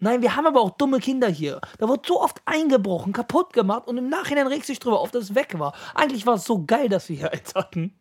Nein, 0.03 0.23
wir 0.23 0.35
haben 0.35 0.47
aber 0.47 0.61
auch 0.61 0.71
dumme 0.71 0.99
Kinder 0.99 1.29
hier. 1.29 1.61
Da 1.77 1.87
wird 1.87 2.07
so 2.07 2.19
oft 2.19 2.41
eingebrochen, 2.45 3.13
kaputt 3.13 3.53
gemacht 3.53 3.87
und 3.87 3.99
im 3.99 4.09
Nachhinein 4.09 4.47
regt 4.47 4.65
sich 4.65 4.79
drüber 4.79 4.99
auf, 4.99 5.11
dass 5.11 5.25
es 5.25 5.35
weg 5.35 5.59
war. 5.59 5.73
Eigentlich 5.93 6.25
war 6.25 6.35
es 6.35 6.43
so 6.43 6.65
geil, 6.65 6.89
dass 6.89 7.07
wir 7.07 7.17
hier 7.17 7.31
eins 7.31 7.53
hatten. 7.53 7.93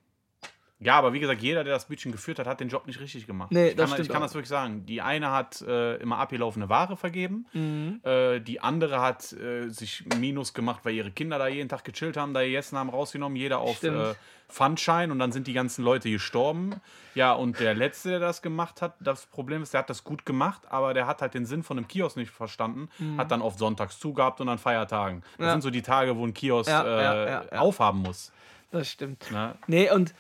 Ja, 0.83 0.97
aber 0.97 1.13
wie 1.13 1.21
gesagt, 1.21 1.43
jeder, 1.43 1.63
der 1.63 1.75
das 1.75 1.85
Bütchen 1.87 2.11
geführt 2.11 2.39
hat, 2.39 2.47
hat 2.47 2.59
den 2.61 2.69
Job 2.71 2.87
nicht 2.87 2.99
richtig 3.01 3.27
gemacht. 3.27 3.53
Nee, 3.53 3.69
ich 3.69 3.77
das 3.77 3.91
kann, 3.91 3.97
stimmt 3.97 4.09
Ich 4.09 4.13
kann 4.13 4.23
das 4.23 4.33
wirklich 4.35 4.49
sagen. 4.49 4.87
Die 4.87 5.03
eine 5.03 5.31
hat 5.31 5.61
äh, 5.63 5.97
immer 5.97 6.17
abgelaufene 6.19 6.69
Ware 6.71 6.97
vergeben. 6.97 7.47
Mhm. 7.53 8.01
Äh, 8.03 8.41
die 8.41 8.61
andere 8.61 9.01
hat 9.03 9.31
äh, 9.35 9.69
sich 9.69 10.05
Minus 10.19 10.55
gemacht, 10.55 10.81
weil 10.85 10.95
ihre 10.95 11.11
Kinder 11.11 11.39
da 11.39 11.49
jeden 11.49 11.69
Tag 11.69 11.85
gechillt 11.85 12.17
haben, 12.17 12.33
da 12.33 12.43
gegessen 12.43 12.79
haben, 12.79 12.89
rausgenommen. 12.89 13.37
Jeder 13.37 13.59
auf 13.59 13.77
Stimmt. 13.77 13.99
äh, 13.99 14.15
Pfandschein 14.49 15.11
und 15.13 15.19
dann 15.21 15.31
sind 15.33 15.47
die 15.47 15.53
ganzen 15.53 15.85
Leute 15.85 16.11
gestorben. 16.11 16.75
Ja, 17.15 17.35
und 17.35 17.61
der 17.61 17.75
Letzte, 17.75 18.09
der 18.11 18.19
das 18.19 18.43
gemacht 18.43 18.83
hat, 18.83 18.95
das 19.01 19.27
Problem 19.27 19.63
ist, 19.63 19.75
der 19.75 19.81
hat 19.81 19.91
das 19.91 20.03
gut 20.03 20.27
gemacht, 20.27 20.63
aber 20.71 20.93
der 20.95 21.07
hat 21.07 21.23
halt 21.23 21.35
den 21.35 21.45
Sinn 21.47 21.63
von 21.63 21.77
einem 21.79 21.87
Kiosk 21.89 22.17
nicht 22.17 22.31
verstanden. 22.33 22.89
Hat 23.17 23.31
dann 23.31 23.43
oft 23.43 23.59
sonntags 23.59 23.99
zugehabt 24.01 24.41
und 24.41 24.49
an 24.49 24.59
Feiertagen. 24.59 25.21
Das 25.21 25.39
Mhm. 25.39 25.45
Ja. 25.45 25.53
sind 25.53 25.61
so 25.63 25.71
die 25.71 25.83
Tage, 25.83 26.17
wo 26.17 26.27
ein 26.27 26.35
Kiosk 26.35 26.69
Ja, 26.71 26.83
äh, 26.85 27.03
ja, 27.31 27.45
ja. 27.53 27.59
aufhaben 27.61 28.01
muss. 28.03 28.33
Das 28.73 28.89
stimmt. 28.89 29.31
Ne? 29.31 29.55
Nee, 29.67 29.91
und 29.91 30.15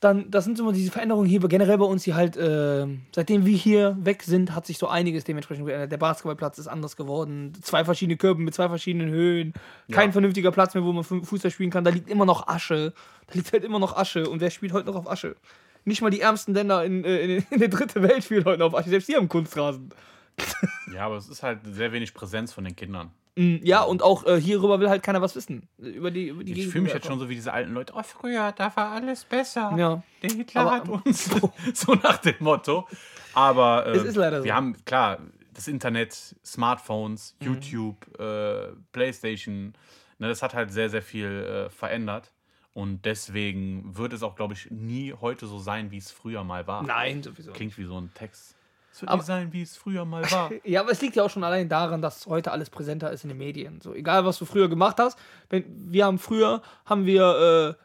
dann, 0.00 0.30
das 0.30 0.44
sind 0.46 0.58
immer 0.58 0.72
diese 0.72 0.90
Veränderungen 0.90 1.28
hier 1.28 1.40
generell 1.40 1.76
bei 1.76 1.84
uns, 1.84 2.04
die 2.04 2.14
halt, 2.14 2.36
äh, 2.36 2.86
seitdem 3.14 3.44
wir 3.44 3.56
hier 3.56 3.96
weg 4.00 4.22
sind, 4.22 4.54
hat 4.54 4.66
sich 4.66 4.78
so 4.78 4.88
einiges 4.88 5.24
dementsprechend 5.24 5.66
geändert. 5.66 5.92
Der 5.92 5.98
Basketballplatz 5.98 6.58
ist 6.58 6.68
anders 6.68 6.96
geworden. 6.96 7.52
Zwei 7.62 7.84
verschiedene 7.84 8.16
Körben 8.16 8.44
mit 8.44 8.54
zwei 8.54 8.68
verschiedenen 8.68 9.10
Höhen. 9.10 9.52
Kein 9.92 10.08
Ja. 10.08 10.12
vernünftiger 10.12 10.52
Platz 10.52 10.74
mehr, 10.74 10.84
wo 10.84 10.92
man 10.92 11.04
Fu- 11.04 11.22
Fußball 11.22 11.50
spielen 11.50 11.70
kann. 11.70 11.84
Da 11.84 11.90
liegt 11.90 12.08
immer 12.08 12.24
noch 12.24 12.48
Asche. 12.48 12.94
Da 13.26 13.34
liegt 13.34 13.52
halt 13.52 13.62
immer 13.62 13.78
noch 13.78 13.94
Asche. 13.96 14.28
Und 14.28 14.40
wer 14.40 14.50
spielt 14.50 14.72
heute 14.72 14.86
noch 14.86 14.96
auf 14.96 15.10
Asche? 15.10 15.36
Nicht 15.84 16.00
mal 16.02 16.10
die 16.10 16.20
ärmsten 16.22 16.54
Länder 16.54 16.82
in, 16.84 17.04
äh, 17.04 17.36
in, 17.36 17.44
in 17.50 17.58
der 17.58 17.68
dritten 17.68 18.02
Welt 18.02 18.24
spielen 18.24 18.44
heute 18.46 18.58
noch 18.60 18.68
auf 18.72 18.74
Asche. 18.78 18.88
Selbst 18.90 19.08
die 19.08 19.16
haben 19.16 19.28
Kunstrasen. 19.28 19.90
Ja, 20.92 21.06
aber 21.06 21.16
es 21.16 21.28
ist 21.28 21.42
halt 21.42 21.60
sehr 21.64 21.92
wenig 21.92 22.14
Präsenz 22.14 22.52
von 22.52 22.64
den 22.64 22.74
Kindern. 22.76 23.10
Mm, 23.36 23.56
Ja, 23.62 23.82
und 23.82 24.02
auch 24.02 24.24
äh, 24.26 24.40
hierüber 24.40 24.80
will 24.80 24.88
halt 24.88 25.02
keiner 25.02 25.22
was 25.22 25.36
wissen. 25.36 25.68
Über 25.78 26.10
die, 26.10 26.28
über 26.28 26.42
die 26.44 26.52
Ich 26.52 26.68
fühle 26.68 26.84
mich 26.84 26.92
jetzt 26.94 27.06
schon 27.06 27.18
so 27.18 27.28
wie 27.28 27.34
diese 27.34 27.52
alten 27.52 27.72
Leute. 27.74 27.92
Oh, 27.96 28.02
früher, 28.02 28.52
da 28.52 28.74
war 28.76 28.90
alles 28.92 29.24
besser. 29.24 29.72
Ja. 29.76 30.02
Der 30.22 30.30
Hitler 30.30 30.60
Aber- 30.62 30.70
hat 30.72 30.88
uns. 30.88 31.30
so 31.74 31.94
nach 31.94 32.18
dem 32.18 32.34
Motto. 32.40 32.88
Aber 33.34 33.86
äh, 33.86 33.90
Es 33.96 34.04
ist 34.04 34.16
leider 34.16 34.38
so. 34.38 34.44
wir 34.44 34.54
haben, 34.54 34.76
klar, 34.84 35.18
das 35.54 35.68
Internet, 35.68 36.14
Smartphones, 36.44 37.36
Mhm. 37.40 37.46
YouTube, 37.46 38.18
äh, 38.20 38.72
Playstation, 38.92 39.74
ne, 40.18 40.28
das 40.28 40.42
hat 40.42 40.54
halt 40.54 40.72
sehr, 40.72 40.90
sehr 40.90 41.02
viel 41.02 41.26
äh, 41.26 41.70
verändert. 41.70 42.32
Und 42.72 43.04
deswegen 43.04 43.96
wird 43.96 44.12
es 44.12 44.22
auch, 44.22 44.36
glaube 44.36 44.54
ich, 44.54 44.70
nie 44.70 45.12
heute 45.20 45.46
so 45.46 45.58
sein, 45.58 45.90
wie 45.90 45.98
es 45.98 46.10
früher 46.12 46.44
mal 46.44 46.66
war. 46.68 46.82
Nein, 46.84 47.22
sowieso. 47.22 47.50
Klingt 47.52 47.76
wie 47.78 47.84
so 47.84 48.00
ein 48.00 48.10
Text. 48.14 48.54
Es 48.92 49.00
wird 49.02 49.10
Aber- 49.10 49.22
nie 49.22 49.26
sein, 49.26 49.52
wie 49.52 49.62
es 49.62 49.76
früher 49.76 50.04
mal 50.04 50.22
war. 50.30 50.50
Ja, 50.64 50.80
aber 50.80 50.90
es 50.90 51.00
liegt 51.00 51.16
ja 51.16 51.22
auch 51.24 51.30
schon 51.30 51.44
allein 51.44 51.68
daran, 51.68 52.02
dass 52.02 52.26
heute 52.26 52.50
alles 52.52 52.70
präsenter 52.70 53.10
ist 53.12 53.22
in 53.24 53.28
den 53.28 53.38
Medien. 53.38 53.80
So, 53.80 53.94
egal 53.94 54.24
was 54.24 54.38
du 54.38 54.44
früher 54.44 54.68
gemacht 54.68 54.96
hast, 54.98 55.18
wenn, 55.48 55.64
wir 55.68 56.04
haben 56.06 56.18
früher 56.18 56.60
haben 56.86 57.06
wir 57.06 57.76
äh, 57.78 57.82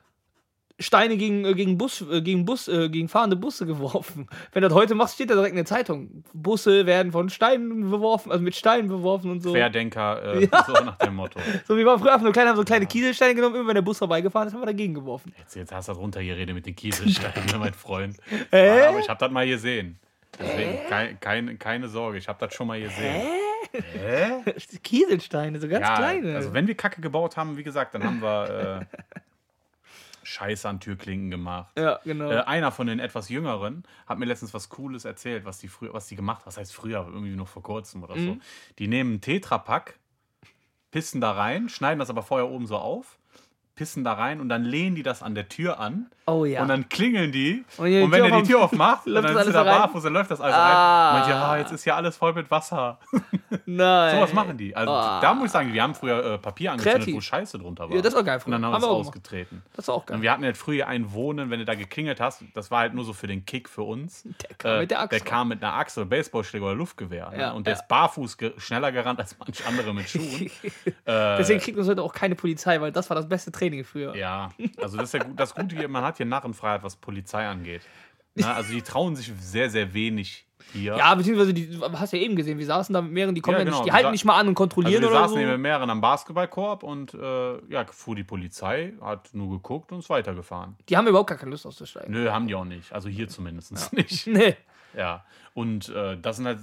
Steine 0.78 1.16
gegen, 1.16 1.46
äh, 1.46 1.54
gegen 1.54 1.78
Bus, 1.78 2.02
äh, 2.02 2.22
gegen 2.22 2.44
Bus, 2.44 2.68
äh, 2.68 2.90
gegen 2.90 3.08
fahrende 3.08 3.38
Busse 3.38 3.66
geworfen. 3.68 4.28
Wenn 4.52 4.62
du 4.64 4.68
das 4.68 4.76
heute 4.76 4.94
machst, 4.96 5.14
steht 5.16 5.30
da 5.30 5.36
direkt 5.36 5.52
in 5.52 5.56
der 5.58 5.66
Zeitung. 5.66 6.24
Busse 6.34 6.86
werden 6.86 7.12
von 7.14 7.30
Steinen 7.30 7.90
beworfen, 7.92 8.32
also 8.32 8.44
mit 8.44 8.56
Steinen 8.56 8.90
beworfen 8.90 9.32
und 9.32 9.42
so. 9.42 9.54
Querdenker, 9.54 10.22
äh, 10.36 10.46
Ja. 10.52 10.64
so 10.66 10.74
nach 10.84 10.98
dem 10.98 11.16
Motto. 11.16 11.40
So 11.68 11.78
wie 11.78 11.86
wir 11.86 11.98
früher 11.98 12.12
einfach 12.14 12.24
nur 12.24 12.34
kleine, 12.34 12.50
haben 12.50 12.58
so 12.58 12.64
kleine 12.66 12.88
Kieselsteine 12.88 13.36
genommen, 13.36 13.56
immer 13.56 13.68
wenn 13.68 13.76
der 13.76 13.84
Bus 13.84 14.00
vorbeigefahren 14.00 14.48
ist, 14.50 14.54
haben 14.54 14.62
wir 14.62 14.66
dagegen 14.66 14.96
geworfen. 14.96 15.34
Jetzt, 15.38 15.56
jetzt 15.56 15.72
hast 15.72 15.88
du 15.88 15.94
das 15.94 16.02
runtergeredet 16.02 16.54
mit 16.54 16.66
den 16.66 16.76
Kieselsteinen, 16.76 17.46
ne, 17.46 17.58
mein 17.58 17.74
Freund. 17.74 18.18
Hä? 18.52 18.80
Ja, 18.80 18.90
aber 18.90 19.00
ich 19.00 19.08
habe 19.08 19.20
das 19.20 19.32
mal 19.32 19.48
gesehen. 19.48 19.98
Deswegen 20.40 20.78
kein, 20.90 21.20
keine, 21.20 21.56
keine 21.58 21.88
Sorge, 21.88 22.18
ich 22.18 22.28
habe 22.28 22.40
das 22.46 22.54
schon 22.54 22.68
mal 22.68 22.80
gesehen. 22.82 23.22
Hä? 23.94 24.44
Kieselsteine, 24.84 25.60
so 25.60 25.68
ganz 25.68 25.88
Ja, 25.88 25.96
kleine. 25.96 26.36
also 26.36 26.54
wenn 26.54 26.68
wir 26.68 26.76
Kacke 26.76 27.02
gebaut 27.02 27.36
haben, 27.38 27.58
wie 27.58 27.64
gesagt, 27.64 27.94
dann 27.96 28.04
haben 28.04 28.22
wir 28.22 28.88
äh, 28.92 29.00
Scheiße 30.24 30.68
an 30.68 30.80
Türklinken 30.80 31.30
gemacht. 31.30 31.78
ja, 31.78 32.00
genau. 32.04 32.32
Äh, 32.32 32.40
einer 32.42 32.72
von 32.72 32.88
den 32.88 33.00
etwas 33.00 33.30
Jüngeren 33.30 33.84
hat 34.08 34.18
mir 34.18 34.26
letztens 34.26 34.54
was 34.54 34.70
Cooles 34.70 35.06
erzählt, 35.06 35.46
was 35.46 35.60
die 35.60 35.68
früher, 35.68 35.94
was 35.94 36.08
die 36.08 36.16
gemacht, 36.16 36.42
was 36.46 36.58
heißt 36.58 36.74
früher, 36.74 37.06
irgendwie 37.08 37.36
noch 37.36 37.48
vor 37.48 37.62
kurzem 37.64 38.04
oder 38.04 38.16
Mhm. 38.16 38.26
so. 38.26 38.38
Die 38.80 38.88
nehmen 38.88 39.12
einen 39.12 39.22
Tetrapack, 39.22 40.00
pissen 40.92 41.22
da 41.22 41.32
rein, 41.34 41.70
schneiden 41.70 42.00
das 42.00 42.10
aber 42.10 42.24
vorher 42.24 42.50
oben 42.50 42.66
so 42.68 42.78
auf, 42.78 43.18
pissen 43.76 44.04
da 44.04 44.14
rein 44.14 44.40
und 44.42 44.50
dann 44.50 44.64
lehnen 44.64 44.96
die 44.96 45.04
das 45.04 45.22
an 45.22 45.36
der 45.36 45.50
Tür 45.50 45.80
an 45.80 46.06
oh 46.28 46.46
ja. 46.46 46.62
und 46.62 46.70
dann 46.70 46.88
klingeln 46.88 47.32
die. 47.34 47.66
Und 47.78 47.86
Und, 48.04 48.12
wenn 48.12 48.24
er 48.24 48.42
die 48.42 48.48
Tür 48.48 48.62
aufmacht, 48.62 49.06
und 49.06 49.12
läuft 49.14 49.28
dann 49.30 49.38
ist 49.38 49.48
er 49.48 49.64
da 49.64 49.64
barfuß, 49.80 50.04
dann 50.04 50.14
läuft 50.14 50.32
das 50.32 50.40
alles 50.42 50.56
Ah. 50.56 51.12
rein. 51.14 51.24
Und 51.24 51.30
ja, 51.30 51.58
jetzt 51.58 51.72
ist 51.74 51.84
hier 51.84 51.96
alles 51.96 52.16
voll 52.16 52.34
mit 52.34 52.50
Wasser. 52.50 53.00
Nein. 53.66 54.16
Sowas 54.16 54.34
machen 54.34 54.58
die. 54.58 54.76
Also 54.76 54.92
Ah. 54.94 55.20
da 55.22 55.34
muss 55.34 55.48
ich 55.48 55.52
sagen, 55.52 55.74
wir 55.74 55.84
haben 55.84 55.94
früher 55.94 56.34
äh, 56.34 56.38
Papier 56.38 56.72
angezündet, 56.72 57.00
Kreativ. 57.02 57.16
wo 57.16 57.22
Scheiße 57.22 57.60
drunter 57.60 57.90
war. 57.90 57.96
Ja, 57.96 58.02
das 58.02 58.14
war 58.16 58.24
geil 58.24 58.36
Und 58.36 58.42
früher. 58.44 58.52
dann 58.54 58.66
haben 58.66 58.74
Haben 58.74 58.82
wir 58.82 58.86
es 58.88 58.92
auch 58.92 58.98
gemacht. 59.00 59.08
ausgetreten. 59.10 59.62
Das 59.76 59.88
war 59.88 59.96
auch 59.96 60.06
geil. 60.06 60.16
Und 60.18 60.24
wir 60.24 60.32
hatten 60.32 60.44
halt 60.46 60.58
früher 60.58 60.88
ein 60.88 61.12
Wohnen, 61.14 61.50
wenn 61.50 61.60
du 61.60 61.66
da 61.66 61.76
geklingelt 61.76 62.22
hast, 62.22 62.44
das 62.54 62.72
war 62.72 62.80
halt 62.80 62.94
nur 62.94 63.04
so 63.06 63.14
für 63.14 63.28
den 63.28 63.46
Kick 63.46 63.68
für 63.70 63.84
uns. 63.84 64.24
Der 64.24 64.56
kam 64.58 64.80
mit 64.80 64.92
der 64.92 65.02
Axt 65.02 65.12
Der 65.12 65.20
kam 65.20 65.48
mit 65.50 65.62
einer 65.64 65.74
Axt 65.74 65.98
oder 65.98 66.06
Baseballschläger 66.08 66.66
oder 66.66 66.76
Luftgewehr. 66.76 67.30
Ne? 67.32 67.40
Ja, 67.40 67.52
und 67.52 67.68
der 67.68 67.74
ja. 67.74 67.80
ist 67.82 67.88
barfuß 67.90 68.38
ge 68.38 68.54
schneller 68.58 68.92
gerannt 68.94 69.20
als 69.20 69.38
manch 69.38 69.66
andere 69.68 69.94
mit 69.94 70.10
Schuhen. 70.10 70.50
äh, 71.06 71.38
Deswegen 71.38 71.60
kriegt 71.60 71.78
uns 71.78 71.88
heute 71.90 72.02
auch 72.04 72.14
keine 72.14 72.36
Polizei, 72.36 72.80
weil 72.80 72.92
das 72.94 73.10
war 73.10 73.16
das 73.16 73.28
beste 73.28 73.52
Training 73.52 73.65
früher. 73.84 74.16
ja, 74.16 74.50
also 74.78 74.98
das 74.98 75.14
ist 75.14 75.14
ja 75.14 75.24
gut, 75.24 75.40
das 75.40 75.54
Gute 75.56 75.76
hier, 75.76 75.88
man 75.88 76.04
hat 76.04 76.18
hier 76.18 76.26
Narrenfreiheit, 76.26 76.84
was 76.84 76.96
Polizei 76.96 77.48
angeht. 77.48 77.82
Ne? 78.36 78.54
Also 78.54 78.72
die 78.74 78.82
trauen 78.82 79.16
sich 79.16 79.32
sehr, 79.40 79.70
sehr 79.70 79.94
wenig 79.94 80.46
hier. 80.74 80.98
Ja, 80.98 81.14
beziehungsweise, 81.16 81.54
die, 81.54 81.70
du 81.70 81.82
hast 82.00 82.12
ja 82.12 82.20
eben 82.20 82.36
gesehen, 82.36 82.58
wir 82.58 82.66
saßen 82.66 82.92
da 82.94 83.02
mit 83.02 83.12
mehreren, 83.12 83.36
die 83.36 83.42
kommen 83.42 83.56
Ja, 83.56 83.60
ja, 83.60 83.66
genau, 83.66 83.78
nicht, 83.78 83.86
die 83.86 83.90
wir 83.92 83.94
halten 83.94 84.12
nicht 84.12 84.26
mal 84.26 84.34
an 84.34 84.48
und 84.48 84.54
Also 84.54 84.64
kontrollieren 84.64 85.02
wir 85.02 85.10
oder 85.10 85.20
saßen 85.22 85.36
so. 85.36 85.40
neben 85.40 85.62
mehreren 85.62 85.90
am 85.90 86.02
Basketballkorb 86.02 86.84
und 86.84 87.14
äh, 87.14 87.72
ja, 87.72 87.86
fuhr 87.86 88.16
die 88.16 88.24
Polizei, 88.24 88.94
hat 89.02 89.30
nur 89.34 89.50
geguckt 89.52 89.92
und 89.92 90.00
ist 90.00 90.10
weitergefahren. 90.10 90.76
Die 90.90 90.98
haben 90.98 91.08
überhaupt 91.08 91.30
gar 91.30 91.38
keine 91.38 91.52
Lust 91.52 91.66
auszusteigen. 91.66 92.12
Nö, 92.12 92.30
haben 92.30 92.48
die 92.48 92.56
auch 92.56 92.66
nicht. 92.66 92.92
Also 92.92 93.10
hier 93.10 93.28
zumindest 93.28 93.94
nicht. 93.94 94.28
Nee. 94.28 94.56
Ja. 94.98 95.26
Und 95.54 95.90
äh, 95.90 96.18
das 96.20 96.38
sind 96.38 96.46
halt 96.48 96.60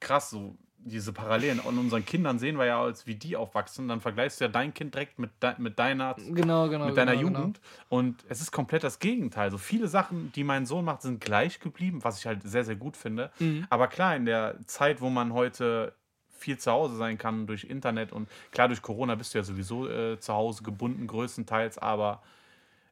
krass, 0.00 0.30
so 0.30 0.56
diese 0.84 1.12
Parallelen. 1.12 1.60
Und 1.60 1.78
unseren 1.78 2.04
Kindern 2.04 2.38
sehen 2.38 2.58
wir 2.58 2.66
ja, 2.66 2.82
als 2.82 3.06
wie 3.06 3.14
die 3.14 3.36
aufwachsen. 3.36 3.88
Dann 3.88 4.00
vergleichst 4.00 4.40
du 4.40 4.44
ja 4.44 4.50
dein 4.50 4.74
Kind 4.74 4.94
direkt 4.94 5.18
mit, 5.18 5.30
de 5.42 5.54
mit 5.58 5.78
deiner 5.78 6.14
Genau, 6.14 6.68
genau. 6.68 6.86
mit 6.86 6.96
deiner 6.96 7.16
genau, 7.16 7.38
Jugend. 7.38 7.60
Und 7.88 8.24
es 8.28 8.40
ist 8.40 8.52
komplett 8.52 8.84
das 8.84 8.98
Gegenteil. 8.98 9.50
So 9.50 9.58
viele 9.58 9.88
Sachen, 9.88 10.32
die 10.32 10.44
mein 10.44 10.66
Sohn 10.66 10.84
macht, 10.84 11.02
sind 11.02 11.20
gleich 11.20 11.60
geblieben, 11.60 12.02
was 12.02 12.18
ich 12.18 12.26
halt 12.26 12.42
sehr, 12.42 12.64
sehr 12.64 12.76
gut 12.76 12.96
finde. 12.96 13.30
Mhm. 13.38 13.66
Aber 13.70 13.88
klar, 13.88 14.16
in 14.16 14.24
der 14.24 14.56
Zeit, 14.66 15.00
wo 15.00 15.10
man 15.10 15.32
heute 15.32 15.94
viel 16.30 16.58
zu 16.58 16.72
Hause 16.72 16.96
sein 16.96 17.18
kann 17.18 17.46
durch 17.46 17.64
Internet 17.64 18.12
und 18.12 18.28
klar, 18.50 18.66
durch 18.66 18.82
Corona 18.82 19.14
bist 19.14 19.32
du 19.32 19.38
ja 19.38 19.44
sowieso 19.44 19.88
äh, 19.88 20.18
zu 20.18 20.32
Hause 20.32 20.64
gebunden, 20.64 21.06
größtenteils, 21.06 21.78
aber 21.78 22.22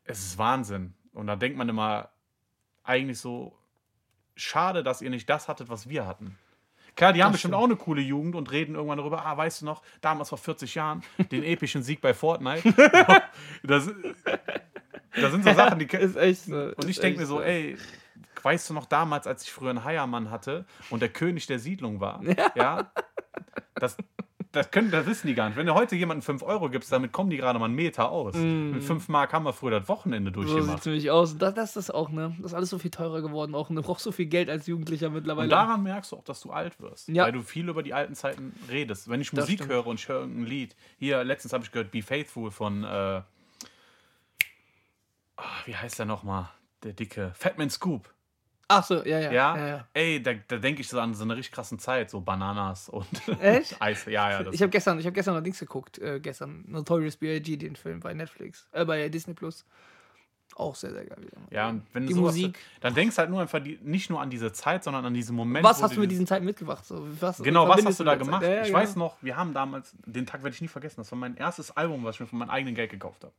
es 0.04 0.20
ist 0.20 0.38
Wahnsinn. 0.38 0.94
Und 1.12 1.26
da 1.26 1.34
denkt 1.34 1.58
man 1.58 1.68
immer 1.68 2.10
eigentlich 2.84 3.18
so, 3.18 3.56
schade, 4.36 4.82
dass 4.82 5.02
ihr 5.02 5.10
nicht 5.10 5.28
das 5.28 5.48
hattet, 5.48 5.68
was 5.68 5.88
wir 5.88 6.06
hatten. 6.06 6.38
Klar, 7.00 7.14
die 7.14 7.22
haben 7.22 7.32
Das 7.32 7.36
bestimmt 7.36 7.54
stimmt. 7.54 7.62
auch 7.62 7.64
eine 7.66 7.76
coole 7.76 8.02
Jugend 8.02 8.34
und 8.34 8.52
reden 8.52 8.74
irgendwann 8.74 8.98
darüber, 8.98 9.24
ah, 9.24 9.34
weißt 9.34 9.62
du 9.62 9.64
noch, 9.64 9.80
damals 10.02 10.28
vor 10.28 10.36
40 10.36 10.74
Jahren, 10.74 11.02
den 11.32 11.42
epischen 11.44 11.82
Sieg 11.82 12.02
bei 12.02 12.12
Fortnite. 12.12 12.74
das, 13.62 13.90
das 15.18 15.32
sind 15.32 15.42
so 15.42 15.54
Sachen, 15.54 15.78
die. 15.78 15.86
Ist 15.86 16.16
echt 16.16 16.42
so. 16.42 16.74
Und 16.76 16.88
ich 16.90 17.00
denke 17.00 17.18
mir 17.20 17.24
so, 17.24 17.40
ey, 17.40 17.78
weißt 18.42 18.68
du 18.68 18.74
noch 18.74 18.84
damals, 18.84 19.26
als 19.26 19.44
ich 19.44 19.50
früher 19.50 19.70
einen 19.70 19.84
Heiermann 19.84 20.30
hatte 20.30 20.66
und 20.90 21.00
der 21.00 21.08
König 21.08 21.46
der 21.46 21.58
Siedlung 21.58 22.00
war? 22.00 22.22
Ja. 22.54 22.92
Das, 23.76 23.96
das, 24.52 24.70
können, 24.70 24.90
das 24.90 25.06
wissen 25.06 25.28
die 25.28 25.34
gar 25.34 25.48
nicht. 25.48 25.56
Wenn 25.56 25.66
du 25.66 25.74
heute 25.74 25.94
jemanden 25.94 26.22
5 26.22 26.42
Euro 26.42 26.68
gibst, 26.70 26.90
damit 26.90 27.12
kommen 27.12 27.30
die 27.30 27.36
gerade 27.36 27.58
mal 27.58 27.66
einen 27.66 27.74
Meter 27.74 28.10
aus. 28.10 28.34
Mit 28.34 28.82
5 28.82 29.08
Mark 29.08 29.32
haben 29.32 29.44
wir 29.44 29.52
früher 29.52 29.78
das 29.78 29.88
Wochenende 29.88 30.30
Mm. 30.30 30.34
So 30.34 30.40
sieht 30.42 30.50
durchgemacht. 30.54 30.86
nämlich 30.86 31.10
aus. 31.10 31.38
Das, 31.38 31.54
das 31.54 31.76
ist 31.76 31.94
auch, 31.94 32.10
ne? 32.10 32.34
Das 32.38 32.50
ist 32.52 32.54
alles 32.56 32.70
so 32.70 32.78
viel 32.78 32.90
teurer 32.90 33.22
geworden. 33.22 33.54
Auch, 33.54 33.68
du 33.68 33.80
brauchst 33.82 34.02
so 34.04 34.10
viel 34.12 34.26
Geld 34.26 34.50
als 34.50 34.66
Jugendlicher 34.66 35.10
mittlerweile. 35.10 35.44
Und 35.44 35.50
daran 35.50 35.82
merkst 35.82 36.10
du 36.12 36.16
auch, 36.16 36.24
dass 36.24 36.40
du 36.40 36.50
alt 36.50 36.80
wirst. 36.80 37.08
Ja. 37.08 37.24
Weil 37.24 37.32
du 37.32 37.42
viel 37.42 37.68
über 37.68 37.82
die 37.84 37.94
alten 37.94 38.14
Zeiten 38.14 38.52
redest. 38.68 39.08
Wenn 39.08 39.20
ich 39.20 39.30
Das 39.30 39.40
Musik 39.44 39.58
stimmt. 39.60 39.70
höre 39.72 39.86
und 39.86 40.00
ich 40.00 40.08
höre 40.08 40.20
irgendein 40.22 40.46
Lied. 40.46 40.76
Hier, 40.98 41.22
letztens 41.22 41.52
habe 41.52 41.62
ich 41.64 41.70
gehört 41.70 41.92
Be 41.92 42.02
Faithful 42.02 42.50
von, 42.50 42.82
äh, 42.84 42.86
ah, 42.86 43.22
wie 45.64 45.76
heißt 45.76 45.98
der 45.98 46.06
nochmal? 46.06 46.48
Der 46.82 46.92
dicke 46.92 47.32
Fatman 47.34 47.70
Scoop. 47.70 48.12
Ach 48.72 48.84
so, 48.84 49.04
ja, 49.04 49.18
ja. 49.18 49.32
Ja? 49.32 49.56
ja, 49.56 49.68
ja. 49.68 49.86
Ey, 49.94 50.22
da, 50.22 50.32
da 50.46 50.58
denke 50.58 50.80
ich 50.80 50.88
so 50.88 51.00
an 51.00 51.12
so 51.12 51.24
eine 51.24 51.36
richtig 51.36 51.52
krassen 51.52 51.80
Zeit. 51.80 52.08
So 52.08 52.20
Bananas 52.20 52.88
und 52.88 53.06
Echt? 53.40 53.74
Eis. 53.82 54.04
Ja, 54.04 54.30
ja. 54.30 54.42
Das, 54.44 54.54
Ich 54.54 54.62
habe 54.62 54.70
gestern, 54.70 55.00
ich 55.00 55.06
hab 55.06 55.12
gestern 55.12 55.34
allerdings 55.34 55.58
geguckt, 55.58 55.98
äh, 55.98 56.20
gestern 56.20 56.64
Notorious 56.68 57.16
B.I.G., 57.16 57.56
den 57.56 57.74
Film 57.74 57.98
bei 57.98 58.14
Netflix, 58.14 58.68
äh, 58.70 58.84
bei 58.84 59.08
Disney 59.08 59.34
Plus. 59.34 59.64
Auch 60.54 60.76
sehr, 60.76 60.92
sehr 60.92 61.04
geil. 61.04 61.18
wieder. 61.20 61.36
ja, 61.50 61.68
und 61.68 61.82
wenn 61.92 62.04
du 62.04 62.08
Die 62.08 62.14
sowas, 62.14 62.34
Musik. 62.36 62.58
Dann 62.80 62.94
denkst 62.94 63.16
du 63.16 63.20
halt 63.20 63.30
nur 63.30 63.40
einfach 63.40 63.60
die, 63.60 63.80
nicht 63.82 64.08
nur 64.08 64.20
an 64.20 64.30
diese 64.30 64.52
Zeit, 64.52 64.84
sondern 64.84 65.04
an 65.04 65.14
diesen 65.14 65.34
Moment. 65.34 65.64
Was 65.64 65.82
hast 65.82 65.96
du 65.96 66.00
mit 66.00 66.10
diesen 66.10 66.28
Zeiten 66.28 66.44
mitgebracht? 66.44 66.84
So, 66.84 67.04
was, 67.20 67.38
Genau, 67.38 67.68
was 67.68 67.84
hast 67.84 67.98
du 67.98 68.04
da 68.04 68.14
gemacht? 68.14 68.42
Ja, 68.42 68.60
ich 68.60 68.68
genau. 68.68 68.78
weiß 68.78 68.94
noch, 68.94 69.16
wir 69.20 69.36
haben 69.36 69.52
damals, 69.52 69.94
den 70.06 70.26
Tag 70.26 70.44
werde 70.44 70.54
ich 70.54 70.60
nie 70.60 70.68
vergessen, 70.68 70.96
das 70.98 71.10
war 71.10 71.18
mein 71.18 71.36
erstes 71.36 71.76
Album, 71.76 72.04
was 72.04 72.16
ich 72.16 72.20
mir 72.20 72.26
von 72.28 72.38
meinem 72.38 72.50
eigenen 72.50 72.74
Geld 72.76 72.90
gekauft 72.90 73.24
habe. 73.24 73.32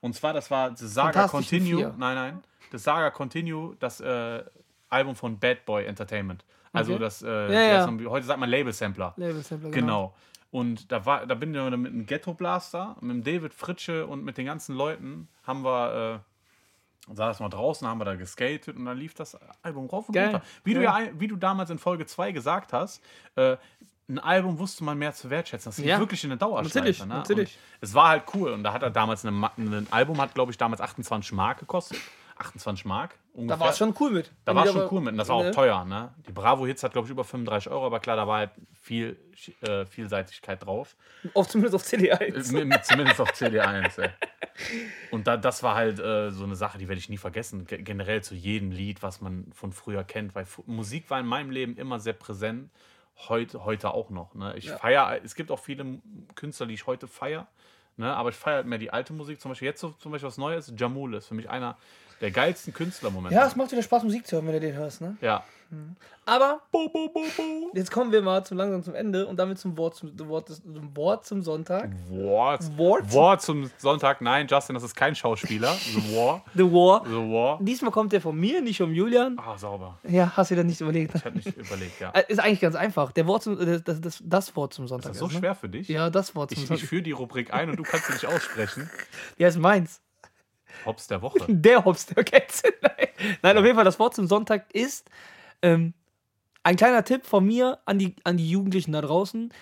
Und 0.00 0.14
zwar, 0.14 0.32
das 0.32 0.50
war 0.50 0.74
The 0.74 0.86
Saga 0.86 1.28
Continue. 1.28 1.76
Vier. 1.76 1.94
Nein, 1.98 2.14
nein. 2.14 2.42
The 2.72 2.78
Saga 2.78 3.10
Continue, 3.10 3.76
das 3.80 4.00
äh, 4.00 4.42
Album 4.90 5.16
von 5.16 5.38
Bad 5.38 5.64
Boy 5.64 5.84
Entertainment. 5.86 6.44
Also 6.72 6.92
Okay. 6.94 7.00
das, 7.02 7.22
äh, 7.22 7.52
Ja, 7.52 7.86
ja. 7.88 8.10
heute 8.10 8.26
sagt 8.26 8.38
man 8.38 8.48
Label-Sampler. 8.50 9.14
Label 9.16 9.42
Sampler, 9.42 9.70
Genau. 9.70 10.14
Und 10.52 10.90
da 10.90 11.06
war, 11.06 11.26
da 11.26 11.34
bin 11.34 11.54
ich 11.54 11.60
mit 11.62 11.72
einem 11.92 12.06
Ghetto 12.06 12.34
Blaster, 12.34 12.96
mit 13.00 13.10
dem 13.10 13.22
David 13.24 13.54
Fritsche 13.54 14.06
und 14.06 14.24
mit 14.24 14.36
den 14.36 14.46
ganzen 14.46 14.74
Leuten 14.74 15.28
haben 15.46 15.62
wir, 15.62 16.22
äh, 17.08 17.14
saß 17.14 17.40
mal 17.40 17.48
draußen, 17.48 17.86
haben 17.86 17.98
wir 17.98 18.04
da 18.04 18.16
geskatet 18.16 18.76
und 18.76 18.84
dann 18.84 18.96
lief 18.98 19.14
das 19.14 19.38
Album 19.62 19.86
rauf 19.86 20.08
und 20.08 20.14
Geil. 20.14 20.30
runter. 20.32 20.42
Wie 20.64 20.74
du 20.74 20.82
Geil. 20.82 21.06
ja, 21.06 21.20
wie 21.20 21.28
du 21.28 21.36
damals 21.36 21.70
in 21.70 21.78
Folge 21.78 22.04
2 22.06 22.32
gesagt 22.32 22.72
hast, 22.72 23.02
äh, 23.36 23.56
ein 24.08 24.18
Album 24.18 24.58
wusste 24.58 24.82
man 24.82 24.98
mehr 24.98 25.12
zu 25.14 25.30
wertschätzen. 25.30 25.70
Das 25.70 25.78
lief 25.78 25.86
Ja. 25.86 25.98
wirklich 26.00 26.22
in 26.24 26.30
der 26.30 26.38
Dauerschleife. 26.38 26.78
Natürlich, 26.78 27.00
ne? 27.00 27.06
natürlich. 27.14 27.54
Und 27.80 27.82
es 27.88 27.94
war 27.94 28.08
halt 28.08 28.24
cool. 28.34 28.50
Und 28.52 28.64
da 28.64 28.72
hat 28.72 28.82
er 28.82 28.90
damals 28.90 29.24
eine, 29.24 29.50
ein 29.56 29.86
Album, 29.92 30.20
hat 30.20 30.34
glaube 30.34 30.50
ich 30.50 30.58
damals 30.58 30.80
28 30.80 31.30
Mark 31.32 31.58
gekostet. 31.60 31.98
28 32.40 32.84
Mark 32.86 33.14
ungefähr. 33.34 33.56
Da 33.58 33.64
war 33.64 33.70
es 33.70 33.78
schon 33.78 33.94
cool 34.00 34.10
mit. 34.10 34.32
Da 34.44 34.54
war 34.54 34.64
die 34.64 34.70
schon 34.72 34.88
cool 34.90 35.00
mit. 35.00 35.12
Und 35.12 35.18
das 35.18 35.28
war 35.28 35.36
auch 35.36 35.42
ne? 35.44 35.50
teuer, 35.50 35.84
ne? 35.84 36.14
Die 36.26 36.32
Bravo 36.32 36.66
Hits 36.66 36.82
hat, 36.82 36.92
glaube 36.92 37.06
ich, 37.06 37.10
über 37.12 37.22
35 37.24 37.70
Euro, 37.70 37.86
aber 37.86 38.00
klar, 38.00 38.16
da 38.16 38.26
war 38.26 38.38
halt 38.38 38.50
viel 38.80 39.18
äh, 39.62 39.84
Vielseitigkeit 39.84 40.64
drauf. 40.64 40.96
Auf, 41.34 41.48
zumindest 41.48 41.74
auf 41.74 41.82
CD1. 41.82 42.52
Mit, 42.52 42.66
mit, 42.68 42.84
zumindest 42.84 43.20
auf 43.20 43.30
CD1, 43.32 44.00
ey. 44.00 44.10
Und 45.10 45.26
da, 45.26 45.36
das 45.36 45.62
war 45.62 45.74
halt 45.74 45.98
äh, 46.00 46.30
so 46.30 46.44
eine 46.44 46.56
Sache, 46.56 46.78
die 46.78 46.88
werde 46.88 46.98
ich 46.98 47.08
nie 47.08 47.18
vergessen. 47.18 47.66
Ge 47.66 47.82
generell 47.82 48.22
zu 48.22 48.34
jedem 48.34 48.70
Lied, 48.70 49.02
was 49.02 49.20
man 49.20 49.50
von 49.54 49.72
früher 49.72 50.02
kennt, 50.04 50.34
weil 50.34 50.46
Fu- 50.46 50.64
Musik 50.66 51.10
war 51.10 51.20
in 51.20 51.26
meinem 51.26 51.50
Leben 51.50 51.76
immer 51.76 52.00
sehr 52.00 52.14
präsent. 52.14 52.70
Heute, 53.28 53.64
heute 53.66 53.92
auch 53.92 54.08
noch. 54.10 54.34
Ne? 54.34 54.54
Ich 54.56 54.64
Ja. 54.66 54.78
feiere, 54.78 55.20
es 55.22 55.34
gibt 55.34 55.50
auch 55.50 55.58
viele 55.58 56.00
Künstler, 56.36 56.66
die 56.66 56.74
ich 56.74 56.86
heute 56.86 57.06
feiere. 57.06 57.46
Ne? 57.98 58.14
Aber 58.14 58.30
ich 58.30 58.36
feiere 58.36 58.56
halt 58.56 58.66
mehr 58.66 58.78
die 58.78 58.90
alte 58.90 59.12
Musik. 59.12 59.40
Zum 59.42 59.50
Beispiel 59.50 59.66
jetzt 59.68 59.80
so, 59.80 59.90
zum 59.90 60.10
Beispiel 60.12 60.26
was 60.28 60.38
Neues. 60.38 60.72
Jamul 60.76 61.14
ist 61.14 61.26
für 61.26 61.34
mich 61.34 61.50
einer 61.50 61.76
der 62.20 62.30
geilsten 62.30 62.72
Künstler 62.72 63.10
momentan. 63.10 63.38
Ja, 63.38 63.46
es 63.46 63.56
macht 63.56 63.72
wieder 63.72 63.82
Spaß, 63.82 64.02
Musik 64.04 64.26
zu 64.26 64.36
hören, 64.36 64.46
wenn 64.46 64.54
du 64.54 64.60
den 64.60 64.74
hörst, 64.74 65.00
ne? 65.00 65.16
ja. 65.20 65.42
Aber 66.26 66.60
Bo, 66.72 66.88
bo, 66.88 67.08
bo, 67.08 67.22
jetzt 67.74 67.90
kommen 67.92 68.10
wir 68.10 68.22
mal 68.22 68.44
zum 68.44 68.58
langsam 68.58 68.82
zum 68.82 68.94
Ende 68.94 69.26
und 69.26 69.36
damit 69.36 69.58
zum 69.58 69.76
Wort 69.76 69.94
zum, 69.94 70.16
Wort, 70.28 70.48
zum 70.48 70.96
Wort 70.96 71.24
zum 71.26 71.42
Sonntag. 71.42 71.90
Wort. 72.08 72.76
Wort? 72.76 73.12
Wort 73.12 73.42
zum 73.42 73.70
Sonntag. 73.78 74.20
Nein, 74.20 74.48
Justin, 74.48 74.74
das 74.74 74.82
ist 74.82 74.94
kein 74.96 75.14
Schauspieler. 75.14 75.72
The 75.74 76.16
War. 76.16 76.44
The 76.54 76.64
War. 76.64 77.04
The 77.06 77.12
War. 77.12 77.58
Diesmal 77.62 77.92
kommt 77.92 78.12
der 78.12 78.20
von 78.20 78.36
mir, 78.36 78.60
nicht 78.60 78.78
vom 78.78 78.92
Julian. 78.92 79.36
Ah, 79.38 79.56
sauber. 79.56 79.98
Ja, 80.08 80.32
hast 80.36 80.50
du 80.50 80.56
dir 80.56 80.64
nicht 80.64 80.80
überlegt. 80.80 81.14
Ich 81.14 81.24
hatte 81.24 81.36
nicht 81.36 81.56
überlegt, 81.56 82.00
ja. 82.00 82.10
Äh, 82.14 82.24
Ist 82.28 82.40
eigentlich 82.40 82.60
ganz 82.60 82.74
einfach. 82.74 83.12
Der 83.12 83.26
Wort 83.28 83.44
zum, 83.44 83.60
äh, 83.60 83.80
das, 83.80 84.00
das, 84.00 84.22
das 84.24 84.56
Wort 84.56 84.74
zum 84.74 84.88
Sonntag. 84.88 85.12
Ist 85.12 85.20
das 85.20 85.28
so 85.28 85.32
ne? 85.32 85.38
schwer 85.38 85.54
für 85.54 85.68
dich? 85.68 85.88
Ja, 85.88 86.10
das 86.10 86.34
Wort 86.34 86.50
zum 86.50 86.56
Ich, 86.56 86.62
ich 86.64 86.68
Sonntag. 86.68 86.86
führe 86.88 87.02
die 87.02 87.12
Rubrik 87.12 87.52
ein 87.54 87.70
und 87.70 87.76
du 87.76 87.84
kannst 87.84 88.06
sie 88.06 88.12
nicht 88.12 88.26
aussprechen. 88.26 88.90
Ja, 89.38 89.48
ist 89.48 89.58
meins. 89.58 90.00
Hops 90.84 91.06
der 91.06 91.22
Woche. 91.22 91.40
Der 91.48 91.84
Hops 91.84 92.06
der 92.06 92.24
Kätze. 92.24 92.72
Nein. 92.82 93.08
Nein, 93.42 93.58
auf 93.58 93.64
jeden 93.64 93.76
Fall, 93.76 93.84
das 93.84 93.98
Wort 93.98 94.14
zum 94.14 94.26
Sonntag 94.26 94.72
ist 94.74 95.08
ähm, 95.62 95.94
ein 96.62 96.76
kleiner 96.76 97.04
Tipp 97.04 97.26
von 97.26 97.44
mir 97.44 97.78
an 97.84 97.98
die, 97.98 98.14
an 98.24 98.36
die 98.36 98.50
Jugendlichen 98.50 98.92
da 98.92 99.00
draußen. 99.00 99.52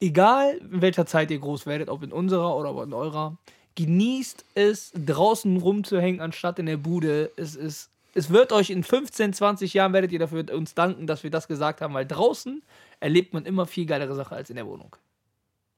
Egal, 0.00 0.58
in 0.58 0.82
welcher 0.82 1.06
Zeit 1.06 1.30
ihr 1.30 1.38
groß 1.38 1.66
werdet, 1.66 1.88
ob 1.88 2.02
in 2.02 2.12
unserer 2.12 2.56
oder 2.56 2.82
in 2.82 2.92
eurer, 2.92 3.38
genießt 3.76 4.44
es, 4.54 4.92
draußen 4.94 5.56
rumzuhängen, 5.56 6.20
anstatt 6.20 6.58
in 6.58 6.66
der 6.66 6.76
Bude. 6.76 7.30
Es 7.36 7.54
ist. 7.56 7.90
Es 8.14 8.30
wird 8.30 8.50
euch 8.52 8.70
in 8.70 8.82
15, 8.82 9.34
20 9.34 9.74
Jahren 9.74 9.92
werdet 9.92 10.10
ihr 10.10 10.18
dafür 10.18 10.46
uns 10.54 10.74
danken, 10.74 11.06
dass 11.06 11.22
wir 11.22 11.30
das 11.30 11.48
gesagt 11.48 11.82
haben, 11.82 11.92
weil 11.92 12.06
draußen 12.06 12.62
erlebt 12.98 13.34
man 13.34 13.44
immer 13.44 13.66
viel 13.66 13.84
geilere 13.84 14.14
Sachen 14.14 14.34
als 14.34 14.48
in 14.48 14.56
der 14.56 14.66
Wohnung. 14.66 14.96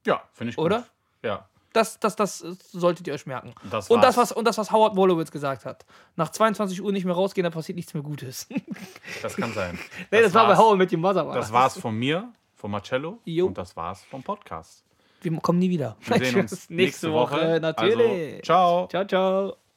Ja, 0.05 0.23
finde 0.31 0.51
ich 0.51 0.55
gut. 0.55 0.65
Oder? 0.65 0.85
Ja. 1.21 1.49
Das, 1.73 1.99
das, 1.99 2.15
das 2.15 2.39
solltet 2.39 3.07
ihr 3.07 3.13
euch 3.13 3.25
merken. 3.25 3.53
Das 3.69 3.89
und, 3.89 4.03
das, 4.03 4.17
was, 4.17 4.31
und 4.31 4.45
das, 4.45 4.57
was 4.57 4.71
Howard 4.71 4.95
Wolowitz 4.95 5.31
gesagt 5.31 5.65
hat. 5.65 5.85
Nach 6.15 6.29
22 6.29 6.81
Uhr 6.81 6.91
nicht 6.91 7.05
mehr 7.05 7.13
rausgehen, 7.13 7.43
da 7.43 7.51
passiert 7.51 7.75
nichts 7.75 7.93
mehr 7.93 8.03
Gutes. 8.03 8.47
nee, 8.49 8.63
Das 9.21 9.35
kann 9.35 9.53
sein. 9.53 9.77
das, 10.09 10.33
war 10.33 10.43
bei 10.43 10.49
war's. 10.49 10.59
How 10.59 10.73
I 10.73 10.77
Met 10.77 10.91
Your 10.91 10.99
Mother. 10.99 11.27
War 11.27 11.35
Das 11.35 11.51
war's 11.51 11.77
von 11.77 11.95
mir, 11.95 12.31
von 12.55 12.71
Marcello. 12.71 13.19
Jo. 13.25 13.47
Und 13.47 13.57
das 13.57 13.75
war's 13.75 14.03
vom 14.05 14.23
Podcast. 14.23 14.83
Wir 15.21 15.37
kommen 15.39 15.59
nie 15.59 15.69
wieder. 15.69 15.95
Wir 16.05 16.17
sehen 16.17 16.35
uns 16.39 16.69
nächste 16.69 17.11
Woche. 17.11 17.59
Natürlich. 17.61 18.33
Also, 18.33 18.41
ciao. 18.41 18.87
Ciao, 18.87 19.05
ciao. 19.05 19.68